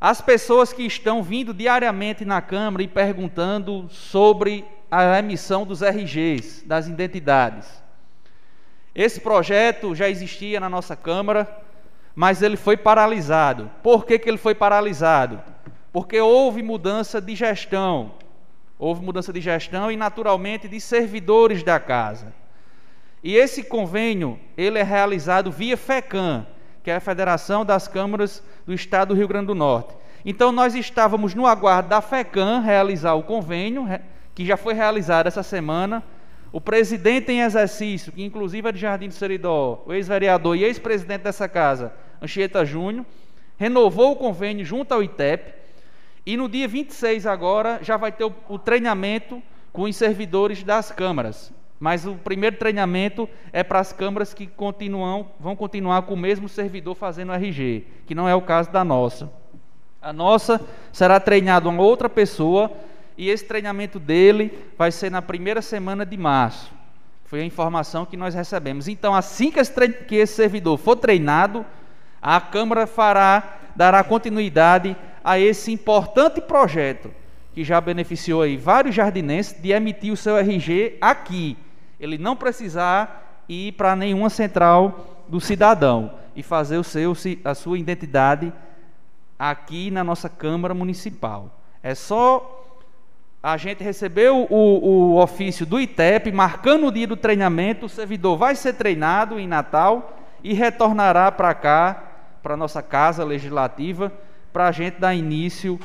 [0.00, 6.66] As pessoas que estão vindo diariamente na Câmara e perguntando sobre a emissão dos RGs,
[6.66, 7.82] das identidades.
[8.94, 11.48] Esse projeto já existia na nossa Câmara,
[12.14, 13.70] mas ele foi paralisado.
[13.82, 15.40] Por que, que ele foi paralisado?
[15.92, 18.12] Porque houve mudança de gestão.
[18.78, 22.32] Houve mudança de gestão e, naturalmente, de servidores da casa.
[23.22, 26.46] E esse convênio, ele é realizado via FECAM,
[26.82, 29.94] que é a Federação das Câmaras do Estado do Rio Grande do Norte.
[30.24, 33.86] Então, nós estávamos no aguardo da FECAM realizar o convênio,
[34.34, 36.02] que já foi realizado essa semana.
[36.52, 41.22] O presidente em exercício, que inclusive é de Jardim do Seridó, o ex-vereador e ex-presidente
[41.22, 41.92] dessa casa,
[42.22, 43.04] Anchieta Júnior,
[43.58, 45.52] renovou o convênio junto ao ITEP.
[46.24, 49.42] E no dia 26 agora já vai ter o, o treinamento
[49.72, 51.52] com os servidores das câmaras.
[51.80, 56.48] Mas o primeiro treinamento é para as câmaras que continuam, vão continuar com o mesmo
[56.48, 59.28] servidor fazendo RG, que não é o caso da nossa.
[60.00, 60.60] A nossa
[60.92, 62.70] será treinada uma outra pessoa
[63.16, 66.72] e esse treinamento dele vai ser na primeira semana de março.
[67.24, 68.86] Foi a informação que nós recebemos.
[68.86, 71.64] Então, assim que esse, que esse servidor for treinado,
[72.22, 77.10] a Câmara fará, dará continuidade a esse importante projeto
[77.52, 81.56] que já beneficiou aí vários jardinenses de emitir o seu RG aqui,
[82.00, 87.12] ele não precisar ir para nenhuma central do cidadão e fazer o seu,
[87.44, 88.52] a sua identidade
[89.38, 91.50] aqui na nossa Câmara Municipal.
[91.82, 92.60] É só
[93.42, 98.38] a gente receber o, o, ofício do ITEP, marcando o dia do treinamento, o servidor
[98.38, 102.11] vai ser treinado em Natal e retornará para cá,
[102.42, 104.12] para a nossa casa legislativa,
[104.52, 105.78] para a gente dar início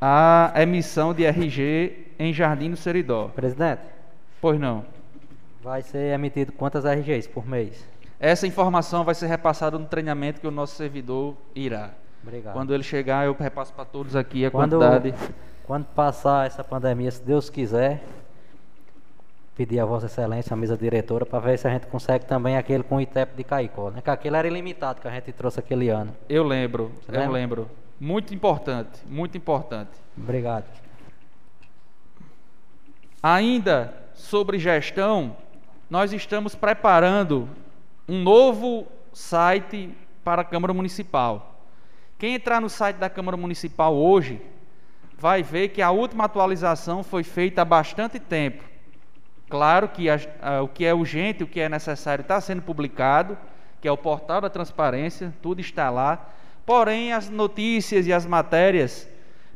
[0.00, 3.28] à emissão de RG em Jardim do Seridó.
[3.28, 3.82] Presidente.
[4.40, 4.84] Pois não.
[5.62, 7.88] Vai ser emitido quantas RGs por mês?
[8.18, 11.90] Essa informação vai ser repassada no treinamento que o nosso servidor irá.
[12.22, 12.54] Obrigado.
[12.54, 15.14] Quando ele chegar, eu repasso para todos aqui a quando, quantidade.
[15.64, 18.02] Quando passar essa pandemia, se Deus quiser,
[19.56, 22.82] pedir a Vossa Excelência, a mesa diretora, para ver se a gente consegue também aquele
[22.82, 24.02] com o ITEP de Caicó, né?
[24.02, 26.14] Que aquele era ilimitado que a gente trouxe aquele ano.
[26.28, 27.32] Eu lembro, Você eu lembra?
[27.32, 27.70] lembro.
[27.98, 29.90] Muito importante, muito importante.
[30.16, 30.66] Obrigado.
[33.22, 35.34] Ainda sobre gestão,
[35.88, 37.48] nós estamos preparando
[38.06, 39.90] um novo site
[40.22, 41.54] para a Câmara Municipal.
[42.18, 44.40] Quem entrar no site da Câmara Municipal hoje
[45.18, 48.62] vai ver que a última atualização foi feita há bastante tempo.
[49.48, 53.38] Claro que as- ah, o que é urgente, o que é necessário está sendo publicado,
[53.80, 56.30] que é o portal da transparência, tudo está lá.
[56.64, 59.08] Porém, as notícias e as matérias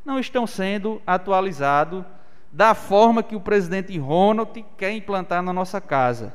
[0.04, 2.04] não estão sendo atualizadas
[2.52, 6.32] da forma que o presidente Ronald quer implantar na nossa casa.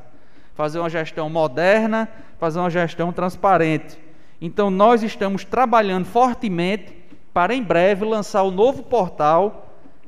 [0.54, 3.98] Fazer uma gestão moderna, fazer uma gestão transparente.
[4.40, 6.94] Então, nós estamos trabalhando fortemente
[7.32, 9.66] para em breve lançar o novo portal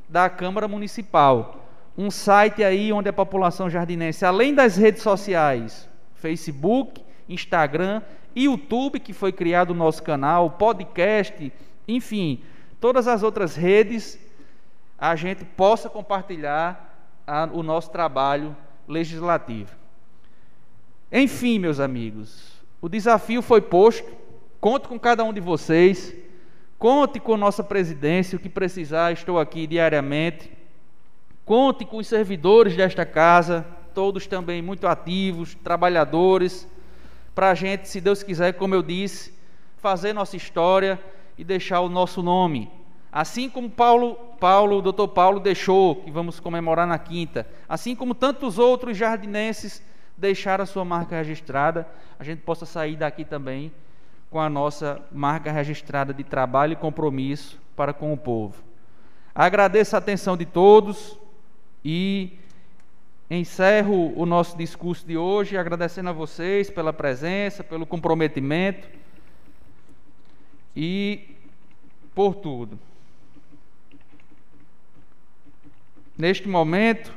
[0.09, 1.58] da Câmara Municipal.
[1.99, 8.02] Um site aí onde a população jardinense, além das redes sociais, Facebook, Instagram,
[8.36, 11.52] YouTube, que foi criado o nosso canal, podcast,
[11.89, 12.41] enfim,
[12.81, 14.17] todas as outras redes,
[14.97, 19.77] a gente possa compartilhar a- o nosso trabalho legislativo.
[21.10, 24.09] Enfim, meus amigos, o desafio foi posto.
[24.60, 26.15] Conto com cada um de vocês.
[26.78, 30.58] Conte com nossa presidência, o que precisar, estou aqui diariamente.
[31.49, 36.68] Conte com os servidores desta casa, todos também muito ativos, trabalhadores,
[37.35, 39.33] para a gente, se Deus quiser, como eu disse,
[39.78, 41.01] fazer nossa história
[41.39, 42.70] e deixar o nosso nome.
[43.10, 48.59] Assim como Paulo, Paulo, doutor Paulo deixou, que vamos comemorar na quinta, assim como tantos
[48.59, 49.83] outros jardinenses
[50.18, 53.73] deixaram a sua marca registrada, a gente possa sair daqui também
[54.31, 58.62] com a nossa marca registrada de trabalho e compromisso para com o povo.
[59.35, 61.18] Agradeço a atenção de todos
[61.85, 62.39] e
[63.31, 68.89] encerro o nosso discurso de hoje agradecendo a vocês pela presença, pelo comprometimento
[70.75, 71.37] e
[72.15, 72.79] por tudo.
[76.17, 77.15] Neste momento,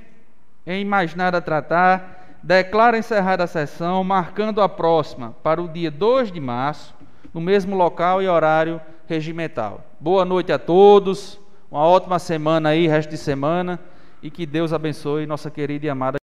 [0.68, 5.90] em mais nada a tratar, declaro encerrada a sessão, marcando a próxima para o dia
[5.90, 6.94] 2 de março,
[7.34, 9.84] no mesmo local e horário regimental.
[10.00, 11.40] Boa noite a todos,
[11.72, 13.80] uma ótima semana aí, resto de semana,
[14.22, 16.21] e que Deus abençoe nossa querida e amada